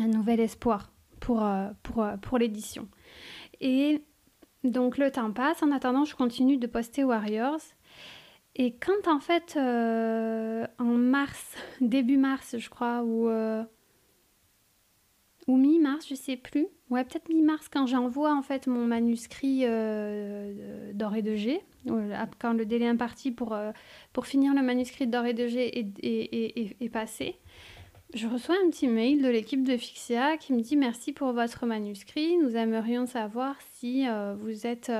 un 0.00 0.08
nouvel 0.08 0.40
espoir 0.40 0.90
pour, 1.20 1.44
euh, 1.44 1.68
pour, 1.84 2.04
pour 2.20 2.38
l'édition. 2.38 2.88
Et 3.60 4.02
donc 4.64 4.98
le 4.98 5.12
temps 5.12 5.32
passe. 5.32 5.62
En 5.62 5.70
attendant, 5.70 6.04
je 6.04 6.16
continue 6.16 6.56
de 6.56 6.66
poster 6.66 7.04
Warriors. 7.04 7.62
Et 8.56 8.74
quand 8.74 9.06
en 9.06 9.20
fait, 9.20 9.56
en 9.56 10.84
mars, 10.84 11.54
début 11.80 12.18
mars, 12.18 12.56
je 12.58 12.68
crois, 12.68 13.04
ou, 13.04 13.28
ou 15.48 15.56
mi-mars, 15.56 16.06
je 16.08 16.14
sais 16.14 16.36
plus, 16.36 16.68
Ouais, 16.92 17.04
peut-être 17.04 17.30
mi-mars 17.30 17.70
quand 17.72 17.86
j'envoie 17.86 18.36
en 18.36 18.42
fait 18.42 18.66
mon 18.66 18.84
manuscrit 18.84 19.62
euh, 19.62 20.92
d'or 20.92 21.16
et 21.16 21.22
de 21.22 21.36
G, 21.36 21.62
quand 22.38 22.52
le 22.52 22.66
délai 22.66 22.86
imparti 22.86 23.30
pour, 23.30 23.54
euh, 23.54 23.72
pour 24.12 24.26
finir 24.26 24.52
le 24.52 24.60
manuscrit 24.60 25.06
d'or 25.06 25.24
et 25.24 25.32
de 25.32 25.46
G 25.46 25.78
est, 25.78 25.86
est, 26.02 26.76
est, 26.78 26.88
passé. 26.90 27.38
Je 28.12 28.28
reçois 28.28 28.56
un 28.62 28.68
petit 28.68 28.88
mail 28.88 29.22
de 29.22 29.28
l'équipe 29.28 29.66
de 29.66 29.78
Fixia 29.78 30.36
qui 30.36 30.52
me 30.52 30.60
dit 30.60 30.76
merci 30.76 31.14
pour 31.14 31.32
votre 31.32 31.64
manuscrit. 31.64 32.36
Nous 32.36 32.56
aimerions 32.56 33.06
savoir 33.06 33.56
si 33.72 34.06
euh, 34.06 34.34
vous 34.34 34.66
êtes, 34.66 34.92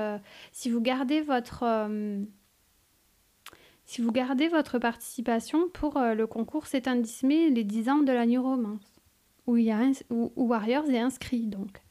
si 0.51 0.71
vous 0.71 0.81
gardez 0.81 1.21
votre, 1.21 1.63
si 3.85 4.01
vous 4.01 4.11
gardez 4.11 4.47
votre 4.47 4.79
participation 4.79 5.69
pour 5.71 5.99
le 5.99 6.25
concours 6.25 6.65
C'est 6.65 6.87
un 6.87 6.95
les 6.95 7.63
10 7.63 7.89
ans 7.89 8.01
de 8.01 8.11
la 8.11 8.25
New 8.25 8.41
Romance 8.41 8.92
où, 9.47 9.57
il 9.57 9.65
y 9.65 9.71
a 9.71 9.79
où 10.09 10.31
Warriors 10.35 10.89
est 10.89 10.99
inscrit 10.99 11.47
donc. 11.47 11.83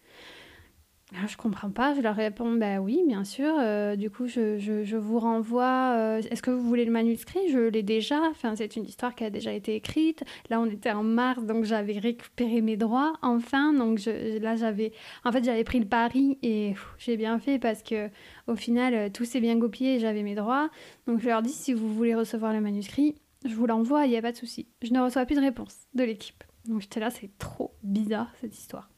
Ah, 1.14 1.26
je 1.26 1.36
comprends 1.36 1.70
pas. 1.70 1.94
Je 1.94 2.00
leur 2.00 2.16
réponds, 2.16 2.52
bah 2.52 2.80
oui, 2.80 3.02
bien 3.06 3.24
sûr. 3.24 3.54
Euh, 3.58 3.96
du 3.96 4.08
coup, 4.10 4.26
je, 4.28 4.58
je, 4.58 4.96
vous 4.96 5.18
renvoie. 5.18 5.94
Euh, 5.96 6.22
est-ce 6.30 6.42
que 6.42 6.50
vous 6.50 6.62
voulez 6.62 6.86
le 6.86 6.90
manuscrit? 6.90 7.50
Je 7.50 7.58
l'ai 7.58 7.82
déjà. 7.82 8.20
Enfin, 8.30 8.56
c'est 8.56 8.76
une 8.76 8.84
histoire 8.84 9.14
qui 9.14 9.24
a 9.24 9.30
déjà 9.30 9.52
été 9.52 9.74
écrite. 9.74 10.24
Là, 10.48 10.58
on 10.58 10.66
était 10.66 10.90
en 10.90 11.02
mars, 11.02 11.44
donc 11.44 11.64
j'avais 11.64 11.98
récupéré 11.98 12.62
mes 12.62 12.78
droits. 12.78 13.12
Enfin, 13.20 13.74
donc 13.74 13.98
je, 13.98 14.38
là, 14.38 14.56
j'avais. 14.56 14.92
En 15.24 15.32
fait, 15.32 15.44
j'avais 15.44 15.64
pris 15.64 15.80
le 15.80 15.86
pari 15.86 16.38
et 16.42 16.74
j'ai 16.98 17.18
bien 17.18 17.38
fait 17.38 17.58
parce 17.58 17.82
que 17.82 18.08
au 18.46 18.56
final, 18.56 18.94
euh, 18.94 19.08
tout 19.10 19.26
s'est 19.26 19.40
bien 19.40 19.58
copié 19.60 19.96
et 19.96 19.98
j'avais 19.98 20.22
mes 20.22 20.34
droits. 20.34 20.70
Donc, 21.06 21.20
je 21.20 21.26
leur 21.26 21.42
dis, 21.42 21.52
si 21.52 21.74
vous 21.74 21.92
voulez 21.92 22.14
recevoir 22.14 22.54
le 22.54 22.60
manuscrit, 22.62 23.16
je 23.44 23.54
vous 23.54 23.66
l'envoie. 23.66 24.06
Il 24.06 24.10
n'y 24.10 24.16
a 24.16 24.22
pas 24.22 24.32
de 24.32 24.36
souci. 24.38 24.66
Je 24.82 24.92
ne 24.94 25.00
reçois 25.00 25.26
plus 25.26 25.36
de 25.36 25.42
réponse 25.42 25.76
de 25.94 26.04
l'équipe. 26.04 26.42
Donc, 26.66 26.80
j'étais 26.80 27.00
là, 27.00 27.10
c'est 27.10 27.36
trop 27.38 27.74
bizarre 27.82 28.30
cette 28.40 28.56
histoire. 28.56 28.88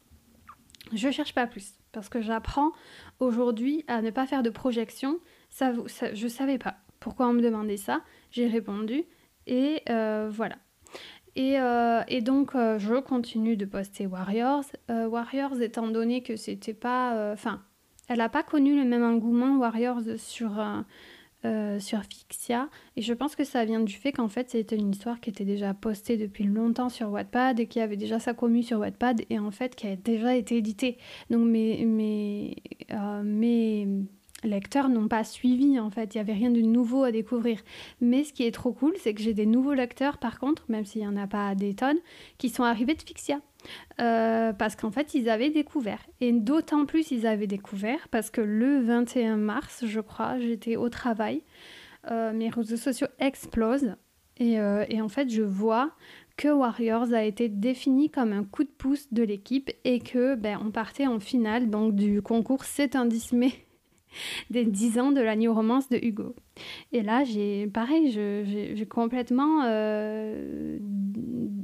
Je 0.92 1.10
cherche 1.10 1.34
pas 1.34 1.46
plus 1.46 1.74
parce 1.92 2.08
que 2.08 2.20
j'apprends 2.20 2.72
aujourd'hui 3.20 3.84
à 3.88 4.02
ne 4.02 4.10
pas 4.10 4.26
faire 4.26 4.42
de 4.42 4.50
projection. 4.50 5.18
Ça, 5.48 5.72
ça, 5.86 6.12
je 6.12 6.28
savais 6.28 6.58
pas 6.58 6.76
pourquoi 7.00 7.28
on 7.28 7.32
me 7.32 7.42
demandait 7.42 7.76
ça. 7.76 8.00
J'ai 8.30 8.46
répondu 8.46 9.04
et 9.46 9.82
euh, 9.88 10.30
voilà. 10.32 10.56
Et, 11.36 11.58
euh, 11.58 12.02
donc 12.20 12.54
euh, 12.54 12.78
je 12.78 12.94
continue 13.00 13.56
de 13.56 13.64
poster 13.64 14.06
Warriors. 14.06 14.64
Warriors 14.88 15.60
étant 15.60 15.88
donné 15.88 16.22
que 16.22 16.36
c'était 16.36 16.74
pas, 16.74 17.32
enfin, 17.32 17.62
elle 18.08 18.18
n'a 18.18 18.28
pas 18.28 18.42
connu 18.42 18.76
le 18.76 18.88
même 18.88 19.02
engouement 19.02 19.58
Warriors 19.58 20.16
sur 20.16 20.52
euh, 21.44 21.78
sur 21.78 22.00
Fixia. 22.02 22.68
Et 22.96 23.02
je 23.02 23.12
pense 23.12 23.36
que 23.36 23.44
ça 23.44 23.64
vient 23.64 23.80
du 23.80 23.94
fait 23.94 24.12
qu'en 24.12 24.28
fait, 24.28 24.50
c'était 24.50 24.76
une 24.76 24.90
histoire 24.90 25.20
qui 25.20 25.30
était 25.30 25.44
déjà 25.44 25.74
postée 25.74 26.16
depuis 26.16 26.44
longtemps 26.44 26.88
sur 26.88 27.10
Wattpad 27.10 27.60
et 27.60 27.66
qui 27.66 27.80
avait 27.80 27.96
déjà 27.96 28.18
sa 28.18 28.34
commu 28.34 28.62
sur 28.62 28.78
Wattpad 28.78 29.22
et 29.28 29.38
en 29.38 29.50
fait 29.50 29.74
qui 29.74 29.86
a 29.86 29.96
déjà 29.96 30.36
été 30.36 30.56
éditée. 30.56 30.98
Donc 31.30 31.46
mes, 31.46 32.56
euh, 32.92 33.22
mes 33.22 33.88
lecteurs 34.44 34.88
n'ont 34.88 35.08
pas 35.08 35.24
suivi 35.24 35.78
en 35.80 35.90
fait, 35.90 36.14
il 36.14 36.18
n'y 36.18 36.20
avait 36.20 36.32
rien 36.32 36.50
de 36.50 36.60
nouveau 36.60 37.04
à 37.04 37.12
découvrir. 37.12 37.60
Mais 38.00 38.24
ce 38.24 38.32
qui 38.32 38.44
est 38.44 38.52
trop 38.52 38.72
cool, 38.72 38.94
c'est 38.98 39.14
que 39.14 39.22
j'ai 39.22 39.34
des 39.34 39.46
nouveaux 39.46 39.74
lecteurs 39.74 40.18
par 40.18 40.38
contre, 40.38 40.64
même 40.68 40.84
s'il 40.84 41.00
n'y 41.00 41.08
en 41.08 41.16
a 41.16 41.26
pas 41.26 41.54
des 41.54 41.74
tonnes, 41.74 41.98
qui 42.38 42.48
sont 42.48 42.64
arrivés 42.64 42.94
de 42.94 43.02
Fixia. 43.02 43.40
Euh, 44.00 44.52
parce 44.52 44.76
qu'en 44.76 44.90
fait, 44.90 45.14
ils 45.14 45.28
avaient 45.28 45.50
découvert. 45.50 46.00
Et 46.20 46.32
d'autant 46.32 46.86
plus, 46.86 47.10
ils 47.10 47.26
avaient 47.26 47.46
découvert 47.46 48.08
parce 48.10 48.30
que 48.30 48.40
le 48.40 48.80
21 48.80 49.36
mars, 49.36 49.84
je 49.86 50.00
crois, 50.00 50.38
j'étais 50.38 50.76
au 50.76 50.88
travail. 50.88 51.42
Euh, 52.10 52.32
mes 52.32 52.50
réseaux 52.50 52.76
sociaux 52.76 53.06
explosent. 53.18 53.94
Et, 54.36 54.58
euh, 54.58 54.84
et, 54.88 55.00
en 55.00 55.08
fait, 55.08 55.30
je 55.30 55.42
vois 55.42 55.92
que 56.36 56.48
Warriors 56.48 57.12
a 57.12 57.22
été 57.22 57.48
défini 57.48 58.10
comme 58.10 58.32
un 58.32 58.44
coup 58.44 58.64
de 58.64 58.68
pouce 58.68 59.12
de 59.12 59.22
l'équipe 59.22 59.70
et 59.84 60.00
que 60.00 60.34
ben, 60.34 60.58
on 60.60 60.72
partait 60.72 61.06
en 61.06 61.20
finale 61.20 61.70
donc 61.70 61.94
du 61.94 62.20
concours 62.20 62.64
C'est 62.64 62.96
un 62.96 63.06
Disney 63.06 63.52
des 64.50 64.64
10 64.64 64.98
ans 64.98 65.12
de 65.12 65.20
la 65.20 65.36
New 65.36 65.52
Romance 65.52 65.88
de 65.88 65.96
Hugo. 65.96 66.34
Et 66.92 67.02
là, 67.02 67.24
j'ai 67.24 67.66
pareil, 67.66 68.10
j'ai 68.10 68.86
complètement. 68.86 69.62
Euh, 69.64 70.78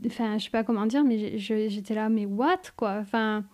enfin, 0.06 0.38
je 0.38 0.44
sais 0.44 0.50
pas 0.50 0.64
comment 0.64 0.86
dire, 0.86 1.04
mais 1.04 1.38
j'étais 1.38 1.94
là, 1.94 2.08
mais 2.08 2.26
what 2.26 2.62
quoi? 2.76 2.96
Enfin. 3.00 3.44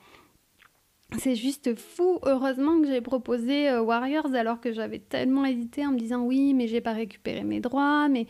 C'est 1.19 1.37
juste 1.37 1.79
fou. 1.79 2.19
Heureusement 2.25 2.81
que 2.81 2.89
j'ai 2.89 3.01
proposé 3.01 3.69
euh, 3.69 3.81
Warriors 3.81 4.35
alors 4.35 4.61
que 4.61 4.73
j'avais 4.73 4.99
tellement 4.99 5.45
hésité 5.45 5.87
en 5.87 5.93
me 5.93 5.99
disant 5.99 6.23
oui, 6.23 6.53
mais 6.53 6.67
j'ai 6.67 6.81
pas 6.81 6.93
récupéré 6.93 7.45
mes 7.45 7.61
droits, 7.61 8.09
mais 8.09 8.27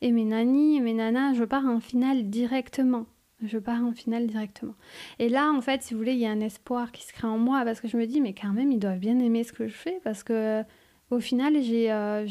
et 0.00 0.12
mes 0.12 0.24
nannies 0.24 0.76
et 0.76 0.80
mes 0.80 0.94
nanas, 0.94 1.34
je 1.34 1.42
pars 1.42 1.66
en 1.66 1.80
finale 1.80 2.30
directement. 2.30 3.06
Je 3.42 3.58
pars 3.58 3.82
en 3.82 3.92
finale 3.92 4.26
directement. 4.26 4.74
Et 5.18 5.28
là, 5.28 5.50
en 5.50 5.60
fait, 5.60 5.82
si 5.82 5.94
vous 5.94 6.00
voulez, 6.00 6.12
il 6.12 6.18
y 6.18 6.26
a 6.26 6.30
un 6.30 6.40
espoir 6.40 6.92
qui 6.92 7.04
se 7.04 7.12
crée 7.12 7.28
en 7.28 7.38
moi 7.38 7.62
parce 7.64 7.80
que 7.80 7.88
je 7.88 7.96
me 7.96 8.06
dis, 8.06 8.20
mais 8.20 8.34
quand 8.34 8.52
même, 8.52 8.70
ils 8.70 8.78
doivent 8.78 8.98
bien 8.98 9.18
aimer 9.18 9.44
ce 9.44 9.52
que 9.52 9.66
je 9.66 9.74
fais 9.74 10.00
parce 10.04 10.22
que 10.22 10.64
au 11.10 11.18
final, 11.18 11.60
j'ai 11.60 11.90
euh, 11.90 12.24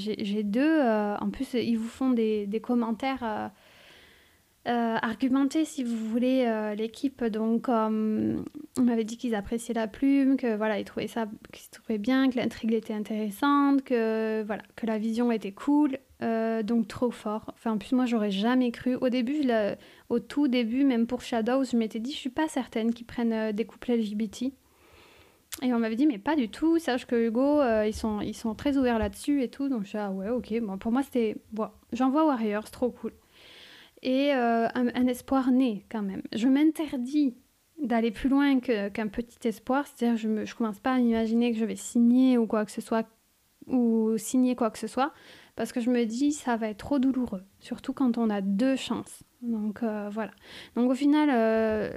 deux. 0.43 0.61
Euh, 0.61 1.17
en 1.17 1.29
plus, 1.29 1.53
ils 1.53 1.77
vous 1.77 1.87
font 1.87 2.11
des, 2.11 2.47
des 2.47 2.61
commentaires 2.61 3.51
euh, 4.67 4.97
argumenter, 5.01 5.65
si 5.65 5.83
vous 5.83 5.97
voulez, 5.97 6.73
l'équipe. 6.77 7.23
Donc, 7.25 7.67
on 7.67 8.43
m'avait 8.77 9.03
dit 9.03 9.17
qu'ils 9.17 9.35
appréciaient 9.35 9.73
la 9.73 9.87
plume, 9.87 10.37
que 10.37 10.55
voilà, 10.55 10.79
ils 10.79 10.85
trouvaient 10.85 11.07
ça, 11.07 11.27
qu'ils 11.51 11.69
trouvaient 11.71 11.97
bien, 11.97 12.29
que 12.29 12.37
l'intrigue 12.37 12.73
était 12.73 12.93
intéressante, 12.93 13.83
que 13.83 14.43
voilà, 14.43 14.63
que 14.75 14.85
la 14.85 14.97
vision 14.97 15.31
était 15.31 15.51
cool. 15.51 15.97
Euh, 16.21 16.63
donc 16.63 16.87
trop 16.87 17.11
fort. 17.11 17.45
Enfin, 17.53 17.71
en 17.71 17.77
plus, 17.77 17.93
moi, 17.93 18.05
j'aurais 18.05 18.31
jamais 18.31 18.71
cru. 18.71 18.95
Au 18.95 19.09
début, 19.09 19.41
au 20.09 20.19
tout 20.19 20.47
début, 20.47 20.83
même 20.83 21.07
pour 21.07 21.21
Shadows, 21.21 21.63
je 21.63 21.77
m'étais 21.77 21.99
dit, 21.99 22.11
je 22.11 22.17
suis 22.17 22.29
pas 22.29 22.47
certaine 22.47 22.93
qu'ils 22.93 23.05
prennent 23.05 23.51
des 23.51 23.65
couplets 23.65 23.97
LGBT. 23.97 24.51
Et 25.61 25.73
on 25.73 25.79
m'avait 25.79 25.95
dit, 25.95 26.07
mais 26.07 26.19
pas 26.19 26.35
du 26.35 26.49
tout, 26.49 26.77
sache 26.79 27.05
que 27.05 27.15
Hugo, 27.15 27.61
ils, 27.85 27.93
sont, 27.93 28.21
ils 28.21 28.35
sont 28.35 28.53
très 28.53 28.77
ouverts 28.77 28.99
là-dessus 28.99 29.41
et 29.43 29.49
tout. 29.49 29.69
Donc, 29.69 29.83
je 29.83 29.89
suis 29.89 29.97
ah 29.97 30.11
ouais, 30.11 30.29
ok. 30.29 30.59
Bon, 30.61 30.77
pour 30.77 30.91
moi, 30.91 31.03
c'était. 31.03 31.37
Bon, 31.51 31.69
J'envoie 31.93 32.25
Warriors, 32.25 32.69
trop 32.69 32.89
cool 32.89 33.13
et 34.01 34.33
euh, 34.33 34.67
un, 34.73 35.07
espoir 35.07 35.51
né 35.51 35.85
quand 35.89 36.01
même. 36.01 36.21
Je 36.33 36.47
m'interdis 36.47 37.35
d'aller 37.81 38.11
plus 38.11 38.29
loin 38.29 38.59
qu'un 38.59 39.07
petit 39.07 39.47
espoir, 39.47 39.85
c'est-à-dire 39.87 40.17
je 40.17 40.27
ne 40.27 40.45
commence 40.45 40.79
pas 40.79 40.93
à 40.93 40.99
imaginer 40.99 41.51
que 41.51 41.57
je 41.57 41.65
vais 41.65 41.75
signer 41.75 42.37
ou 42.37 42.45
quoi 42.45 42.65
que 42.65 42.71
ce 42.71 42.81
soit, 42.81 43.07
ou 43.67 44.17
signer 44.17 44.55
quoi 44.55 44.69
que 44.69 44.77
ce 44.77 44.87
soit, 44.87 45.13
parce 45.59 45.73
que 45.73 45.81
je 45.81 45.89
me 45.89 46.05
dis 46.05 46.31
ça 46.31 46.55
va 46.55 46.69
être 46.69 46.77
trop 46.77 46.99
douloureux, 46.99 47.43
surtout 47.59 47.91
quand 47.91 48.17
on 48.17 48.29
a 48.29 48.39
deux 48.39 48.77
chances. 48.77 49.23
Donc 49.41 49.83
euh, 49.83 50.07
voilà. 50.09 50.31
Donc 50.77 50.89
au 50.89 50.95
final, 50.95 51.29
euh, 51.29 51.91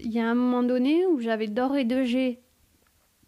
il 0.00 0.12
y 0.12 0.20
a 0.20 0.30
un 0.30 0.36
moment 0.36 0.62
donné 0.62 1.04
où 1.04 1.18
j'avais 1.18 1.48
d'or 1.48 1.74
et 1.74 1.84
de 1.84 2.04
G 2.04 2.38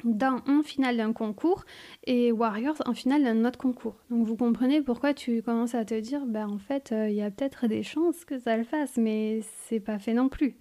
dans 0.05 0.43
un 0.47 0.63
final 0.63 0.97
d'un 0.97 1.13
concours 1.13 1.65
et 2.07 2.31
Warriors 2.31 2.81
en 2.87 2.95
finale 2.95 3.25
d'un 3.25 3.45
autre 3.45 3.59
concours. 3.59 3.97
Donc 4.11 4.29
vous 4.29 4.37
comprenez 4.37 4.81
pourquoi 4.81 5.13
tu 5.13 5.43
commences 5.43 5.75
à 5.75 5.85
te 5.85 5.99
dire, 5.99 6.25
ben 6.25 6.47
en 6.47 6.59
fait, 6.59 6.93
euh, 6.93 7.11
il 7.11 7.17
y 7.17 7.23
a 7.23 7.33
peut-être 7.33 7.67
des 7.67 7.83
chances 7.83 8.25
que 8.25 8.39
ça 8.39 8.57
le 8.57 8.63
fasse, 8.63 8.97
mais 8.97 9.41
c'est 9.67 9.81
pas 9.81 9.99
fait 9.99 10.15
non 10.15 10.29
plus. 10.29 10.55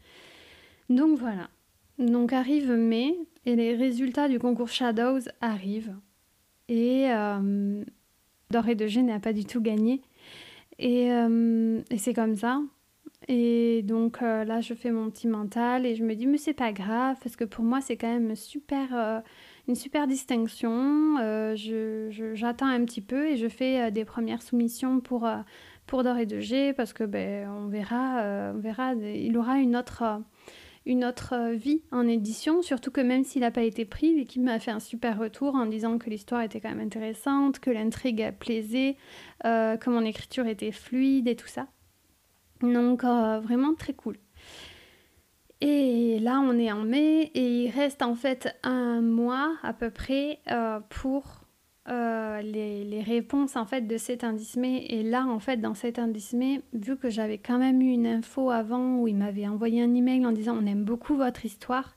Donc 0.90 1.20
voilà. 1.20 1.52
Donc 2.00 2.34
arrive 2.34 2.72
mai 2.72 3.16
et 3.46 3.56
les 3.56 3.76
résultats 3.76 4.28
du 4.28 4.40
concours 4.40 4.70
Shadows 4.70 5.30
arrivent. 5.40 5.96
Et 6.68 7.08
Doré 8.52 8.74
de 8.74 8.88
G 8.88 9.04
n'a 9.04 9.20
pas 9.20 9.32
du 9.32 9.46
tout 9.46 9.62
gagné. 9.62 10.02
Et, 10.80 11.12
euh, 11.12 11.82
c'est 11.98 12.16
comme 12.16 12.36
ça. 12.36 12.60
Et 13.28 13.84
donc 13.84 14.24
euh, 14.24 14.44
là, 14.44 14.60
je 14.60 14.74
fais 14.74 14.90
mon 14.90 15.12
petit 15.12 15.28
mental 15.28 15.86
et 15.86 15.96
je 15.96 16.04
me 16.04 16.16
dis, 16.16 16.26
mais 16.26 16.40
c'est 16.40 16.54
pas 16.54 16.72
grave, 16.72 17.18
parce 17.22 17.36
que 17.36 17.44
pour 17.44 17.64
moi, 17.64 17.80
c'est 17.80 17.96
quand 17.96 18.12
même 18.12 18.36
super, 18.36 18.88
euh, 18.94 19.20
une 19.68 19.76
super 19.76 20.08
distinction. 20.08 21.16
J'attends 21.56 22.66
un 22.66 22.86
petit 22.86 23.02
peu 23.02 23.28
et 23.28 23.38
je 23.38 23.48
fais 23.48 23.92
des 23.92 24.04
premières 24.04 24.42
soumissions 24.42 25.00
pour, 25.00 25.30
pour 25.86 26.04
Doré 26.04 26.26
de 26.26 26.40
G, 26.40 26.74
parce 26.74 26.92
que 26.92 27.04
ben, 27.04 27.48
on 27.50 27.68
verra, 27.68 28.52
on 28.56 28.60
verra, 28.60 28.94
il 28.96 29.38
aura 29.38 29.60
une 29.60 29.76
autre, 29.76 30.04
une 30.90 31.06
autre 31.06 31.54
vie 31.54 31.84
en 31.92 32.06
édition, 32.06 32.62
surtout 32.62 32.92
que 32.92 33.00
même 33.00 33.24
s'il 33.24 33.42
n'a 33.42 33.52
pas 33.52 33.64
été 33.64 33.86
pris, 33.86 34.14
l'équipe 34.14 34.42
m'a 34.42 34.60
fait 34.60 34.72
un 34.72 34.82
super 34.82 35.18
retour 35.18 35.56
en 35.56 35.66
disant 35.66 35.98
que 35.98 36.10
l'histoire 36.10 36.42
était 36.42 36.60
quand 36.60 36.70
même 36.70 36.86
intéressante, 36.86 37.60
que 37.60 37.70
l'intrigue 37.70 38.34
plaisait, 38.40 38.98
que 39.44 39.90
mon 39.90 40.04
écriture 40.04 40.48
était 40.48 40.72
fluide 40.72 41.28
et 41.28 41.36
tout 41.36 41.48
ça. 41.48 41.68
Donc 42.62 43.04
euh, 43.04 43.40
vraiment 43.40 43.74
très 43.74 43.94
cool. 43.94 44.18
Et 45.62 46.20
là, 46.20 46.40
on 46.40 46.58
est 46.58 46.72
en 46.72 46.84
mai 46.84 47.32
et 47.34 47.66
il 47.66 47.70
reste 47.70 48.02
en 48.02 48.16
fait 48.16 48.56
un 48.64 49.02
mois 49.02 49.58
à 49.62 49.74
peu 49.74 49.90
près 49.90 50.40
euh, 50.50 50.80
pour 50.90 51.39
euh, 51.90 52.42
les, 52.42 53.02
réponses 53.02 53.56
en 53.56 53.66
fait 53.66 53.82
de 53.82 53.98
cet 53.98 54.24
indice 54.24 54.56
mai. 54.58 54.86
Et 54.90 55.04
là, 55.04 55.26
en 55.26 55.40
fait, 55.40 55.58
dans 55.58 55.74
cet 55.74 56.00
indice 56.00 56.34
mai, 56.34 56.62
vu 56.74 56.98
que 56.98 57.10
j'avais 57.10 57.38
quand 57.38 57.58
même 57.58 57.82
eu 57.82 57.92
une 57.92 58.08
info 58.08 58.52
avant 58.52 58.98
où 58.98 59.08
il 59.08 59.16
m'avait 59.16 59.48
envoyé 59.48 59.82
un 59.82 59.94
email 59.94 60.26
en 60.26 60.32
disant 60.32 60.58
on 60.62 60.66
aime 60.66 60.84
beaucoup 60.84 61.16
votre 61.16 61.46
histoire, 61.46 61.96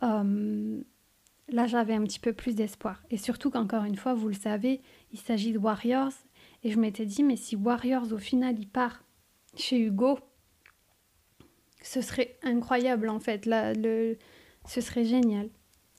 là 0.00 1.66
j'avais 1.66 1.94
un 1.94 2.02
petit 2.04 2.20
peu 2.20 2.32
plus 2.32 2.54
d'espoir. 2.54 3.02
Et 3.10 3.16
surtout 3.16 3.50
qu'encore 3.50 3.84
une 3.84 3.96
fois, 3.96 4.14
vous 4.14 4.28
le 4.28 4.34
savez, 4.34 4.80
il 5.12 5.18
s'agit 5.18 5.52
de 5.52 5.58
Warriors. 5.58 6.12
Et 6.62 6.70
je 6.70 6.78
m'étais 6.78 7.06
dit, 7.06 7.22
mais 7.22 7.36
si 7.36 7.56
Warriors 7.56 8.12
au 8.12 8.18
final 8.18 8.58
il 8.58 8.68
part 8.68 9.02
chez 9.56 9.78
Hugo, 9.78 10.18
ce 11.82 12.00
serait 12.00 12.38
incroyable 12.42 13.08
en 13.08 13.20
fait. 13.20 13.46
Là, 13.46 13.72
le... 13.74 14.16
Ce 14.66 14.80
serait 14.80 15.04
génial. 15.04 15.48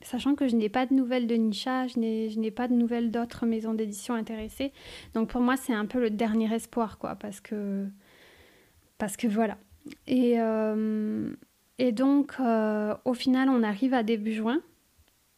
Sachant 0.04 0.36
que 0.36 0.48
je 0.48 0.56
n'ai 0.56 0.70
pas 0.70 0.86
de 0.86 0.94
nouvelles 0.94 1.28
de 1.28 1.36
Nisha, 1.36 1.88
je 1.88 2.00
n'ai 2.00 2.52
pas 2.52 2.68
de 2.68 2.74
nouvelles 2.74 3.12
d'autres 3.12 3.46
maisons 3.46 3.74
d'édition 3.74 4.14
intéressées. 4.14 4.72
Donc 5.14 5.30
pour 5.30 5.42
moi, 5.42 5.58
c'est 5.58 5.74
un 5.74 5.86
peu 5.86 6.00
le 6.00 6.10
dernier 6.10 6.54
espoir, 6.54 6.98
quoi, 6.98 7.16
parce 7.16 7.40
que, 7.40 7.86
parce 8.98 9.18
que 9.18 9.28
voilà. 9.28 9.58
Et, 10.08 10.40
euh, 10.40 11.34
et 11.78 11.92
donc, 11.92 12.34
euh, 12.40 12.96
au 13.06 13.14
final, 13.14 13.50
on 13.50 13.64
arrive 13.64 13.94
à 13.94 14.04
début 14.04 14.34
juin. 14.34 14.62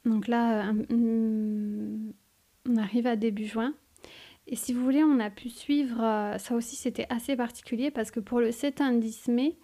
Donc 0.05 0.27
là, 0.27 0.69
euh, 0.91 1.97
on 2.69 2.75
arrive 2.77 3.07
à 3.07 3.15
début 3.15 3.45
juin. 3.45 3.73
Et 4.45 4.57
si 4.57 4.73
vous 4.73 4.83
voulez, 4.83 5.03
on 5.03 5.19
a 5.19 5.29
pu 5.29 5.49
suivre, 5.49 6.03
euh, 6.03 6.37
ça 6.37 6.53
aussi 6.55 6.75
c'était 6.75 7.05
assez 7.09 7.37
particulier 7.37 7.91
parce 7.91 8.11
que 8.11 8.19
pour 8.19 8.41
le 8.41 8.51
7 8.51 8.81
indice 8.81 9.29
mai, 9.29 9.55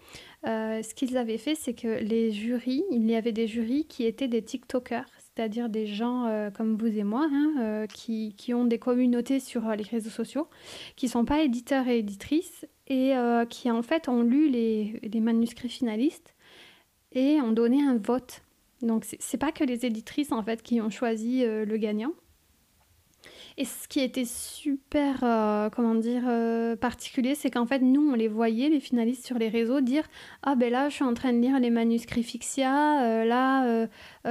euh, 0.48 0.82
ce 0.82 0.94
qu'ils 0.94 1.18
avaient 1.18 1.38
fait, 1.38 1.56
c'est 1.56 1.74
que 1.74 2.02
les 2.02 2.32
jurys, 2.32 2.84
il 2.90 3.10
y 3.10 3.16
avait 3.16 3.34
des 3.34 3.46
jurys 3.46 3.86
qui 3.88 4.06
étaient 4.06 4.30
des 4.30 4.42
TikTokers, 4.42 5.06
c'est-à-dire 5.18 5.68
des 5.68 5.86
gens 5.86 6.28
euh, 6.28 6.50
comme 6.50 6.78
vous 6.78 6.98
et 6.98 7.04
moi, 7.04 7.28
hein, 7.30 7.88
qui, 7.94 8.34
qui, 8.38 8.54
ont 8.54 8.64
des 8.64 8.80
communautés 8.80 9.42
sur 9.42 9.70
les 9.76 9.84
réseaux 9.84 10.10
sociaux, 10.10 10.48
qui 10.96 11.08
ne 11.08 11.12
sont 11.12 11.26
pas 11.26 11.42
éditeurs 11.42 11.90
et 11.90 12.00
éditrices 12.00 12.66
et 12.88 13.14
qui 13.50 13.70
en 13.70 13.84
fait 13.84 14.10
ont 14.10 14.24
lu 14.24 14.50
les, 14.50 15.00
les 15.04 15.20
manuscrits 15.20 15.70
finalistes 15.70 16.34
et 17.12 17.40
ont 17.42 17.52
donné 17.52 17.84
un 17.84 17.98
vote. 17.98 18.42
Donc 18.82 19.06
c'est 19.20 19.38
pas 19.38 19.52
que 19.52 19.64
les 19.64 19.86
éditrices 19.86 20.32
en 20.32 20.42
fait 20.42 20.64
qui 20.64 20.82
ont 20.82 20.90
choisi 20.90 21.44
le 21.44 21.78
gagnant, 21.78 22.14
et 23.58 23.66
ce 23.66 23.88
qui 23.88 24.00
était 24.00 24.26
super, 24.26 25.20
euh, 25.24 25.70
comment 25.70 25.96
dire, 25.96 26.24
euh, 26.28 26.76
particulier, 26.76 27.36
c'est 27.36 27.50
qu'en 27.50 27.66
fait, 27.66 27.80
nous, 27.80 28.12
on 28.12 28.16
les 28.16 28.28
voyait, 28.28 28.70
les 28.70 28.80
finalistes 28.80 29.26
sur 29.26 29.38
les 29.38 29.50
réseaux, 29.50 29.82
dire 29.82 30.04
Ah 30.44 30.56
ben 30.56 30.72
là, 30.72 30.90
je 30.90 30.96
suis 30.96 31.04
en 31.04 31.14
train 31.14 31.34
de 31.34 31.40
lire 31.40 31.60
les 31.60 31.70
manuscrits 31.70 32.24
Fixia, 32.24 33.04
euh, 33.04 33.26
là, 33.26 33.88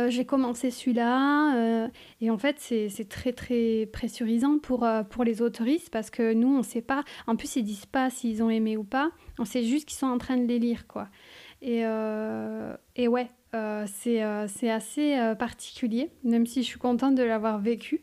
j'ai 0.09 0.25
commencé 0.25 0.71
celui-là. 0.71 1.89
et 2.21 2.31
en 2.31 2.39
fait, 2.39 2.57
c'est 2.59 3.09
très, 3.09 3.33
très 3.33 3.89
pressurisant 3.93 4.59
pour, 4.59 4.87
pour 5.11 5.25
les 5.25 5.43
autoristes 5.43 5.91
parce 5.91 6.11
que 6.11 6.33
nous, 6.33 6.49
on 6.49 6.59
ne 6.59 6.63
sait 6.63 6.83
pas. 6.83 7.05
En 7.27 7.37
plus, 7.37 7.57
ils 7.57 7.65
disent 7.65 7.87
pas 7.87 8.11
s'ils 8.11 8.43
ont 8.43 8.51
aimé 8.51 8.77
ou 8.77 8.85
pas. 8.85 9.11
On 9.39 9.45
sait 9.45 9.65
juste 9.65 9.89
qu'ils 9.89 9.99
sont 9.99 10.07
en 10.07 10.19
train 10.19 10.37
de 10.37 10.47
les 10.47 10.59
lire, 10.59 10.87
quoi. 10.87 11.09
Et, 11.63 11.83
et 12.97 13.09
ouais, 13.09 13.29
c'est 13.87 14.71
assez 14.71 15.35
particulier, 15.39 16.11
même 16.23 16.47
si 16.47 16.63
je 16.63 16.69
suis 16.69 16.79
contente 16.79 17.15
de 17.15 17.23
l'avoir 17.23 17.59
vécu. 17.59 18.03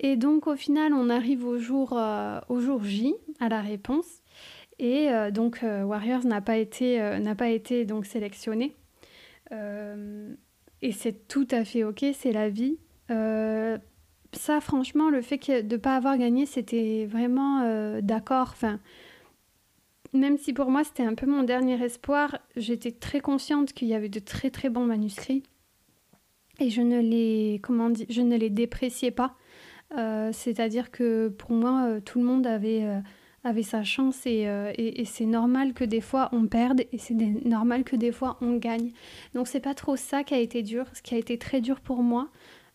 Et 0.00 0.16
donc 0.16 0.46
au 0.46 0.56
final, 0.56 0.92
on 0.92 1.08
arrive 1.08 1.44
au 1.44 1.58
jour, 1.58 1.92
euh, 1.96 2.40
au 2.48 2.60
jour 2.60 2.82
J, 2.84 3.14
à 3.40 3.48
la 3.48 3.60
réponse. 3.60 4.22
Et 4.78 5.08
euh, 5.10 5.30
donc 5.30 5.62
euh, 5.62 5.84
Warriors 5.84 6.24
n'a 6.24 6.40
pas 6.40 6.56
été, 6.56 6.98
n'a 7.20 7.34
pas 7.34 7.48
été 7.48 7.84
donc 7.84 8.06
sélectionné. 8.06 8.74
et 9.50 10.92
c'est 10.92 11.28
tout 11.28 11.46
à 11.50 11.64
fait 11.64 11.84
ok, 11.84 12.04
c'est 12.12 12.32
la 12.32 12.48
vie. 12.48 12.78
ça, 13.08 14.60
franchement, 14.60 15.10
le 15.10 15.22
fait 15.22 15.62
de 15.62 15.74
ne 15.74 15.80
pas 15.80 15.96
avoir 15.96 16.18
gagné, 16.18 16.44
c'était 16.46 17.06
vraiment 17.06 18.00
d'accord. 18.00 18.50
Enfin, 18.52 18.80
même 20.12 20.38
si 20.38 20.52
pour 20.52 20.70
moi 20.70 20.84
c'était 20.84 21.04
un 21.04 21.14
peu 21.14 21.26
mon 21.26 21.42
dernier 21.42 21.82
espoir, 21.82 22.38
j'étais 22.56 22.92
très 22.92 23.20
consciente 23.20 23.72
qu'il 23.72 23.88
y 23.88 23.94
avait 23.94 24.08
de 24.08 24.20
très 24.20 24.50
très 24.50 24.70
bons 24.70 24.86
manuscrits 24.86 25.42
et 26.60 26.70
je 26.70 26.80
ne 26.80 27.00
les 27.00 27.60
comment 27.62 27.92
je 28.08 28.20
ne 28.22 28.36
les 28.36 28.50
dépréciais 28.50 29.10
pas. 29.10 29.36
Euh, 29.92 30.30
c'est-à-dire 30.32 30.90
que 30.90 31.28
pour 31.28 31.52
moi, 31.52 31.86
euh, 31.86 32.00
tout 32.00 32.18
le 32.18 32.24
monde 32.24 32.46
avait, 32.46 32.84
euh, 32.84 33.00
avait 33.44 33.62
sa 33.62 33.84
chance 33.84 34.26
et, 34.26 34.46
c'est 35.04 35.26
normal 35.26 35.74
que 35.74 35.84
des 35.84 36.00
fois 36.00 36.28
on 36.32 36.46
perde 36.46 36.82
et 36.92 36.98
c'est 36.98 37.14
normal 37.14 37.84
que 37.84 37.96
des 37.96 38.12
fois 38.12 38.38
on 38.40 38.56
gagne. 38.56 38.90
Donc 39.34 39.48
c'est 39.48 39.60
pas 39.60 39.74
trop 39.74 39.96
ça 39.96 40.24
qui 40.24 40.34
a 40.34 40.38
été 40.38 40.62
dur. 40.62 40.86
Ce 40.94 41.02
qui 41.02 41.14
a 41.14 41.18
été 41.18 41.38
très 41.38 41.60
dur 41.60 41.80
pour 41.80 42.02
moi, 42.02 42.30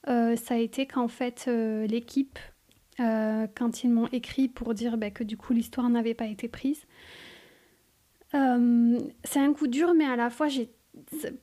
ça 0.06 0.56
a 0.56 0.58
été 0.58 0.86
qu'en 0.86 1.08
fait, 1.08 1.48
l'équipe, 1.48 2.40
quand 2.98 3.84
ils 3.84 3.90
m'ont 3.90 4.08
écrit 4.08 4.48
pour 4.48 4.74
dire 4.74 4.98
bah, 4.98 5.12
que 5.12 5.24
du 5.24 5.38
coup 5.38 5.54
l'histoire 5.54 5.90
n'avait 5.90 6.14
pas 6.14 6.28
été 6.28 6.48
prise, 6.48 6.86
c'est 8.32 9.40
un 9.40 9.54
coup 9.54 9.68
dur, 9.68 9.94
mais 9.96 10.06
à 10.06 10.16
la 10.16 10.30
fois, 10.30 10.48
j'ai 10.48 10.70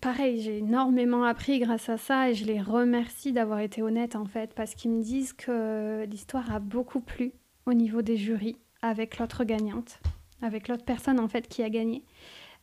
pareil, 0.00 0.40
j'ai 0.40 0.58
énormément 0.58 1.24
appris 1.24 1.58
grâce 1.58 1.88
à 1.88 1.96
ça 1.96 2.30
et 2.30 2.34
je 2.34 2.44
les 2.44 2.60
remercie 2.60 3.32
d'avoir 3.32 3.60
été 3.60 3.82
honnêtes 3.82 4.16
en 4.16 4.24
fait 4.24 4.54
parce 4.54 4.74
qu'ils 4.74 4.90
me 4.90 5.02
disent 5.02 5.32
que 5.32 6.04
l'histoire 6.04 6.52
a 6.52 6.58
beaucoup 6.58 7.00
plu 7.00 7.32
au 7.66 7.72
niveau 7.72 8.02
des 8.02 8.16
jurys 8.16 8.56
avec 8.82 9.18
l'autre 9.18 9.44
gagnante, 9.44 10.00
avec 10.42 10.68
l'autre 10.68 10.84
personne 10.84 11.20
en 11.20 11.28
fait 11.28 11.48
qui 11.48 11.62
a 11.62 11.70
gagné. 11.70 12.04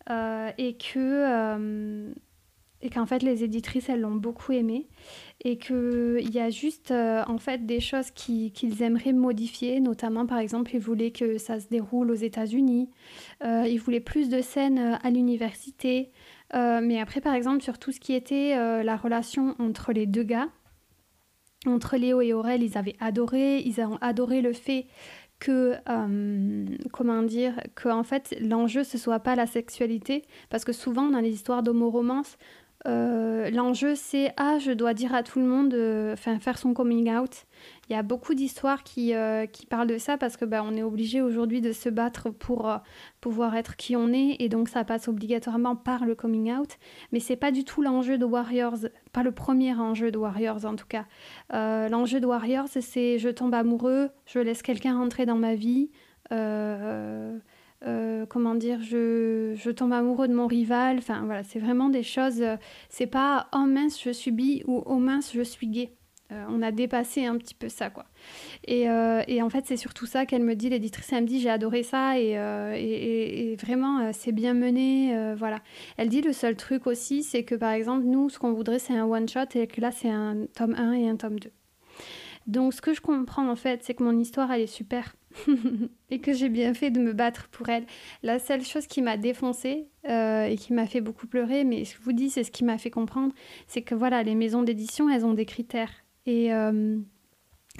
Euh, 0.09 0.51
et 0.57 0.73
que 0.75 0.97
euh, 0.97 2.13
et 2.81 2.89
qu'en 2.89 3.05
fait 3.05 3.23
les 3.23 3.45
éditrices 3.45 3.87
elles 3.87 4.01
l'ont 4.01 4.15
beaucoup 4.15 4.51
aimé 4.51 4.89
et 5.45 5.57
qu'il 5.57 6.29
y 6.29 6.39
a 6.39 6.49
juste 6.49 6.91
euh, 6.91 7.23
en 7.25 7.37
fait 7.37 7.65
des 7.65 7.79
choses 7.79 8.11
qu'ils 8.11 8.83
aimeraient 8.83 9.13
modifier, 9.13 9.79
notamment 9.79 10.25
par 10.25 10.39
exemple 10.39 10.71
ils 10.73 10.81
voulaient 10.81 11.11
que 11.11 11.37
ça 11.37 11.61
se 11.61 11.69
déroule 11.69 12.11
aux 12.11 12.15
États-Unis, 12.15 12.89
ils 13.41 13.77
voulaient 13.77 14.01
plus 14.01 14.27
de 14.27 14.41
scènes 14.41 14.99
à 15.01 15.09
l'université, 15.09 16.11
euh, 16.53 16.81
mais 16.83 16.99
après, 16.99 17.21
par 17.21 17.33
exemple, 17.33 17.63
sur 17.63 17.79
tout 17.79 17.91
ce 17.91 17.99
qui 17.99 18.13
était 18.13 18.55
euh, 18.55 18.83
la 18.83 18.95
relation 18.95 19.55
entre 19.59 19.91
les 19.91 20.05
deux 20.05 20.23
gars, 20.23 20.49
entre 21.65 21.97
Léo 21.97 22.21
et 22.21 22.33
Aurel, 22.33 22.61
ils 22.61 22.77
avaient 22.77 22.95
adoré, 22.99 23.59
ils 23.59 23.79
ont 23.81 23.97
adoré 24.01 24.41
le 24.41 24.53
fait 24.53 24.85
que, 25.39 25.75
euh, 25.89 26.65
comment 26.91 27.23
dire, 27.23 27.59
que 27.75 27.89
en 27.89 28.03
fait 28.03 28.35
l'enjeu 28.39 28.83
ce 28.83 28.97
soit 28.97 29.19
pas 29.19 29.35
la 29.35 29.47
sexualité, 29.47 30.23
parce 30.49 30.63
que 30.63 30.71
souvent 30.73 31.09
dans 31.09 31.19
les 31.19 31.31
histoires 31.31 31.63
d'homo-romance, 31.63 32.37
euh, 32.85 33.49
l'enjeu, 33.49 33.95
c'est 33.95 34.33
ah, 34.37 34.59
je 34.59 34.71
dois 34.71 34.93
dire 34.93 35.15
à 35.15 35.23
tout 35.23 35.39
le 35.39 35.45
monde, 35.45 35.73
euh, 35.73 36.13
enfin 36.13 36.39
faire 36.39 36.57
son 36.57 36.73
coming 36.73 37.13
out. 37.13 37.45
Il 37.89 37.93
y 37.93 37.95
a 37.95 38.03
beaucoup 38.03 38.33
d'histoires 38.33 38.83
qui, 38.83 39.13
euh, 39.13 39.45
parlent 39.69 39.87
de 39.87 39.97
ça 39.97 40.17
parce 40.17 40.35
que 40.35 40.43
bah, 40.45 40.63
on 40.65 40.75
est 40.75 40.83
obligé 40.83 41.21
aujourd'hui 41.21 41.61
de 41.61 41.71
se 41.71 41.89
battre 41.89 42.29
pour 42.29 42.69
pouvoir 43.21 43.55
être 43.55 43.75
qui 43.75 43.95
on 43.95 44.11
est 44.11 44.37
et 44.39 44.49
donc 44.49 44.69
ça 44.69 44.83
passe 44.83 45.07
obligatoirement 45.07 45.75
par 45.75 46.05
le 46.05 46.15
coming 46.15 46.53
out. 46.53 46.77
Mais 47.11 47.19
c'est 47.19 47.35
pas 47.35 47.51
du 47.51 47.63
tout 47.63 47.81
l'enjeu 47.81 48.17
de 48.17 48.25
Warriors, 48.25 48.77
pas 49.13 49.23
le 49.23 49.31
premier 49.31 49.73
enjeu 49.73 50.11
de 50.11 50.17
Warriors 50.17 50.65
en 50.65 50.75
tout 50.75 50.87
cas. 50.87 51.05
l'enjeu 51.51 52.19
de 52.19 52.25
Warriors, 52.25 52.67
c'est 52.67 53.17
je 53.17 53.29
tombe 53.29 53.53
amoureux, 53.53 54.09
je 54.25 54.39
laisse 54.39 54.61
quelqu'un 54.61 54.97
rentrer 54.97 55.25
dans 55.25 55.37
ma 55.37 55.55
vie. 55.55 55.89
Comment 58.29 58.55
dire, 58.55 58.81
je, 58.81 59.53
je, 59.55 59.69
tombe 59.69 59.93
amoureux 59.93 60.27
de 60.27 60.33
mon 60.33 60.47
rival. 60.47 60.97
Enfin 60.97 61.23
voilà, 61.25 61.43
c'est 61.43 61.59
vraiment 61.59 61.89
des 61.89 62.03
choses. 62.03 62.41
Euh, 62.41 62.57
c'est 62.89 63.07
pas 63.07 63.47
oh 63.53 63.65
mince 63.65 64.01
je 64.01 64.11
suis 64.11 64.31
bi 64.31 64.63
ou 64.67 64.83
oh 64.85 64.97
mince 64.97 65.31
je 65.33 65.41
suis 65.41 65.67
gay. 65.67 65.91
Euh, 66.31 66.45
on 66.49 66.61
a 66.61 66.71
dépassé 66.71 67.25
un 67.25 67.37
petit 67.37 67.53
peu 67.53 67.69
ça 67.69 67.89
quoi. 67.89 68.05
Et, 68.65 68.83
et 69.27 69.41
en 69.41 69.49
fait 69.49 69.65
c'est 69.65 69.77
surtout 69.77 70.05
ça 70.05 70.25
qu'elle 70.25 70.43
me 70.43 70.55
dit, 70.55 70.69
l'éditrice 70.69 71.11
elle 71.11 71.23
me 71.23 71.27
dit 71.27 71.41
j'ai 71.41 71.49
adoré 71.49 71.83
ça 71.83 72.17
et, 72.17 72.31
et, 72.31 73.51
et 73.51 73.55
vraiment 73.57 74.11
c'est 74.13 74.31
bien 74.31 74.53
mené. 74.53 75.35
voilà. 75.35 75.59
Elle 75.97 76.09
dit 76.09 76.21
le 76.21 76.31
seul 76.33 76.55
truc 76.55 76.87
aussi 76.87 77.23
c'est 77.23 77.43
que 77.43 77.55
par 77.55 77.71
exemple 77.71 78.05
nous 78.05 78.29
ce 78.29 78.39
qu'on 78.39 78.53
voudrait 78.53 78.79
c'est 78.79 78.95
un 78.97 79.05
one 79.05 79.27
shot 79.27 79.41
et 79.55 79.67
que 79.67 79.81
là 79.81 79.91
c'est 79.91 80.09
un 80.09 80.45
tome 80.55 80.75
1 80.75 80.93
et 80.93 81.09
un 81.09 81.17
tome 81.17 81.39
2. 81.39 81.51
Donc 82.47 82.73
ce 82.73 82.81
que 82.81 82.93
je 82.93 83.01
comprends 83.01 83.49
en 83.49 83.55
fait 83.55 83.83
c'est 83.83 83.93
que 83.93 84.03
mon 84.03 84.17
histoire 84.17 84.51
elle 84.51 84.61
est 84.61 84.67
super 84.67 85.15
et 86.09 86.19
que 86.19 86.33
j'ai 86.33 86.49
bien 86.49 86.73
fait 86.73 86.91
de 86.91 86.99
me 86.99 87.13
battre 87.13 87.47
pour 87.49 87.69
elle. 87.69 87.85
La 88.21 88.39
seule 88.39 88.63
chose 88.63 88.87
qui 88.87 89.01
m'a 89.01 89.17
défoncée 89.17 89.87
euh, 90.07 90.45
et 90.45 90.55
qui 90.55 90.73
m'a 90.73 90.85
fait 90.85 91.01
beaucoup 91.01 91.27
pleurer, 91.27 91.63
mais 91.63 91.85
je 91.85 91.95
vous 92.01 92.13
dis, 92.13 92.29
c'est 92.29 92.43
ce 92.43 92.51
qui 92.51 92.63
m'a 92.63 92.77
fait 92.77 92.91
comprendre, 92.91 93.33
c'est 93.67 93.81
que 93.81 93.95
voilà, 93.95 94.23
les 94.23 94.35
maisons 94.35 94.63
d'édition, 94.63 95.09
elles 95.09 95.25
ont 95.25 95.33
des 95.33 95.45
critères. 95.45 95.91
Et 96.25 96.53
euh, 96.53 96.97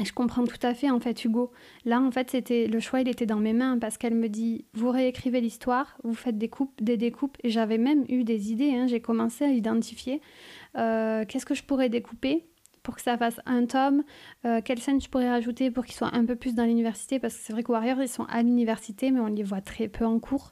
je 0.03 0.11
comprends 0.11 0.43
tout 0.43 0.57
à 0.63 0.73
fait, 0.73 0.89
en 0.89 0.99
fait, 0.99 1.23
Hugo. 1.23 1.51
Là, 1.85 2.01
en 2.01 2.09
fait, 2.09 2.31
c'était 2.31 2.67
le 2.67 2.79
choix, 2.79 3.01
il 3.01 3.07
était 3.07 3.27
dans 3.27 3.39
mes 3.39 3.53
mains 3.53 3.77
parce 3.77 3.97
qu'elle 3.97 4.15
me 4.15 4.27
dit, 4.27 4.65
vous 4.73 4.89
réécrivez 4.89 5.39
l'histoire, 5.39 5.97
vous 6.03 6.15
faites 6.15 6.37
des 6.37 6.49
coupes, 6.49 6.81
des 6.81 6.97
découpes. 6.97 7.37
Et 7.43 7.49
j'avais 7.49 7.77
même 7.77 8.03
eu 8.09 8.23
des 8.23 8.51
idées. 8.51 8.73
Hein. 8.73 8.87
j'ai 8.87 9.01
commencé 9.01 9.45
à 9.45 9.49
identifier 9.49 10.19
euh, 10.77 11.25
qu'est-ce 11.25 11.45
que 11.45 11.53
je 11.53 11.63
pourrais 11.63 11.89
découper 11.89 12.47
pour 12.83 12.95
que 12.95 13.01
ça 13.01 13.17
fasse 13.17 13.39
un 13.45 13.65
tome 13.65 14.03
euh, 14.45 14.61
Quelle 14.63 14.79
scène 14.79 15.01
je 15.01 15.09
pourrais 15.09 15.29
rajouter 15.29 15.71
pour 15.71 15.85
qu'ils 15.85 15.95
soient 15.95 16.13
un 16.13 16.25
peu 16.25 16.35
plus 16.35 16.53
dans 16.53 16.65
l'université? 16.65 17.19
Parce 17.19 17.35
que 17.35 17.41
c'est 17.41 17.53
vrai 17.53 17.63
que 17.63 17.71
Warriors, 17.71 18.01
ils 18.01 18.09
sont 18.09 18.25
à 18.25 18.43
l'université, 18.43 19.09
mais 19.09 19.21
on 19.21 19.27
les 19.27 19.43
voit 19.43 19.61
très 19.61 19.87
peu 19.87 20.05
en 20.05 20.19
cours. 20.19 20.51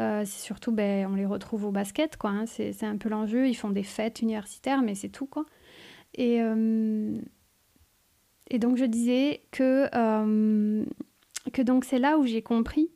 Euh, 0.00 0.22
c'est 0.24 0.42
surtout, 0.42 0.72
ben, 0.72 1.06
on 1.10 1.14
les 1.14 1.26
retrouve 1.26 1.66
au 1.66 1.70
basket, 1.70 2.16
quoi. 2.16 2.30
Hein. 2.30 2.46
C'est, 2.46 2.82
un 2.82 2.96
peu 2.96 3.08
l'enjeu. 3.08 3.46
Ils 3.46 3.54
font 3.54 3.70
des 3.70 3.82
fêtes 3.82 4.22
universitaires, 4.22 4.82
mais 4.82 4.94
c'est 4.94 5.10
tout, 5.10 5.26
quoi. 5.26 5.44
Et, 6.14 6.40
euh, 6.40 7.18
et 8.50 8.58
donc, 8.58 8.76
je 8.76 8.84
disais 8.84 9.42
que, 9.52 9.88
que 11.52 11.62
donc 11.62 11.84
c'est 11.84 11.98
là 11.98 12.18
où 12.18 12.26
j'ai 12.26 12.42
compris 12.42 12.90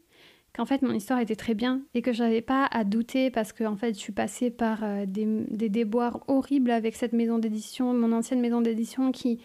qu'en 0.61 0.67
fait 0.67 0.83
mon 0.83 0.93
histoire 0.93 1.21
était 1.21 1.37
très 1.37 1.55
bien 1.55 1.81
et 1.95 2.03
que 2.03 2.13
j'avais 2.13 2.43
pas 2.43 2.67
à 2.71 2.85
douter 2.85 3.31
parce 3.31 3.55
que 3.55 3.65
en 3.65 3.77
fait 3.77 3.95
je 3.95 3.99
suis 3.99 4.13
passée 4.13 4.51
par 4.51 4.85
euh, 4.85 5.07
des, 5.07 5.27
des, 5.49 5.71
déboires 5.71 6.21
horribles 6.29 6.71
avec 6.71 6.97
cette 6.97 7.15
maison 7.15 7.39
d'édition, 7.39 7.95
mon 7.95 8.13
ancienne 8.13 8.43
maison 8.43 8.61
d'édition 8.61 9.11
qui 9.11 9.41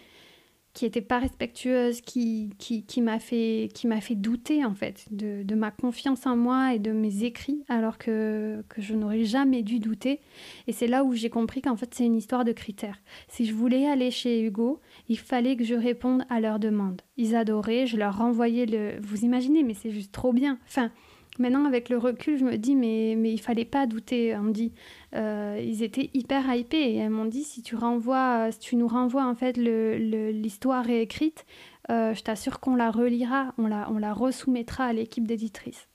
qui 0.75 0.85
était 0.85 1.01
pas 1.01 1.19
respectueuse, 1.19 2.01
qui, 2.01 2.49
qui, 2.59 3.01
m'a 3.01 3.17
fait, 3.17 3.69
qui 3.73 3.87
fait 4.01 4.15
douter 4.15 4.65
en 4.65 4.75
fait 4.75 5.05
de, 5.09 5.41
de, 5.41 5.55
ma 5.55 5.71
confiance 5.71 6.27
en 6.27 6.35
moi 6.35 6.73
et 6.73 6.79
de 6.79 6.91
mes 6.91 7.23
écrits 7.23 7.63
alors 7.69 7.97
que, 7.97 8.61
que 8.67 8.81
je 8.81 8.93
n'aurais 8.93 9.23
jamais 9.23 9.63
dû 9.63 9.79
douter. 9.79 10.19
Et 10.67 10.73
c'est 10.73 10.87
là 10.87 11.05
où 11.05 11.13
j'ai 11.13 11.29
compris 11.29 11.61
qu'en 11.61 11.77
fait 11.77 11.95
c'est 11.95 12.05
une 12.05 12.17
histoire 12.17 12.43
de 12.43 12.51
critères. 12.51 12.99
Si 13.29 13.45
je 13.45 13.53
voulais 13.53 13.87
aller 13.87 14.11
chez 14.11 14.43
Hugo, 14.43 14.81
il 15.07 15.17
fallait 15.17 15.55
que 15.55 15.63
je 15.63 15.75
réponde 15.75 16.25
à 16.29 16.41
leurs 16.41 16.59
demandes. 16.59 17.01
Ils 17.15 17.37
adoraient, 17.37 17.87
je 17.87 17.95
leur 17.95 18.17
renvoyais 18.17 18.65
le... 18.65 18.99
Vous 18.99 19.23
imaginez, 19.23 19.63
mais 19.63 19.75
c'est 19.75 19.91
juste 19.91 20.11
trop 20.11 20.33
bien. 20.33 20.59
Enfin, 20.67 20.91
maintenant 21.39 21.65
avec 21.65 21.89
le 21.89 21.97
recul, 21.97 22.37
je 22.37 22.45
me 22.45 22.57
dis, 22.57 22.75
mais, 22.75 23.15
mais 23.17 23.31
il 23.31 23.39
fallait 23.39 23.65
pas 23.65 23.87
douter. 23.87 24.35
On 24.35 24.49
dit, 24.49 24.73
euh, 25.15 25.59
ils 25.61 25.83
étaient 25.83 26.09
hyper 26.13 26.53
hypés 26.53 26.77
et 26.77 26.95
elles 26.97 27.09
m'ont 27.09 27.25
dit, 27.25 27.43
si 27.43 27.61
tu, 27.61 27.75
renvoies, 27.75 28.51
si 28.51 28.59
tu 28.59 28.75
nous 28.75 28.87
renvoies 28.87 29.25
en 29.25 29.35
fait 29.35 29.57
l'histoire 29.57 30.85
réécrite, 30.85 31.45
euh, 31.89 32.13
je 32.13 32.23
t'assure 32.23 32.59
qu'on 32.59 32.75
la 32.75 32.91
relira, 32.91 33.53
on 33.57 33.67
la, 33.67 33.89
on 33.91 33.97
la 33.97 34.13
resoumettra 34.13 34.85
à 34.85 34.93
l'équipe 34.93 35.27
d'éditrice. 35.27 35.87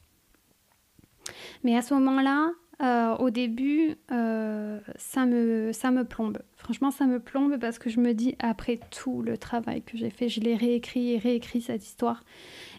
Mais 1.64 1.76
à 1.76 1.82
ce 1.82 1.94
moment-là, 1.94 2.50
euh, 2.82 3.16
au 3.16 3.30
début, 3.30 3.96
ça, 4.08 5.26
me, 5.26 5.70
ça 5.72 5.90
me 5.90 6.04
plombe. 6.04 6.38
Franchement, 6.56 6.90
ça 6.90 7.06
me 7.06 7.20
plombe 7.20 7.58
parce 7.58 7.78
que 7.78 7.90
je 7.90 8.00
me 8.00 8.14
dis, 8.14 8.36
après 8.38 8.80
tout 8.90 9.22
le 9.22 9.36
travail 9.36 9.82
que 9.82 9.96
j'ai 9.96 10.10
fait, 10.10 10.28
je 10.28 10.40
l'ai 10.40 10.54
réécrit 10.54 11.12
et 11.12 11.18
réécrit 11.18 11.60
cette 11.60 11.84
histoire. 11.84 12.22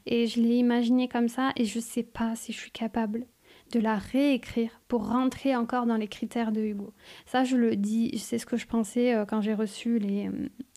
Et 0.05 0.27
je 0.27 0.41
l'ai 0.41 0.57
imaginé 0.57 1.07
comme 1.07 1.27
ça 1.27 1.51
et 1.55 1.65
je 1.65 1.77
ne 1.77 1.83
sais 1.83 2.03
pas 2.03 2.35
si 2.35 2.51
je 2.53 2.59
suis 2.59 2.71
capable 2.71 3.25
de 3.71 3.79
la 3.79 3.95
réécrire 3.95 4.81
pour 4.87 5.07
rentrer 5.07 5.55
encore 5.55 5.85
dans 5.85 5.95
les 5.95 6.07
critères 6.07 6.51
de 6.51 6.61
Hugo. 6.61 6.93
Ça, 7.25 7.43
je 7.43 7.55
le 7.55 7.75
dis, 7.75 8.17
c'est 8.17 8.37
ce 8.37 8.45
que 8.45 8.57
je 8.57 8.67
pensais 8.67 9.13
euh, 9.13 9.25
quand 9.25 9.41
j'ai 9.41 9.53
reçu 9.53 9.97
les, 9.97 10.29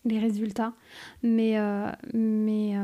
les, 0.05 0.18
résultats. 0.18 0.75
Mais, 1.22 1.57
mais 2.12 2.75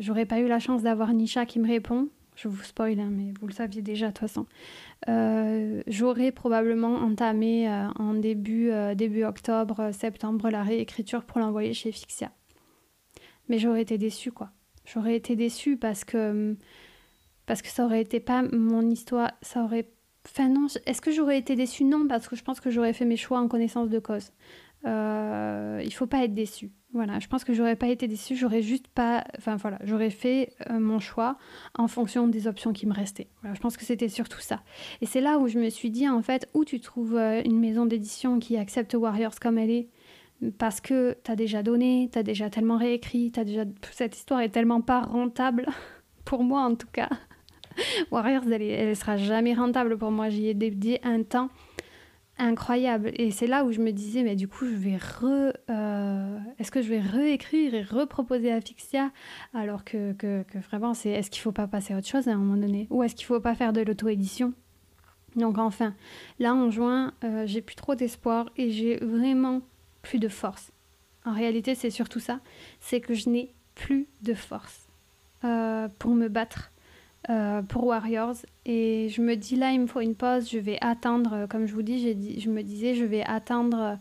j'aurais 0.00 0.26
pas 0.26 0.40
eu 0.40 0.48
la 0.48 0.58
chance 0.58 0.82
d'avoir 0.82 1.12
Nisha 1.12 1.44
qui 1.44 1.58
me 1.58 1.68
répond 1.68 2.08
je 2.38 2.46
vous 2.46 2.62
spoil, 2.62 3.00
hein, 3.00 3.10
mais 3.10 3.32
vous 3.40 3.48
le 3.48 3.52
saviez 3.52 3.82
déjà 3.82 4.06
de 4.06 4.12
toute 4.12 4.20
façon. 4.20 4.46
Euh, 5.08 5.82
j'aurais 5.88 6.30
probablement 6.30 6.94
entamé 6.94 7.68
euh, 7.68 7.88
en 7.98 8.14
début, 8.14 8.70
euh, 8.70 8.94
début 8.94 9.24
octobre, 9.24 9.90
septembre 9.92 10.48
la 10.48 10.62
réécriture 10.62 11.24
pour 11.24 11.40
l'envoyer 11.40 11.74
chez 11.74 11.90
Fixia. 11.90 12.30
Mais 13.48 13.58
j'aurais 13.58 13.82
été 13.82 13.98
déçue, 13.98 14.30
quoi. 14.30 14.50
J'aurais 14.92 15.16
été 15.16 15.36
déçue 15.36 15.76
parce 15.76 16.04
que, 16.04 16.56
parce 17.46 17.62
que 17.62 17.68
ça 17.68 17.84
aurait 17.84 18.00
été 18.00 18.20
pas 18.20 18.42
mon 18.42 18.82
histoire. 18.90 19.32
Ça 19.42 19.62
aurait. 19.62 19.88
Enfin, 20.26 20.48
non, 20.48 20.66
est-ce 20.86 21.00
que 21.00 21.10
j'aurais 21.10 21.38
été 21.38 21.56
déçue? 21.56 21.84
Non, 21.84 22.06
parce 22.06 22.28
que 22.28 22.36
je 22.36 22.42
pense 22.44 22.60
que 22.60 22.70
j'aurais 22.70 22.92
fait 22.92 23.04
mes 23.04 23.16
choix 23.16 23.38
en 23.38 23.48
connaissance 23.48 23.88
de 23.88 23.98
cause. 23.98 24.32
Euh, 24.86 25.82
il 25.84 25.92
faut 25.92 26.06
pas 26.06 26.24
être 26.24 26.34
déçu. 26.34 26.70
Voilà, 26.94 27.18
je 27.18 27.28
pense 27.28 27.44
que 27.44 27.52
j'aurais 27.52 27.76
pas 27.76 27.88
été 27.88 28.08
déçue, 28.08 28.34
j'aurais 28.34 28.62
juste 28.62 28.88
pas, 28.88 29.22
enfin 29.36 29.56
voilà, 29.56 29.78
j'aurais 29.84 30.08
fait 30.08 30.54
euh, 30.70 30.78
mon 30.78 31.00
choix 31.00 31.36
en 31.74 31.86
fonction 31.86 32.28
des 32.28 32.46
options 32.46 32.72
qui 32.72 32.86
me 32.86 32.94
restaient. 32.94 33.28
Je 33.52 33.60
pense 33.60 33.76
que 33.76 33.84
c'était 33.84 34.08
surtout 34.08 34.40
ça. 34.40 34.62
Et 35.02 35.06
c'est 35.06 35.20
là 35.20 35.38
où 35.38 35.48
je 35.48 35.58
me 35.58 35.68
suis 35.68 35.90
dit 35.90 36.08
en 36.08 36.22
fait, 36.22 36.48
où 36.54 36.64
tu 36.64 36.80
trouves 36.80 37.16
euh, 37.16 37.42
une 37.44 37.60
maison 37.60 37.84
d'édition 37.84 38.38
qui 38.38 38.56
accepte 38.56 38.94
Warriors 38.94 39.38
comme 39.38 39.58
elle 39.58 39.70
est, 39.70 39.88
parce 40.58 40.80
que 40.80 41.16
tu 41.24 41.30
as 41.30 41.36
déjà 41.36 41.62
donné, 41.62 42.08
tu 42.12 42.18
as 42.18 42.22
déjà 42.22 42.50
tellement 42.50 42.78
réécrit, 42.78 43.32
as 43.36 43.44
déjà 43.44 43.64
cette 43.90 44.16
histoire 44.16 44.40
est 44.40 44.50
tellement 44.50 44.80
pas 44.80 45.00
rentable 45.00 45.66
pour 46.24 46.44
moi 46.44 46.62
en 46.62 46.74
tout 46.74 46.88
cas. 46.92 47.08
Warriors, 48.10 48.44
elle, 48.50 48.62
elle 48.62 48.96
sera 48.96 49.16
jamais 49.16 49.54
rentable 49.54 49.98
pour 49.98 50.10
moi. 50.10 50.28
J'y 50.28 50.48
ai 50.48 50.54
dédié 50.54 51.00
un 51.04 51.22
temps 51.22 51.48
incroyable. 52.38 53.10
Et 53.14 53.30
c'est 53.30 53.46
là 53.46 53.64
où 53.64 53.72
je 53.72 53.80
me 53.80 53.90
disais, 53.90 54.22
mais 54.22 54.36
du 54.36 54.48
coup, 54.48 54.64
je 54.64 54.74
vais 54.74 54.96
re. 54.96 55.52
Euh, 55.70 56.38
est-ce 56.58 56.70
que 56.70 56.82
je 56.82 56.88
vais 56.88 57.00
réécrire 57.00 57.74
et 57.74 57.82
reproposer 57.82 58.52
à 58.52 58.60
Fixia 58.60 59.10
Alors 59.54 59.84
que, 59.84 60.12
que, 60.12 60.44
vraiment, 60.70 60.94
c'est 60.94 61.10
est-ce 61.10 61.30
qu'il 61.30 61.42
faut 61.42 61.52
pas 61.52 61.66
passer 61.66 61.94
à 61.94 61.98
autre 61.98 62.06
chose 62.06 62.28
à 62.28 62.32
un 62.32 62.36
moment 62.36 62.56
donné? 62.56 62.86
Ou 62.90 63.02
est-ce 63.02 63.14
qu'il 63.14 63.26
faut 63.26 63.40
pas 63.40 63.54
faire 63.54 63.72
de 63.72 63.80
l'auto-édition? 63.80 64.54
Donc, 65.36 65.58
enfin, 65.58 65.94
là 66.38 66.54
en 66.54 66.70
juin, 66.70 67.12
euh, 67.22 67.44
j'ai 67.46 67.60
plus 67.60 67.76
trop 67.76 67.94
d'espoir 67.94 68.50
et 68.56 68.70
j'ai 68.70 68.96
vraiment 68.96 69.60
plus 70.02 70.18
de 70.18 70.28
force 70.28 70.70
En 71.24 71.32
réalité, 71.32 71.74
c'est 71.74 71.90
surtout 71.90 72.20
ça. 72.20 72.40
C'est 72.80 73.00
que 73.00 73.14
je 73.14 73.28
n'ai 73.28 73.52
plus 73.74 74.06
de 74.22 74.34
force 74.34 74.88
euh, 75.44 75.88
pour 75.98 76.14
me 76.14 76.28
battre 76.28 76.72
euh, 77.30 77.62
pour 77.62 77.84
Warriors. 77.84 78.36
Et 78.66 79.08
je 79.10 79.22
me 79.22 79.36
dis 79.36 79.56
là, 79.56 79.72
il 79.72 79.80
me 79.80 79.86
faut 79.86 80.00
une 80.00 80.14
pause. 80.14 80.50
Je 80.50 80.58
vais 80.58 80.78
attendre, 80.80 81.46
comme 81.48 81.66
je 81.66 81.74
vous 81.74 81.82
dis, 81.82 82.40
je 82.40 82.50
me 82.50 82.62
disais, 82.62 82.94
je 82.94 83.04
vais 83.04 83.22
attendre 83.22 83.98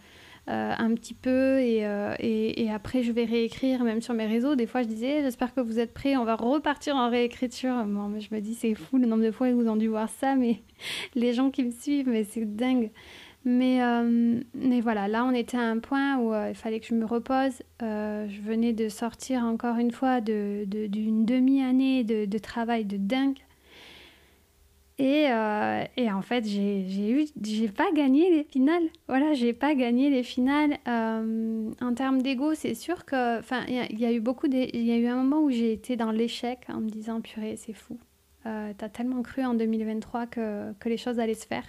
euh, 0.49 0.73
un 0.77 0.93
petit 0.95 1.13
peu 1.13 1.59
et, 1.59 2.69
après 2.73 3.03
je 3.03 3.11
vais 3.11 3.25
réécrire 3.25 3.83
même 3.83 4.01
sur 4.01 4.13
mes 4.13 4.25
réseaux. 4.25 4.55
Des 4.55 4.65
fois 4.65 4.81
je 4.81 4.87
disais 4.87 5.21
j'espère 5.21 5.53
que 5.53 5.59
vous 5.59 5.77
êtes 5.77 5.93
prêts, 5.93 6.15
on 6.15 6.23
va 6.23 6.35
repartir 6.35 6.95
en 6.95 7.09
réécriture. 7.09 7.85
Je 7.85 8.33
me 8.33 8.39
dis 8.39 8.53
c'est 8.53 8.73
fou 8.73 8.97
le 8.97 9.07
nombre 9.07 9.23
de 9.23 9.31
fois 9.31 9.49
où 9.49 9.61
vous 9.61 9.67
ont 9.67 9.75
dû 9.75 9.89
voir 9.89 10.07
ça, 10.07 10.35
mais 10.35 10.61
les 11.15 11.33
gens 11.33 11.51
qui 11.51 11.65
me 11.65 11.71
suivent, 11.71 12.07
mais 12.07 12.23
c'est 12.23 12.45
dingue. 12.45 12.91
Mais, 13.47 13.81
euh, 13.81 14.41
mais 14.55 14.81
voilà, 14.81 15.07
là 15.07 15.23
on 15.23 15.31
était 15.31 15.55
à 15.55 15.61
un 15.61 15.79
point 15.79 16.17
où 16.17 16.33
euh, 16.33 16.49
il 16.49 16.55
fallait 16.55 16.81
que 16.81 16.85
je 16.85 16.93
me 16.93 17.05
repose. 17.05 17.63
Euh, 17.81 18.27
je 18.27 18.41
venais 18.41 18.73
de 18.73 18.89
sortir 18.89 19.45
encore 19.45 19.77
une 19.77 19.91
fois 19.91 20.19
d'une 20.19 20.65
de, 20.65 20.87
d'une 20.87 21.23
demi-année 21.23 22.03
de, 22.03 22.25
de, 22.25 22.37
travail 22.39 22.83
de 22.83 22.97
dingue. 22.97 23.37
Et, 24.99 25.27
et 25.95 26.11
en 26.11 26.21
fait, 26.23 26.43
j'ai 26.45 27.67
pas 27.69 27.89
gagné 27.93 28.31
les 28.35 28.43
finales. 28.43 28.83
Voilà, 29.07 29.33
j'ai 29.33 29.53
pas 29.53 29.75
gagné 29.75 30.09
les 30.09 30.23
finales. 30.23 30.77
en 30.85 31.93
termes 31.95 32.21
d'ego, 32.23 32.53
c'est 32.53 32.73
sûr 32.73 33.05
que, 33.05 33.39
enfin, 33.39 33.63
il 33.69 33.99
y, 33.99 34.05
a 34.05 34.11
eu 34.11 34.19
beaucoup, 34.19 34.47
il 34.47 34.85
y 34.85 34.91
a 34.91 34.97
eu 34.97 35.05
un 35.05 35.23
moment 35.23 35.43
où 35.43 35.51
j'ai 35.51 35.71
été 35.71 35.95
dans 35.95 36.11
l'échec 36.11 36.61
en 36.67 36.81
me 36.81 36.89
disant, 36.89 37.21
purée, 37.21 37.55
c'est 37.57 37.73
fou. 37.73 37.97
T'as 38.43 38.89
tellement 38.89 39.21
cru 39.21 39.45
en 39.45 39.53
2023 39.53 40.25
que, 40.25 40.73
que 40.79 40.89
les 40.89 40.97
choses 40.97 41.19
allaient 41.19 41.35
se 41.35 41.45
faire. 41.45 41.63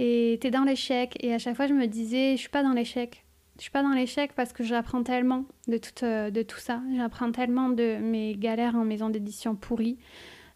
Et 0.00 0.38
t'es 0.40 0.52
dans 0.52 0.62
l'échec. 0.62 1.16
Et 1.20 1.34
à 1.34 1.38
chaque 1.38 1.56
fois, 1.56 1.66
je 1.66 1.74
me 1.74 1.86
disais, 1.86 2.36
je 2.36 2.40
suis 2.40 2.48
pas 2.48 2.62
dans 2.62 2.72
l'échec. 2.72 3.24
Je 3.56 3.62
suis 3.62 3.72
pas 3.72 3.82
dans 3.82 3.92
l'échec 3.92 4.32
parce 4.36 4.52
que 4.52 4.62
j'apprends 4.62 5.02
tellement 5.02 5.44
de 5.66 5.76
tout, 5.76 6.04
euh, 6.04 6.30
de 6.30 6.42
tout 6.42 6.58
ça. 6.58 6.80
J'apprends 6.96 7.32
tellement 7.32 7.68
de 7.68 7.96
mes 8.00 8.36
galères 8.36 8.76
en 8.76 8.84
maison 8.84 9.10
d'édition 9.10 9.56
pourrie. 9.56 9.98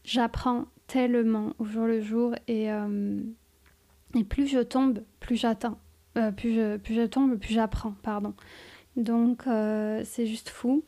J'apprends 0.04 0.66
tellement 0.86 1.54
au 1.58 1.64
jour 1.64 1.86
le 1.86 2.00
jour. 2.00 2.36
Et, 2.46 2.70
euh, 2.70 3.20
et 4.14 4.22
plus 4.22 4.46
je 4.46 4.60
tombe, 4.60 5.02
plus 5.18 5.34
j'attends. 5.34 5.78
Euh, 6.16 6.30
plus, 6.30 6.54
je, 6.54 6.76
plus 6.76 6.94
je 6.94 7.02
tombe, 7.02 7.36
plus 7.36 7.54
j'apprends, 7.54 7.94
pardon. 8.02 8.34
Donc 8.94 9.42
c'est 10.04 10.26
juste 10.26 10.50
fou. 10.50 10.84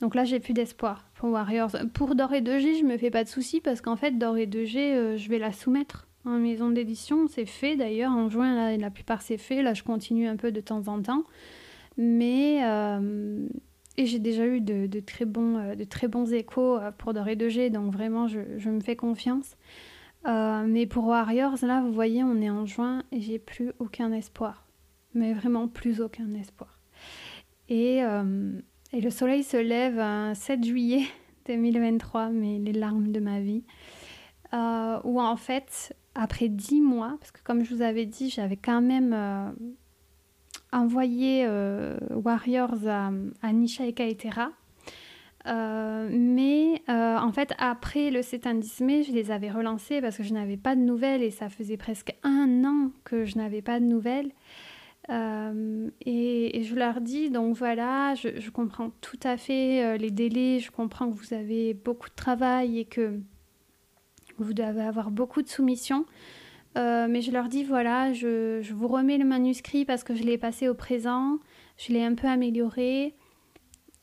Donc 0.00 0.14
là, 0.14 0.24
j'ai 0.24 0.38
plus 0.38 0.52
d'espoir 0.52 1.08
pour 1.14 1.30
Warriors. 1.30 1.74
Pour 1.94 2.14
Doré 2.14 2.40
2G, 2.40 2.78
je 2.78 2.84
me 2.84 2.98
fais 2.98 3.10
pas 3.10 3.24
de 3.24 3.28
soucis 3.28 3.60
parce 3.60 3.80
qu'en 3.80 3.96
fait, 3.96 4.12
Doré 4.12 4.46
2G, 4.46 5.16
je 5.16 5.28
vais 5.28 5.38
la 5.38 5.50
soumettre 5.50 6.06
en 6.24 6.38
maison 6.38 6.70
d'édition. 6.70 7.26
C'est 7.28 7.46
fait 7.46 7.76
d'ailleurs. 7.76 8.12
En 8.12 8.28
juin, 8.28 8.76
la 8.76 8.90
plupart 8.90 9.22
c'est 9.22 9.38
fait. 9.38 9.62
Là, 9.62 9.74
je 9.74 9.82
continue 9.82 10.26
un 10.26 10.36
peu 10.36 10.52
de 10.52 10.60
temps 10.60 10.88
en 10.88 11.02
temps. 11.02 11.24
Mais. 11.96 12.60
Euh, 12.64 13.46
et 13.96 14.06
j'ai 14.06 14.18
déjà 14.18 14.44
eu 14.44 14.60
de, 14.60 14.98
très 14.98 15.24
bons, 15.24 15.56
euh, 15.56 15.74
de 15.76 15.84
très 15.84 16.08
bons 16.08 16.32
échos 16.32 16.78
euh, 16.78 16.90
pour 16.90 17.14
Doré 17.14 17.36
2G, 17.36 17.70
donc 17.70 17.92
vraiment, 17.92 18.26
je, 18.26 18.40
je 18.58 18.68
me 18.68 18.80
fais 18.80 18.96
confiance. 18.96 19.56
mais 20.24 20.86
pour 20.86 21.06
Warriors, 21.06 21.58
là, 21.62 21.80
vous 21.80 21.92
voyez, 21.92 22.24
on 22.24 22.40
est 22.40 22.50
en 22.50 22.66
juin 22.66 23.04
et 23.12 23.20
j'ai 23.20 23.38
plus 23.38 23.70
aucun 23.78 24.10
espoir. 24.10 24.66
Mais 25.14 25.32
vraiment 25.32 25.68
plus 25.68 26.00
aucun 26.00 26.34
espoir. 26.34 26.80
Et, 27.68 27.98
et 28.92 29.00
le 29.00 29.10
soleil 29.10 29.44
se 29.44 29.56
lève 29.56 30.00
un 30.00 30.34
7 30.34 30.64
juillet 30.64 31.04
2023, 31.46 32.30
mais 32.30 32.58
les 32.58 32.72
larmes 32.72 33.12
de 33.12 33.20
ma 33.20 33.38
vie. 33.38 33.62
Où 34.52 35.20
en 35.20 35.36
fait, 35.36 35.94
après 36.14 36.48
dix 36.48 36.80
mois, 36.80 37.16
parce 37.18 37.32
que 37.32 37.42
comme 37.42 37.64
je 37.64 37.74
vous 37.74 37.82
avais 37.82 38.06
dit, 38.06 38.30
j'avais 38.30 38.56
quand 38.56 38.80
même 38.80 39.12
euh, 39.12 39.50
envoyé 40.72 41.44
euh, 41.46 41.98
Warriors 42.10 42.86
à, 42.86 43.52
Nisha 43.52 43.86
et 43.86 43.92
Kaetera. 43.92 44.50
Euh, 45.46 46.08
mais 46.10 46.82
en 46.88 47.30
fait, 47.32 47.52
après 47.58 48.10
le 48.10 48.22
7 48.22 48.80
mai, 48.80 49.02
je 49.02 49.12
les 49.12 49.30
avais 49.30 49.50
relancés 49.50 50.00
parce 50.00 50.16
que 50.16 50.22
je 50.22 50.32
n'avais 50.32 50.56
pas 50.56 50.74
de 50.74 50.80
nouvelles 50.80 51.22
et 51.22 51.30
ça 51.30 51.48
faisait 51.48 51.76
presque 51.76 52.14
un 52.22 52.64
an 52.64 52.90
que 53.04 53.24
je 53.24 53.36
n'avais 53.36 53.60
pas 53.60 53.78
de 53.80 53.84
nouvelles. 53.84 54.30
Et, 55.10 56.62
je 56.64 56.74
leur 56.74 57.02
dis, 57.02 57.28
donc 57.28 57.56
voilà, 57.56 58.14
je 58.14 58.48
comprends 58.50 58.90
tout 59.02 59.20
à 59.22 59.36
fait 59.36 59.98
les 59.98 60.10
délais, 60.10 60.60
je 60.60 60.70
comprends 60.70 61.10
que 61.10 61.14
vous 61.14 61.34
avez 61.34 61.74
beaucoup 61.74 62.08
de 62.08 62.14
travail 62.14 62.78
et 62.78 62.84
que 62.86 63.20
vous 64.38 64.54
devez 64.54 64.82
avoir 64.82 65.10
beaucoup 65.10 65.42
de 65.42 65.48
soumissions. 65.48 66.06
Euh, 66.76 67.06
mais 67.08 67.20
je 67.20 67.30
leur 67.30 67.48
dis 67.48 67.62
voilà, 67.62 68.12
je, 68.12 68.72
vous 68.72 68.88
remets 68.88 69.18
le 69.18 69.24
manuscrit 69.24 69.84
parce 69.84 70.02
que 70.02 70.14
je 70.14 70.24
l'ai 70.24 70.38
passé 70.38 70.68
au 70.68 70.74
présent, 70.74 71.38
je 71.76 71.92
l'ai 71.92 72.02
un 72.02 72.14
peu 72.14 72.26
amélioré 72.26 73.14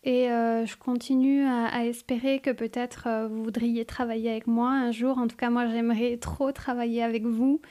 et 0.03 0.31
euh, 0.31 0.65
je 0.65 0.77
continue 0.77 1.45
à, 1.45 1.85
espérer 1.85 2.39
que 2.39 2.49
peut-être 2.49 3.07
euh, 3.07 3.27
vous 3.27 3.43
voudriez 3.43 3.85
travailler 3.85 4.31
avec 4.31 4.47
moi 4.47 4.69
un 4.69 4.91
jour. 4.91 5.17
En 5.17 5.27
tout 5.27 5.35
cas, 5.35 5.49
moi 5.49 5.67
j'aimerais 5.67 6.17
trop 6.17 6.51
travailler 6.51 7.03
avec 7.03 7.25
vous. 7.25 7.61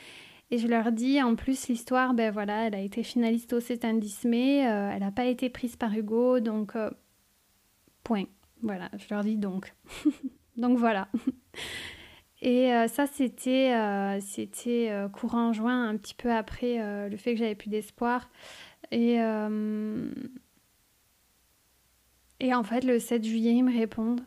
Et 0.53 0.59
je 0.59 0.67
leur 0.67 0.91
dis 0.91 1.23
en 1.23 1.37
plus 1.37 1.69
l'histoire, 1.69 2.13
ben 2.13 2.33
voilà, 2.33 2.67
elle 2.67 2.75
a 2.75 2.81
été 2.81 3.05
finaliste 3.05 3.53
au 3.53 3.61
7 3.61 3.85
mai, 4.25 4.59
elle 4.59 4.99
n'a 4.99 5.13
pas 5.13 5.27
été 5.27 5.49
prise 5.49 5.77
par 5.77 5.95
Hugo, 5.97 6.41
donc 6.41 6.73
point. 8.03 8.25
Voilà, 8.61 8.91
je 8.99 9.15
leur 9.15 9.23
dis 9.23 9.37
donc. 9.37 9.73
donc 10.57 10.77
voilà. 10.77 11.09
Et 12.43 12.73
euh, 12.73 12.89
ça, 12.89 13.07
c'était 13.07 13.73
euh, 13.75 14.19
euh, 14.67 15.09
courant 15.09 15.53
juin, 15.53 15.89
un 15.89 15.97
petit 15.97 16.15
peu 16.15 16.33
après 16.33 16.79
le 17.09 17.17
fait 17.17 17.35
que 17.35 17.39
j'avais 17.39 17.55
plus 17.55 17.71
d'espoir. 17.71 18.31
Et, 18.91 19.17
et 22.41 22.55
en 22.55 22.65
fait, 22.65 22.85
le 22.85 22.99
7 22.99 23.25
juillet, 23.25 23.53
ils 23.53 23.63
me 23.63 23.77
répondent. 23.77 24.23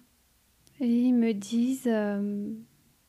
Et 0.80 0.88
ils 0.88 1.14
me 1.14 1.34
disent 1.34 1.89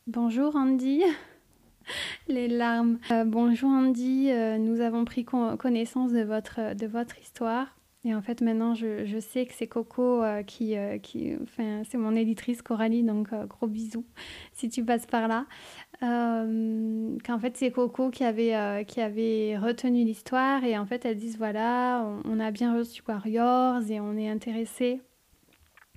Bonjour 0.07 0.57
Andy. 0.57 1.03
Les 2.29 2.49
larmes. 2.49 2.99
bonjour 3.27 3.69
Andy, 3.69 4.31
nous 4.59 4.81
avons 4.81 5.05
pris 5.05 5.25
connaissance 5.25 6.13
de 6.13 6.23
votre, 6.23 6.75
de 6.75 6.87
votre 6.87 7.19
histoire. 7.19 7.74
Et 8.07 8.15
en 8.15 8.21
fait, 8.21 8.43
maintenant, 8.43 8.75
je, 8.75 9.07
je 9.07 9.19
sais 9.19 9.47
que 9.47 9.55
c'est 9.55 9.67
Coco 9.67 10.23
euh, 10.23 10.43
qui, 10.43 10.77
euh, 10.77 10.99
qui, 10.99 11.35
enfin, 11.43 11.83
c'est 11.89 11.97
mon 11.97 12.15
éditrice 12.15 12.61
Coralie, 12.61 13.03
donc 13.03 13.33
euh, 13.33 13.47
gros 13.47 13.67
bisous 13.67 14.05
si 14.53 14.69
tu 14.69 14.85
passes 14.85 15.07
par 15.07 15.27
là. 15.27 15.47
qu'en 16.01 17.39
fait, 17.39 17.57
c'est 17.57 17.71
Coco 17.71 18.11
qui 18.11 18.25
avait, 18.25 18.85
qui 18.87 19.01
avait 19.01 19.57
retenu 19.57 20.05
l'histoire 20.05 20.63
et 20.65 20.77
en 20.77 20.85
fait, 20.85 21.07
elles 21.07 21.17
disent 21.17 21.39
voilà, 21.39 22.07
on, 22.25 22.41
a 22.41 22.51
bien 22.51 22.77
reçu 22.77 23.03
Warriors 23.09 23.91
et 23.91 24.01
on 24.01 24.17
est 24.19 24.29
intéressé. 24.29 25.01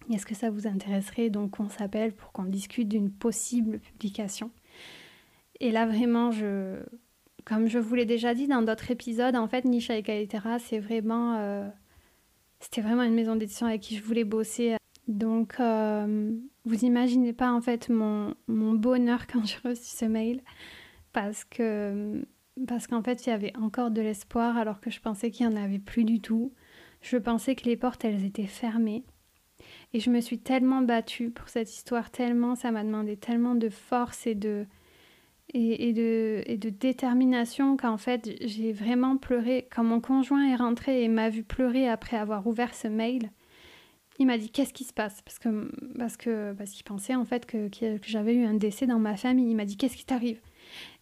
Est-ce 0.10 0.26
que 0.26 0.36
ça 0.36 0.50
vous 0.50 0.66
intéresserait 0.66 1.30
donc 1.30 1.58
qu'on 1.58 1.68
s'appelle 1.68 2.14
pour 2.14 2.32
qu'on 2.32 2.46
discute 2.46 2.88
d'une 2.88 3.12
possible 3.12 3.80
publication? 3.80 4.52
Et 5.60 5.72
là, 5.72 5.86
vraiment, 5.86 6.32
je, 6.32 6.78
comme 7.44 7.68
je 7.68 7.80
vous 7.80 7.96
l'ai 7.96 8.06
déjà 8.06 8.34
dit 8.34 8.48
dans 8.48 8.62
d'autres 8.62 8.92
épisodes, 8.92 9.36
en 9.36 9.50
fait, 9.50 9.66
Nisha 9.66 9.98
et 9.98 10.04
Kaitera, 10.04 10.60
c'est 10.60 10.80
vraiment 10.80 11.68
c'était 12.60 12.82
vraiment 12.82 13.04
une 13.04 13.14
maison 13.14 13.36
d'édition 13.36 13.68
avec 13.68 13.82
qui 13.82 13.96
je 13.96 14.04
voulais 14.04 14.24
bosser. 14.24 14.76
Donc, 15.08 15.60
euh, 15.60 16.32
vous 16.66 16.86
imaginez 16.86 17.34
pas 17.34 17.52
en 17.52 17.62
fait 17.62 17.90
mon, 17.90 18.36
mon 18.48 18.74
bonheur 18.74 19.26
quand 19.28 19.46
j'ai 19.46 19.58
reçu 19.64 19.86
ce 19.86 20.06
mail 20.06 20.42
parce 21.14 21.46
que 21.46 22.26
parce 22.68 22.88
qu'en 22.88 23.04
fait 23.04 23.26
il 23.26 23.30
y 23.30 23.34
avait 23.34 23.56
encore 23.56 23.92
de 23.92 24.02
l'espoir 24.02 24.58
alors 24.58 24.82
que 24.82 24.90
je 24.90 25.00
pensais 25.00 25.30
qu'il 25.32 25.48
n'y 25.48 25.54
en 25.54 25.64
avait 25.64 25.80
plus 25.80 26.04
du 26.04 26.20
tout. 26.20 26.54
Je 27.02 27.18
pensais 27.18 27.56
que 27.56 27.66
les 27.66 27.78
portes 27.78 28.04
elles 28.04 28.26
étaient 28.26 28.48
fermées 28.48 29.04
et 29.94 30.00
je 30.00 30.10
me 30.10 30.20
suis 30.20 30.40
tellement 30.40 30.82
battue 30.82 31.30
pour 31.30 31.50
cette 31.50 31.74
histoire, 31.74 32.10
tellement 32.10 32.56
ça 32.56 32.72
m'a 32.72 32.84
demandé 32.84 33.16
tellement 33.16 33.56
de 33.56 33.70
force 33.70 34.28
et 34.28 34.36
de 34.36 34.66
et, 35.54 35.94
de, 35.94 36.44
et 36.46 36.58
de 36.58 36.70
détermination 36.70 37.78
qu'en 37.78 37.98
fait 37.98 38.36
j'ai 38.42 38.74
vraiment 38.74 39.18
pleuré. 39.18 39.68
Quand 39.74 39.84
mon 39.84 40.02
conjoint 40.02 40.50
est 40.52 40.56
rentré 40.56 41.04
et 41.04 41.08
m'a 41.08 41.30
vu 41.30 41.44
pleurer 41.44 41.88
après 41.88 42.18
avoir 42.18 42.46
ouvert 42.48 42.74
ce 42.74 42.88
mail, 42.88 43.32
il 44.20 44.26
m'a 44.26 44.38
dit 44.38 44.50
qu'est-ce 44.50 44.74
qui 44.74 44.84
se 44.84 44.94
passe? 44.94 45.22
Parce 45.22 45.40
que 45.40 45.72
parce 45.98 46.18
que 46.18 46.54
parce 46.54 46.72
qu'il 46.72 46.84
pensait 46.84 47.16
en 47.16 47.26
fait 47.26 47.46
que, 47.46 47.70
que 47.70 47.98
j'avais 48.04 48.34
eu 48.34 48.46
un 48.46 48.56
décès 48.56 48.88
dans 48.88 49.00
ma 49.00 49.16
famille. 49.16 49.52
Il 49.52 49.56
m'a 49.56 49.66
dit 49.66 49.78
qu'est-ce 49.78 49.96
qui 49.96 50.06
t'arrive? 50.06 50.40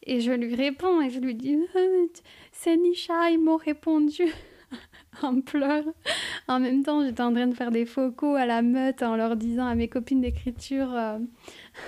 Et 0.04 0.20
je 0.20 0.32
lui 0.32 0.54
réponds 0.54 1.02
et 1.02 1.10
je 1.10 1.20
lui 1.20 1.36
dis 1.36 1.58
c'est 2.52 2.78
Nisha, 2.78 3.32
ils 3.32 3.40
m'ont 3.40 3.58
répondu. 3.58 4.24
en 5.22 5.42
pleurs. 5.42 5.86
En 6.48 6.60
même 6.60 6.84
temps, 6.84 7.04
j'étais 7.04 7.22
en 7.22 7.34
train 7.34 7.48
de 7.48 7.54
faire 7.54 7.72
des 7.72 7.86
focaux 7.86 8.36
à 8.36 8.46
la 8.46 8.62
meute 8.62 9.04
en 9.04 9.16
leur 9.16 9.36
disant 9.36 9.68
à 9.68 9.76
mes 9.76 9.88
copines 9.88 10.22
d'écriture 10.22 10.94
euh, 10.94 11.20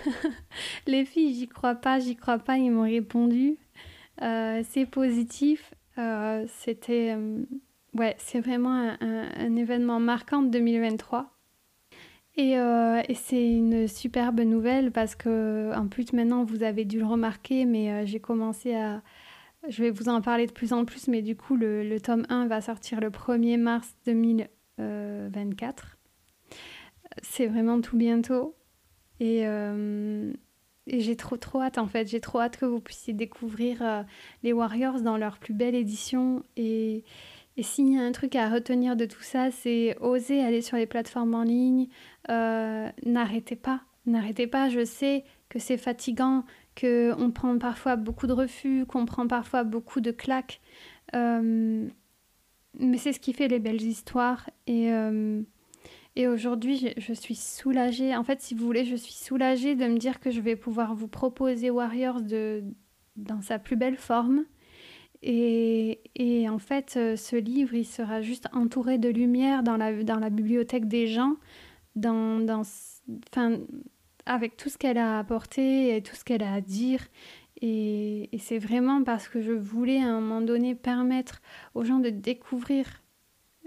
Les 0.87 1.05
filles, 1.05 1.33
j'y 1.33 1.47
crois 1.47 1.75
pas, 1.75 1.99
j'y 1.99 2.15
crois 2.15 2.39
pas. 2.39 2.57
Ils 2.57 2.71
m'ont 2.71 2.83
répondu 2.83 3.57
euh, 4.21 4.61
C'est 4.69 4.85
positif. 4.85 5.73
Euh, 5.97 6.45
c'était. 6.47 7.15
ouais, 7.95 8.15
c'est 8.19 8.39
vraiment 8.39 8.95
un, 9.01 9.55
événement 9.55 9.99
marquant 9.99 10.41
de 10.41 10.49
2023. 10.49 11.33
Et, 12.39 12.51
et 12.51 13.15
c'est 13.15 13.49
une 13.51 13.87
superbe 13.87 14.41
nouvelle 14.41 14.91
parce 14.91 15.15
que, 15.15 15.71
en 15.75 15.87
plus, 15.87 16.13
maintenant, 16.13 16.43
vous 16.43 16.61
avez 16.61 16.85
dû 16.85 16.99
le 16.99 17.05
remarquer, 17.07 17.65
mais 17.65 18.05
j'ai 18.05 18.19
commencé 18.19 18.75
à 18.75 19.01
je 19.69 19.83
vais 19.83 19.91
vous 19.91 20.09
en 20.09 20.21
parler 20.21 20.47
de 20.47 20.51
plus 20.51 20.73
en 20.73 20.85
plus, 20.85 21.07
mais 21.07 21.21
du 21.21 21.35
coup, 21.35 21.55
le, 21.55 21.97
tome 21.99 22.25
1 22.29 22.47
va 22.47 22.61
sortir 22.61 22.99
le 22.99 23.09
1er 23.09 23.57
mars 23.57 23.95
2024. 24.05 25.97
C'est 27.21 27.47
vraiment 27.47 27.81
tout 27.81 27.97
bientôt. 27.97 28.55
Et, 29.19 29.47
euh, 29.47 30.31
et 30.85 31.01
j'ai 31.01 31.15
trop 31.15 31.37
trop 31.37 31.61
hâte 31.61 31.77
en 31.77 31.87
fait. 31.87 32.07
J'ai 32.07 32.21
trop 32.21 32.39
hâte 32.39 32.57
que 32.57 32.65
vous 32.65 32.79
puissiez 32.79 33.13
découvrir 33.13 33.81
euh, 33.81 34.03
les 34.43 34.53
Warriors 34.53 35.01
dans 35.01 35.17
leur 35.17 35.37
plus 35.37 35.53
belle 35.53 35.75
édition. 35.75 36.43
Et, 36.55 37.03
et 37.57 37.63
s'il 37.63 37.91
y 37.91 37.97
a 37.97 38.01
un 38.01 38.11
truc 38.11 38.35
à 38.35 38.49
retenir 38.49 38.95
de 38.95 39.05
tout 39.05 39.21
ça, 39.21 39.51
c'est 39.51 39.97
oser 39.99 40.43
aller 40.43 40.61
sur 40.61 40.77
les 40.77 40.85
plateformes 40.85 41.35
en 41.35 41.43
ligne. 41.43 41.87
Euh, 42.29 42.89
n'arrêtez 43.05 43.55
pas. 43.55 43.81
N'arrêtez 44.05 44.47
pas. 44.47 44.69
Je 44.69 44.85
sais 44.85 45.25
que 45.49 45.59
c'est 45.59 45.77
fatigant, 45.77 46.45
qu'on 46.79 47.31
prend 47.31 47.57
parfois 47.57 47.95
beaucoup 47.95 48.27
de 48.27 48.33
refus, 48.33 48.85
qu'on 48.85 49.05
prend 49.05 49.27
parfois 49.27 49.63
beaucoup 49.63 50.01
de 50.01 50.11
claques. 50.11 50.61
Euh, 51.15 51.87
mais 52.79 52.97
c'est 52.97 53.13
ce 53.13 53.19
qui 53.19 53.33
fait 53.33 53.47
les 53.47 53.59
belles 53.59 53.81
histoires. 53.81 54.49
Et, 54.67 54.91
euh, 54.91 55.41
et 56.15 56.27
aujourd'hui, 56.27 56.93
je, 56.97 57.13
suis 57.13 57.35
soulagée. 57.35 58.15
En 58.15 58.23
fait, 58.23 58.41
si 58.41 58.53
vous 58.53 58.65
voulez, 58.65 58.85
je 58.85 58.95
suis 58.95 59.13
soulagée 59.13 59.75
de 59.75 59.85
me 59.85 59.97
dire 59.97 60.19
que 60.19 60.29
je 60.29 60.41
vais 60.41 60.55
pouvoir 60.55 60.93
vous 60.93 61.07
proposer 61.07 61.69
Warriors 61.69 62.21
de, 62.21 62.63
dans 63.15 63.41
sa 63.41 63.59
plus 63.59 63.75
belle 63.75 63.97
forme. 63.97 64.45
Et, 65.23 66.01
et, 66.15 66.47
en 66.47 66.59
fait, 66.59 66.93
euh, 66.95 67.15
ce 67.15 67.35
livre, 67.35 67.73
il 67.73 67.85
sera 67.85 68.21
juste 68.21 68.47
entouré 68.53 68.99
de 68.99 69.09
lumière 69.09 69.63
dans 69.63 69.77
la, 69.77 70.03
dans 70.03 70.19
la 70.19 70.29
bibliothèque 70.29 70.87
des 70.87 71.07
gens, 71.07 71.37
dans, 71.95 72.39
dans, 72.39 72.61
enfin, 73.31 73.57
avec 74.27 74.57
tout 74.57 74.69
ce 74.69 74.77
qu'elle 74.77 74.97
a 74.97 75.19
apporté 75.19 75.95
et 75.95 76.01
tout 76.01 76.15
ce 76.15 76.23
qu'elle 76.23 76.43
a 76.43 76.53
à 76.53 76.61
dire. 76.61 77.01
Et, 77.61 78.29
c'est 78.39 78.59
vraiment 78.59 79.03
parce 79.03 79.27
que 79.27 79.41
je 79.41 79.51
voulais 79.51 79.99
à 79.99 80.07
un 80.07 80.21
moment 80.21 80.41
donné 80.41 80.75
permettre 80.75 81.41
aux 81.73 81.83
gens 81.83 81.99
de 81.99 82.09
découvrir 82.09 82.85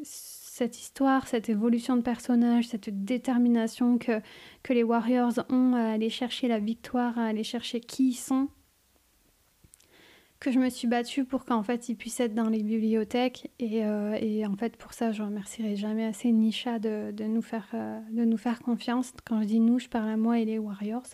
cette 0.02 0.78
histoire, 0.78 1.26
cette 1.26 1.48
évolution 1.48 1.96
de 1.96 2.02
personnage, 2.02 2.68
cette 2.68 3.04
détermination 3.04 3.98
que, 3.98 4.20
que 4.62 4.72
les 4.72 4.84
Warriors 4.84 5.44
ont 5.48 5.74
à 5.74 5.92
aller 5.92 6.10
chercher 6.10 6.48
la 6.48 6.58
victoire, 6.58 7.18
à 7.18 7.26
aller 7.26 7.44
chercher 7.44 7.80
qui 7.80 8.10
ils 8.10 8.14
sont 8.14 8.48
que 10.40 10.50
je 10.50 10.58
me 10.58 10.70
suis 10.70 10.88
battue 10.88 11.24
pour 11.24 11.44
qu'en 11.44 11.62
fait 11.62 11.88
ils 11.90 11.96
puissent 11.96 12.18
être 12.20 12.34
dans 12.34 12.48
les 12.48 12.62
bibliothèques 12.62 13.50
et, 13.58 13.84
euh, 13.84 14.16
et 14.18 14.46
en 14.46 14.56
fait 14.56 14.76
pour 14.76 14.94
ça 14.94 15.12
je 15.12 15.22
remercierai 15.22 15.76
jamais 15.76 16.06
assez 16.06 16.32
Nisha 16.32 16.78
de, 16.78 17.12
de, 17.12 17.24
nous 17.24 17.42
faire, 17.42 17.68
euh, 17.74 18.00
de 18.10 18.24
nous 18.24 18.38
faire 18.38 18.60
confiance. 18.60 19.12
Quand 19.26 19.42
je 19.42 19.46
dis 19.46 19.60
nous, 19.60 19.78
je 19.78 19.88
parle 19.88 20.08
à 20.08 20.16
moi 20.16 20.38
et 20.38 20.46
les 20.46 20.58
Warriors. 20.58 21.06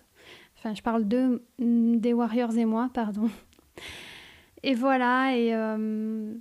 Enfin, 0.56 0.74
je 0.74 0.82
parle 0.82 1.06
de, 1.06 1.42
des 1.58 2.12
Warriors 2.12 2.56
et 2.56 2.64
moi, 2.64 2.88
pardon. 2.94 3.28
Et 4.62 4.74
voilà, 4.74 5.36
et, 5.36 5.54
euh, 5.54 6.34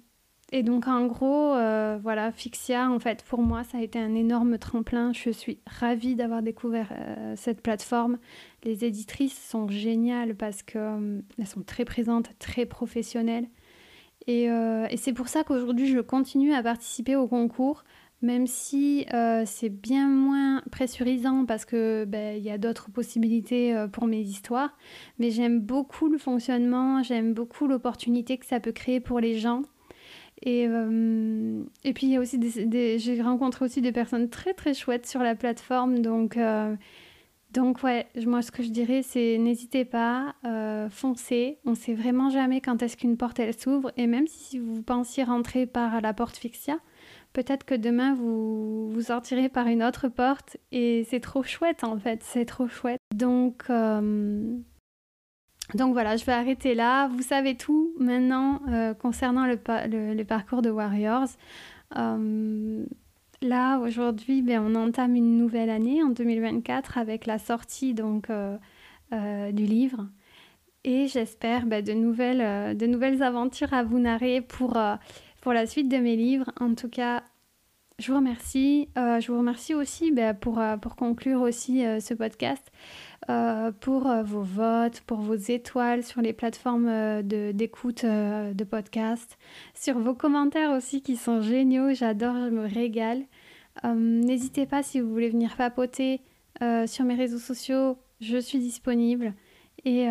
et 0.56 0.64
donc 0.64 0.88
en 0.88 1.06
gros, 1.06 1.54
euh, 1.54 2.00
voilà, 2.02 2.32
Fixia, 2.32 2.90
en 2.90 2.98
fait, 2.98 3.24
pour 3.24 3.42
moi, 3.42 3.66
ça 3.66 3.78
a 3.78 3.82
été 3.82 4.00
un 4.00 4.16
énorme 4.16 4.58
tremplin. 4.58 5.12
Je 5.12 5.30
suis 5.30 5.60
ravie 5.68 6.16
d'avoir 6.16 6.42
découvert 6.42 6.94
euh, 6.94 7.34
cette 7.36 7.60
plateforme. 7.60 8.20
Les 8.64 8.86
éditrices 8.86 9.38
sont 9.38 9.68
géniales 9.68 10.34
parce 10.34 10.64
qu'elles 10.64 10.82
euh, 10.82 11.46
sont 11.46 11.62
très 11.64 11.84
présentes, 11.84 12.30
très 12.40 12.66
professionnelles. 12.66 13.50
Et, 14.28 14.46
et 14.46 14.98
c'est 14.98 15.14
pour 15.14 15.28
ça 15.28 15.44
qu'aujourd'hui, 15.44 15.88
je 15.88 16.00
continue 16.00 16.54
à 16.54 16.64
participer 16.64 17.16
au 17.16 17.28
concours, 17.28 17.84
même 18.24 18.48
si 18.48 19.06
c'est 19.46 19.70
bien 19.70 20.08
moins 20.08 20.64
pressurisant 20.72 21.46
parce 21.46 21.64
que 21.64 22.06
ben, 22.06 22.42
y 22.42 22.50
a 22.50 22.58
d'autres 22.58 22.90
possibilités 22.90 23.86
pour 23.92 24.08
mes 24.08 24.22
histoires. 24.22 24.76
Mais 25.20 25.30
j'aime 25.30 25.60
beaucoup 25.60 26.08
le 26.08 26.18
fonctionnement, 26.18 27.04
j'aime 27.04 27.36
beaucoup 27.36 27.68
l'opportunité 27.68 28.40
que 28.40 28.48
ça 28.48 28.60
peut 28.60 28.72
créer 28.72 29.00
pour 29.00 29.20
les 29.20 29.38
gens. 29.38 29.62
Et, 30.42 30.68
euh, 30.68 31.64
et 31.84 31.94
puis, 31.94 32.08
il 32.08 32.14
y 32.14 32.18
a 32.18 32.20
aussi 32.20 32.38
des, 32.38 33.00
j'ai 33.00 33.22
rencontré 33.22 33.66
aussi 33.66 33.82
des 33.82 33.92
personnes 33.92 34.30
très 34.30 34.54
très 34.54 34.74
chouettes 34.74 35.06
sur 35.06 35.22
la 35.22 35.36
plateforme. 35.36 36.00
Donc, 36.00 36.38
euh, 36.38 36.76
donc 37.52 37.84
ouais, 37.84 38.06
moi 38.26 38.42
ce 38.42 38.52
que 38.52 38.64
je 38.64 38.70
dirais, 38.70 39.02
c'est 39.02 39.38
n'hésitez 39.38 39.86
pas, 39.86 40.36
euh, 40.46 40.90
foncez. 40.90 41.60
On 41.66 41.74
sait 41.74 41.94
vraiment 41.94 42.30
jamais 42.30 42.60
quand 42.60 42.84
est-ce 42.84 42.98
qu'une 42.98 43.16
porte 43.18 43.40
elle 43.40 43.58
s'ouvre. 43.58 43.92
Et 43.96 44.08
même 44.08 44.28
si 44.28 44.60
vous 44.60 44.82
pensiez 44.82 45.24
rentrer 45.24 45.66
par 45.66 46.02
la 46.02 46.14
porte 46.14 46.36
Fixia, 46.36 46.80
peut-être 47.32 47.64
que 47.64 47.76
demain 47.76 48.14
vous, 48.14 48.90
vous 48.90 49.02
sortirez 49.04 49.48
par 49.48 49.68
une 49.68 49.84
autre 49.84 50.10
porte. 50.10 50.58
Et 50.74 51.06
c'est 51.10 51.22
trop 51.22 51.44
chouette 51.44 51.86
en 51.86 51.98
fait, 51.98 52.22
c'est 52.24 52.46
trop 52.46 52.68
chouette. 52.68 53.00
Donc. 53.16 53.70
Donc 55.74 55.94
voilà, 55.94 56.16
je 56.16 56.26
vais 56.26 56.32
arrêter 56.32 56.76
là. 56.76 57.08
Vous 57.08 57.24
savez 57.24 57.56
tout 57.56 57.94
maintenant 58.00 58.62
euh, 58.70 58.94
concernant 58.94 59.48
le, 59.48 60.24
parcours 60.24 60.62
de 60.62 60.70
Warriors. 60.70 61.30
Euh, 61.98 62.86
là, 63.42 63.80
aujourd'hui, 63.80 64.42
ben, 64.42 64.62
on 64.64 64.76
entame 64.76 65.16
une 65.16 65.38
nouvelle 65.38 65.70
année 65.70 66.04
en 66.04 66.10
2024 66.10 66.98
avec 66.98 67.26
la 67.26 67.40
sortie 67.40 67.94
donc, 67.94 68.30
euh, 68.30 69.52
du 69.52 69.64
livre. 69.64 70.08
Et 70.84 71.08
j'espère 71.08 71.66
ben, 71.66 71.84
de, 71.84 71.94
nouvelles, 71.94 73.24
aventures 73.24 73.74
à 73.74 73.84
vous 73.84 73.98
narrer 73.98 74.42
pour, 74.42 74.78
pour 75.42 75.54
la 75.54 75.66
suite 75.66 75.90
de 75.90 75.98
mes 75.98 76.16
livres. 76.16 76.52
En 76.60 76.76
tout 76.76 76.90
cas, 76.90 77.24
je 77.98 78.12
vous 78.12 78.20
remercie. 78.20 78.88
je 78.96 79.32
vous 79.32 79.40
remercie 79.40 79.74
aussi 79.74 80.12
ben, 80.12 80.36
pour, 80.36 80.62
pour 80.80 80.96
conclure 80.96 81.42
aussi 81.42 81.82
ce 81.82 82.14
podcast. 82.14 82.72
Euh, 83.30 83.72
pour 83.72 84.08
euh, 84.08 84.22
vos 84.22 84.44
votes, 84.44 85.02
pour 85.02 85.18
vos 85.18 85.34
étoiles 85.34 86.04
sur 86.04 86.22
les 86.22 86.32
plateformes 86.32 86.88
euh, 86.88 87.24
d'écoute 87.24 88.06
de, 88.06 88.64
podcast, 88.64 89.40
sur 89.74 89.98
vos 89.98 90.14
commentaires 90.14 90.72
aussi 90.72 91.02
qui 91.02 91.16
sont 91.16 91.42
géniaux, 91.42 91.94
j'adore, 91.94 92.36
je 92.36 92.50
me 92.50 92.68
régale. 92.68 93.24
N'hésitez 93.84 94.66
pas 94.66 94.84
si 94.84 95.02
vous 95.02 95.10
voulez 95.10 95.30
venir 95.30 95.58
papoter 95.58 96.22
sur 96.88 97.04
mes 97.04 97.16
réseaux 97.16 97.40
sociaux, 97.40 97.98
je 98.22 98.38
suis 98.38 98.60
disponible. 98.60 99.34
Et, 99.84 100.08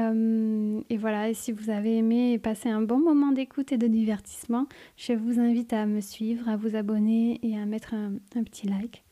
voilà, 0.99 1.33
si 1.33 1.51
vous 1.51 1.71
avez 1.71 1.97
aimé 1.97 2.35
et 2.35 2.39
passé 2.39 2.69
un 2.69 2.83
bon 2.83 2.99
moment 2.99 3.33
d'écoute 3.33 3.73
et 3.73 3.79
de 3.79 3.87
divertissement, 3.87 4.67
je 4.99 5.15
vous 5.15 5.41
invite 5.41 5.73
à 5.73 5.87
me 5.87 6.01
suivre, 6.01 6.47
à 6.49 6.57
vous 6.57 6.77
abonner 6.77 7.41
et 7.43 7.57
à 7.57 7.65
mettre 7.65 7.95
un 7.95 8.43
petit 8.45 8.69
like. 8.69 9.03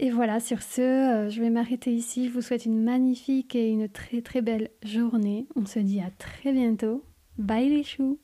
Et 0.00 0.10
voilà, 0.10 0.38
sur 0.38 0.62
ce, 0.62 0.80
euh, 0.80 1.28
je 1.28 1.40
vais 1.40 1.50
m'arrêter 1.50 1.92
ici. 1.92 2.28
Je 2.28 2.32
vous 2.32 2.40
souhaite 2.40 2.64
une 2.64 2.82
magnifique 2.82 3.56
et 3.56 3.68
une 3.68 3.88
très 3.88 4.22
très 4.22 4.42
belle 4.42 4.70
journée. 4.84 5.46
On 5.56 5.66
se 5.66 5.80
dit 5.80 6.00
à 6.00 6.10
très 6.10 6.52
bientôt. 6.52 7.02
Bye 7.36 7.68
les 7.68 7.82
choux 7.82 8.18